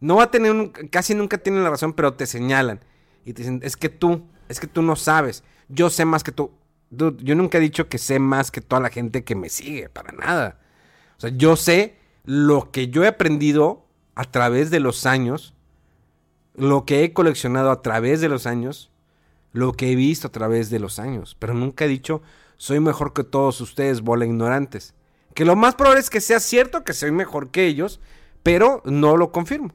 No 0.00 0.16
va 0.16 0.24
a 0.24 0.30
tener, 0.30 0.72
casi 0.90 1.14
nunca 1.14 1.38
tienen 1.38 1.62
la 1.62 1.70
razón, 1.70 1.92
pero 1.92 2.14
te 2.14 2.26
señalan. 2.26 2.80
Y 3.24 3.32
te 3.32 3.42
dicen, 3.42 3.60
es 3.62 3.76
que 3.76 3.88
tú, 3.88 4.26
es 4.48 4.58
que 4.58 4.66
tú 4.66 4.82
no 4.82 4.96
sabes. 4.96 5.44
Yo 5.68 5.90
sé 5.90 6.04
más 6.04 6.24
que 6.24 6.32
tú. 6.32 6.50
yo 6.90 7.34
nunca 7.34 7.58
he 7.58 7.60
dicho 7.60 7.88
que 7.88 7.98
sé 7.98 8.18
más 8.18 8.50
que 8.50 8.60
toda 8.60 8.82
la 8.82 8.90
gente 8.90 9.24
que 9.24 9.36
me 9.36 9.48
sigue, 9.48 9.88
para 9.88 10.12
nada. 10.12 10.58
O 11.16 11.20
sea, 11.20 11.30
yo 11.30 11.56
sé 11.56 11.96
lo 12.24 12.70
que 12.70 12.88
yo 12.88 13.04
he 13.04 13.08
aprendido 13.08 13.86
a 14.14 14.24
través 14.24 14.70
de 14.70 14.80
los 14.80 15.06
años, 15.06 15.54
lo 16.54 16.84
que 16.84 17.04
he 17.04 17.12
coleccionado 17.12 17.70
a 17.70 17.82
través 17.82 18.20
de 18.20 18.28
los 18.28 18.46
años, 18.46 18.90
lo 19.52 19.72
que 19.74 19.92
he 19.92 19.96
visto 19.96 20.28
a 20.28 20.32
través 20.32 20.70
de 20.70 20.78
los 20.78 20.98
años. 20.98 21.36
Pero 21.38 21.54
nunca 21.54 21.84
he 21.84 21.88
dicho, 21.88 22.22
soy 22.56 22.80
mejor 22.80 23.12
que 23.12 23.24
todos 23.24 23.60
ustedes, 23.60 24.00
bola 24.00 24.26
ignorantes. 24.26 24.94
Que 25.34 25.44
lo 25.44 25.56
más 25.56 25.74
probable 25.74 26.00
es 26.00 26.10
que 26.10 26.20
sea 26.20 26.40
cierto 26.40 26.84
que 26.84 26.92
soy 26.92 27.10
mejor 27.10 27.50
que 27.50 27.66
ellos, 27.66 28.00
pero 28.42 28.82
no 28.84 29.16
lo 29.16 29.32
confirmo. 29.32 29.72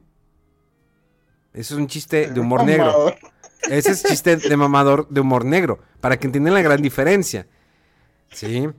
Eso 1.54 1.74
es 1.74 1.80
un 1.80 1.88
chiste 1.88 2.28
de 2.30 2.40
humor 2.40 2.64
negro. 2.64 3.16
Ese 3.64 3.92
es 3.92 4.04
chiste 4.04 4.38
de 4.38 4.58
mamador 4.58 5.08
de 5.10 5.22
humor 5.22 5.44
negro, 5.44 5.80
para 6.00 6.18
que 6.18 6.28
entiendan 6.28 6.54
la 6.54 6.62
gran 6.62 6.82
diferencia. 6.82 7.48
Sí. 8.32 8.70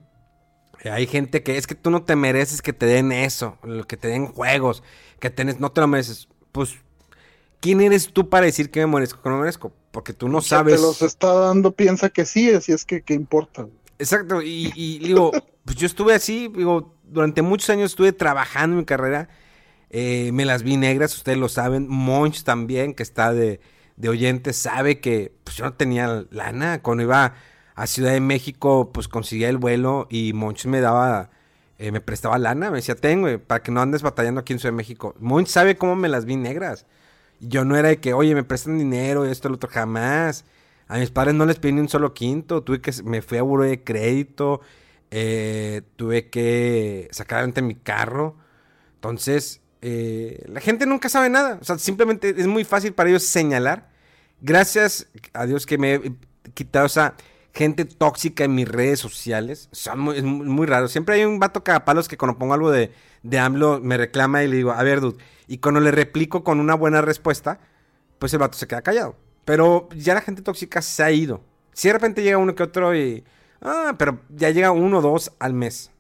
Hay 0.85 1.07
gente 1.09 1.43
que 1.43 1.57
es 1.57 1.67
que 1.67 1.75
tú 1.75 1.91
no 1.91 2.05
te 2.05 2.15
mereces 2.15 2.63
que 2.63 2.73
te 2.73 2.87
den 2.87 3.11
eso, 3.11 3.59
que 3.89 3.97
te 3.97 4.09
den 4.09 4.27
juegos, 4.27 4.85
que 5.19 5.31
tenés, 5.31 5.59
no 5.59 5.73
te 5.73 5.81
lo 5.81 5.89
mereces. 5.89 6.29
Pues, 6.53 6.77
¿quién 7.61 7.81
eres 7.81 8.13
tú 8.13 8.29
para 8.29 8.47
decir 8.47 8.71
que 8.71 8.81
me 8.81 8.95
merezco 8.95 9.21
que 9.21 9.29
no 9.29 9.37
me 9.37 9.43
merezco? 9.43 9.73
Porque 9.91 10.13
tú 10.13 10.29
no 10.29 10.39
Que 10.39 10.47
sabes. 10.47 10.77
Te 10.77 10.81
los 10.81 11.03
está 11.03 11.33
dando, 11.33 11.73
piensa 11.73 12.09
que 12.11 12.25
sí, 12.25 12.51
así 12.51 12.73
es 12.73 12.85
que, 12.85 13.03
¿qué 13.03 13.15
importa? 13.15 13.67
Exacto, 13.99 14.41
y, 14.41 14.73
y 14.77 15.01
digo, 15.01 15.33
pues 15.69 15.77
yo 15.77 15.87
estuve 15.87 16.15
así, 16.15 16.49
digo, 16.49 16.95
durante 17.05 17.43
muchos 17.43 17.69
años 17.69 17.91
estuve 17.91 18.15
trabajando 18.15 18.73
en 18.73 18.79
mi 18.79 18.85
carrera, 18.87 19.29
eh, 19.91 20.31
me 20.33 20.47
las 20.47 20.63
vi 20.63 20.79
negras, 20.79 21.15
ustedes 21.15 21.37
lo 21.37 21.51
saben, 21.51 21.87
Monch 21.91 22.43
también, 22.43 22.95
que 22.95 23.03
está 23.03 23.35
de, 23.35 23.61
de 23.97 24.09
oyente, 24.09 24.55
sabe 24.55 24.99
que 25.01 25.35
pues 25.45 25.57
yo 25.57 25.67
no 25.67 25.75
tenía 25.75 26.25
lana, 26.31 26.81
cuando 26.81 27.03
iba 27.03 27.35
a 27.75 27.87
Ciudad 27.87 28.13
de 28.13 28.21
México, 28.21 28.93
pues 28.95 29.09
conseguía 29.09 29.51
el 29.51 29.59
vuelo 29.59 30.07
y 30.09 30.33
Monch 30.33 30.65
me 30.65 30.81
daba, 30.81 31.33
eh, 31.77 31.93
me 31.93 32.01
prestaba 32.01 32.39
lana, 32.39 32.71
me 32.71 32.79
decía, 32.79 32.95
tengo, 32.95 33.39
para 33.39 33.63
que 33.63 33.71
no 33.71 33.83
andes 33.83 34.01
batallando 34.01 34.41
aquí 34.41 34.55
en 34.55 34.61
Ciudad 34.61 34.73
de 34.73 34.79
México. 34.79 35.17
Monch 35.19 35.49
sabe 35.49 35.77
cómo 35.77 35.97
me 35.97 36.09
las 36.09 36.25
vi 36.25 36.37
negras. 36.37 36.87
Yo 37.41 37.67
no 37.67 37.77
era 37.77 37.89
de 37.89 38.01
que, 38.01 38.15
oye, 38.15 38.35
me 38.35 38.43
prestan 38.43 38.79
dinero, 38.79 39.27
esto, 39.27 39.51
lo 39.51 39.57
otro, 39.57 39.69
jamás. 39.69 40.47
A 40.89 40.97
mis 40.97 41.11
padres 41.11 41.35
no 41.35 41.45
les 41.45 41.59
pedí 41.59 41.73
ni 41.73 41.81
un 41.81 41.91
solo 41.91 42.15
quinto. 42.15 42.63
Tuve 42.63 42.81
que, 42.81 42.91
me 43.05 43.21
fui 43.21 43.37
a 43.37 43.43
buro 43.43 43.65
de 43.65 43.85
crédito. 43.85 44.63
Eh, 45.11 45.83
tuve 45.97 46.29
que 46.29 47.09
sacar 47.13 47.39
adelante 47.39 47.63
mi 47.63 47.75
carro. 47.75 48.37
Entonces, 48.95 49.61
eh, 49.81 50.45
la 50.49 50.61
gente 50.61 50.87
nunca 50.87 51.09
sabe 51.09 51.31
nada. 51.31 51.59
O 51.61 51.65
sea, 51.65 51.79
simplemente 51.79 52.35
es 52.37 52.47
muy 52.47 52.65
fácil 52.65 52.93
para 52.93 53.11
ellos 53.11 53.23
señalar. 53.25 53.91
Gracias 54.41 55.09
a 55.33 55.47
Dios 55.47 55.67
que 55.67 55.79
me 55.79 55.95
he 55.95 56.13
quitado 56.55 56.87
esa 56.87 57.15
gente 57.55 57.85
tóxica 57.85 58.45
en 58.45 58.55
mis 58.55 58.69
redes 58.69 59.01
sociales. 59.01 59.69
Son 59.73 59.99
muy, 59.99 60.19
es 60.19 60.25
muy 60.25 60.67
raro. 60.67 60.89
Siempre 60.89 61.17
hay 61.17 61.25
un 61.25 61.39
vato 61.39 61.65
cagapalos 61.65 62.09
que 62.09 62.17
cuando 62.17 62.39
pongo 62.39 62.55
algo 62.55 62.71
de, 62.71 62.93
de 63.23 63.39
AMLO 63.39 63.81
me 63.81 63.97
reclama 63.97 64.45
y 64.45 64.49
le 64.49 64.57
digo, 64.57 64.73
a 64.73 64.83
ver, 64.83 65.01
dude. 65.01 65.19
Y 65.47 65.59
cuando 65.59 65.81
le 65.81 65.91
replico 65.91 66.45
con 66.45 66.61
una 66.61 66.75
buena 66.75 67.01
respuesta, 67.01 67.59
pues 68.19 68.33
el 68.33 68.39
vato 68.41 68.59
se 68.59 68.67
queda 68.67 68.83
callado. 68.83 69.17
Pero 69.45 69.89
ya 69.97 70.15
la 70.15 70.21
gente 70.21 70.43
tóxica 70.43 70.83
se 70.83 71.03
ha 71.03 71.11
ido. 71.11 71.43
Si 71.73 71.89
de 71.89 71.95
repente 71.95 72.23
llega 72.23 72.39
uno 72.39 72.55
que 72.55 72.63
otro 72.63 72.95
y... 72.95 73.25
Ah, 73.61 73.95
pero 73.99 74.21
ya 74.29 74.51
llega 74.51 74.71
uno 74.71 74.99
o 74.99 75.03
dos 75.03 75.33
al 75.39 75.55
mes. 75.55 75.91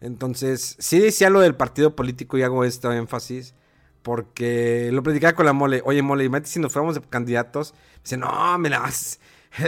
Entonces, 0.00 0.76
sí 0.78 0.98
decía 0.98 1.30
lo 1.30 1.40
del 1.40 1.56
partido 1.56 1.96
político 1.96 2.38
y 2.38 2.42
hago 2.42 2.64
esto 2.64 2.92
énfasis. 2.92 3.54
Porque 4.02 4.90
lo 4.92 5.02
platicaba 5.02 5.34
con 5.34 5.46
la 5.46 5.52
mole. 5.52 5.82
Oye, 5.84 6.02
mole, 6.02 6.24
imagínate 6.24 6.50
si 6.50 6.60
nos 6.60 6.72
fuéramos 6.72 6.94
de 6.94 7.02
candidatos. 7.02 7.74
Dice, 8.02 8.16
no, 8.16 8.58
me 8.58 8.70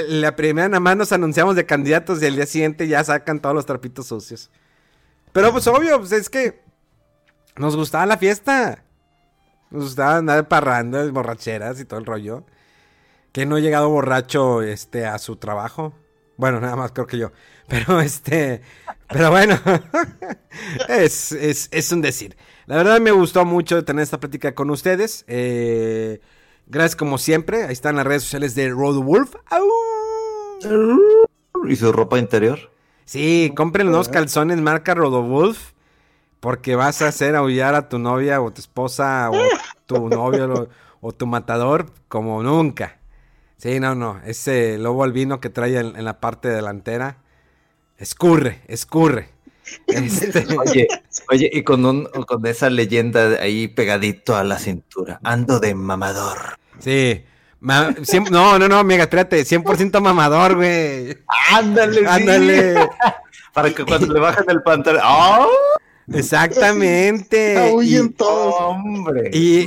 la 0.09 0.37
primera 0.37 0.69
nada 0.69 0.81
más 0.81 0.97
nos 0.97 1.13
anunciamos 1.13 1.57
de 1.57 1.67
candidatos 1.67 2.23
y 2.23 2.27
el 2.27 2.37
día 2.37 2.47
siguiente 2.47 2.87
ya 2.87 3.03
sacan 3.03 3.41
todos 3.41 3.55
los 3.55 3.67
trapitos 3.67 4.07
sucios. 4.07 4.51
Pero 5.33 5.53
pues 5.53 5.67
obvio, 5.67 5.99
pues 5.99 6.13
es 6.13 6.29
que 6.29 6.63
nos 7.57 7.77
gustaba 7.77 8.07
la 8.07 8.17
fiesta. 8.17 8.85
Nos 9.71 9.85
gustaba 9.85 10.17
andar 10.17 10.37
de 10.37 10.45
parrandas, 10.45 11.11
borracheras 11.13 11.79
y 11.81 11.85
todo 11.85 12.01
el 12.01 12.07
rollo. 12.07 12.45
Que 13.33 13.47
no 13.47 13.57
he 13.57 13.63
llegado 13.63 13.89
borracho 13.89 14.63
este, 14.63 15.07
a 15.07 15.19
su 15.19 15.37
trabajo. 15.37 15.93
Bueno, 16.41 16.59
nada 16.59 16.75
más 16.75 16.93
creo 16.93 17.07
que 17.07 17.19
yo. 17.19 17.33
Pero 17.69 18.01
este. 18.01 18.63
Pero 19.09 19.31
bueno. 19.31 19.61
es, 20.89 21.33
es, 21.33 21.69
es 21.71 21.93
un 21.93 22.01
decir. 22.01 22.35
La 22.65 22.77
verdad 22.77 22.99
me 22.99 23.11
gustó 23.11 23.45
mucho 23.45 23.85
tener 23.85 24.03
esta 24.03 24.19
plática 24.19 24.55
con 24.55 24.71
ustedes. 24.71 25.25
Eh, 25.29 26.21
gracias 26.67 26.97
como 26.97 27.19
siempre. 27.19 27.65
Ahí 27.65 27.75
están 27.75 27.97
las 27.97 28.07
redes 28.07 28.23
sociales 28.23 28.55
de 28.55 28.71
Road 28.71 29.03
Wolf. 29.03 29.35
¿Y 31.69 31.77
su 31.77 31.93
ropa 31.93 32.19
interior? 32.19 32.59
Sí, 33.05 33.53
compren 33.55 33.89
unos 33.89 34.09
calzones 34.09 34.59
marca 34.63 34.95
Rodowulf. 34.95 35.73
Porque 36.41 36.75
vas 36.75 37.03
a 37.03 37.09
hacer 37.09 37.37
aullar 37.37 37.75
a 37.75 37.91
tu 37.91 37.99
novia 37.99 38.41
o 38.41 38.51
tu 38.51 38.63
esposa 38.63 39.31
o 39.31 39.37
tu 39.85 40.09
novio 40.09 40.71
o, 41.03 41.09
o 41.09 41.13
tu 41.13 41.27
matador 41.27 41.93
como 42.09 42.43
nunca. 42.43 43.00
Sí, 43.61 43.79
no, 43.81 43.95
no. 43.95 44.21
Ese 44.25 44.79
lobo 44.79 45.05
albino 45.05 45.41
que 45.41 45.51
trae 45.51 45.79
en, 45.79 45.95
en 45.97 46.05
la 46.05 46.19
parte 46.21 46.49
delantera. 46.49 47.19
Escurre, 47.99 48.63
escurre. 48.69 49.29
Este, 49.87 50.47
Oye, 50.59 50.89
oye, 51.31 51.51
y 51.53 51.63
con, 51.63 51.85
un, 51.85 52.05
con 52.07 52.45
esa 52.47 52.71
leyenda 52.71 53.37
ahí 53.41 53.69
pegadito 53.69 54.35
a 54.35 54.45
la 54.45 54.59
cintura. 54.59 55.21
Ando 55.23 55.61
de 55.61 55.75
mamador. 55.75 56.39
sí. 56.79 57.25
Ma- 57.63 57.91
cien- 57.91 58.31
no, 58.31 58.59
no, 58.59 58.69
no, 58.69 58.83
mega, 58.85 59.03
espérate. 59.03 59.43
100% 59.43 60.01
mamador, 60.01 60.55
güey. 60.57 61.19
Ándale, 61.53 62.01
sí. 62.01 62.07
Ándale. 62.09 62.89
Para 63.53 63.71
que 63.75 63.85
cuando 63.85 64.15
le 64.15 64.19
bajen 64.21 64.45
el 64.49 64.63
pantalón. 64.63 65.03
¡Oh! 65.05 65.47
Exactamente. 66.13 67.71
Huyen 67.75 68.07
Y- 68.07 68.11
todos. 68.11 68.55
¡Hombre! 68.59 69.31
Y, 69.33 69.67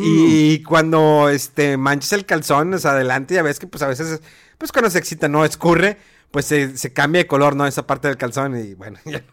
y 0.53 0.63
cuando 0.63 1.29
este 1.29 1.77
manches 1.77 2.13
el 2.13 2.25
calzón, 2.25 2.73
o 2.73 2.79
sea, 2.79 2.91
adelante, 2.91 3.35
ya 3.35 3.41
ves 3.43 3.59
que 3.59 3.67
pues 3.67 3.81
a 3.83 3.87
veces, 3.87 4.21
pues 4.57 4.71
cuando 4.71 4.89
se 4.89 4.99
excita, 4.99 5.27
no 5.27 5.45
escurre, 5.45 5.97
pues 6.31 6.45
se, 6.45 6.77
se 6.77 6.91
cambia 6.93 7.21
de 7.23 7.27
color, 7.27 7.55
¿no? 7.55 7.65
Esa 7.67 7.85
parte 7.87 8.07
del 8.07 8.17
calzón 8.17 8.57
y 8.57 8.73
bueno, 8.73 8.99
ya. 9.05 9.23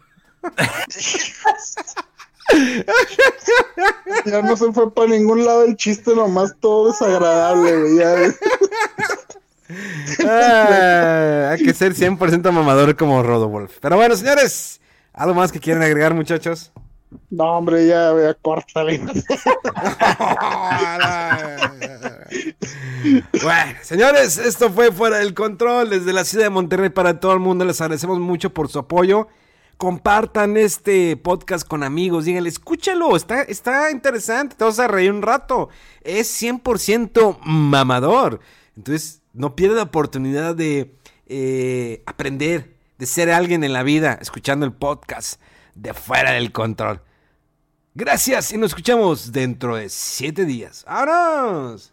Ya 4.27 4.43
no 4.43 4.57
se 4.57 4.73
fue 4.73 4.93
para 4.93 5.09
ningún 5.09 5.45
lado 5.45 5.65
el 5.65 5.77
chiste, 5.77 6.15
nomás 6.15 6.55
todo 6.61 6.91
desagradable, 6.91 7.79
güey. 7.81 7.97
ya. 7.97 8.17
Ah, 10.27 11.51
hay 11.53 11.63
que 11.65 11.73
ser 11.73 11.95
100% 11.95 12.51
mamador 12.51 12.97
como 12.97 13.23
Rodowolf. 13.23 13.79
Pero 13.81 13.97
bueno, 13.97 14.17
señores, 14.17 14.81
¿algo 15.13 15.35
más 15.35 15.53
que 15.53 15.61
quieren 15.61 15.83
agregar, 15.83 16.13
muchachos? 16.15 16.73
No, 17.31 17.59
hombre, 17.59 17.87
ya, 17.87 18.13
ya, 18.21 18.35
córtale. 18.35 19.01
Bueno, 23.43 23.79
señores, 23.83 24.37
esto 24.39 24.71
fue 24.71 24.93
Fuera 24.93 25.19
del 25.19 25.35
Control 25.35 25.89
desde 25.89 26.13
la 26.13 26.25
ciudad 26.25 26.45
de 26.45 26.51
Monterrey 26.51 26.91
para 26.91 27.19
todo 27.19 27.33
el 27.33 27.41
mundo. 27.41 27.65
Les 27.65 27.81
agradecemos 27.81 28.21
mucho 28.21 28.53
por 28.53 28.69
su 28.69 28.79
apoyo. 28.79 29.29
Compartan 29.79 30.57
este 30.57 31.17
podcast 31.17 31.67
con 31.67 31.83
amigos. 31.83 32.27
Díganle, 32.27 32.51
escúchalo, 32.51 33.17
está, 33.17 33.43
está 33.43 33.91
interesante, 33.91 34.55
te 34.55 34.65
vas 34.65 34.79
a 34.79 34.87
reír 34.87 35.11
un 35.11 35.23
rato. 35.23 35.71
Es 36.03 36.41
100% 36.43 37.39
mamador. 37.43 38.41
Entonces, 38.77 39.23
no 39.33 39.57
pierda 39.57 39.77
la 39.77 39.83
oportunidad 39.85 40.55
de 40.55 40.95
eh, 41.27 42.03
aprender, 42.07 42.75
de 42.99 43.07
ser 43.07 43.31
alguien 43.31 43.65
en 43.65 43.73
la 43.73 43.83
vida, 43.83 44.19
escuchando 44.21 44.67
el 44.67 44.73
podcast 44.73 45.41
de 45.81 45.95
Fuera 45.95 46.33
del 46.33 46.53
Control. 46.53 47.01
Gracias 47.95 48.53
y 48.53 48.59
nos 48.59 48.71
escuchamos 48.71 49.33
dentro 49.33 49.77
de 49.77 49.89
siete 49.89 50.45
días. 50.45 50.85
¡Vámonos! 50.87 51.93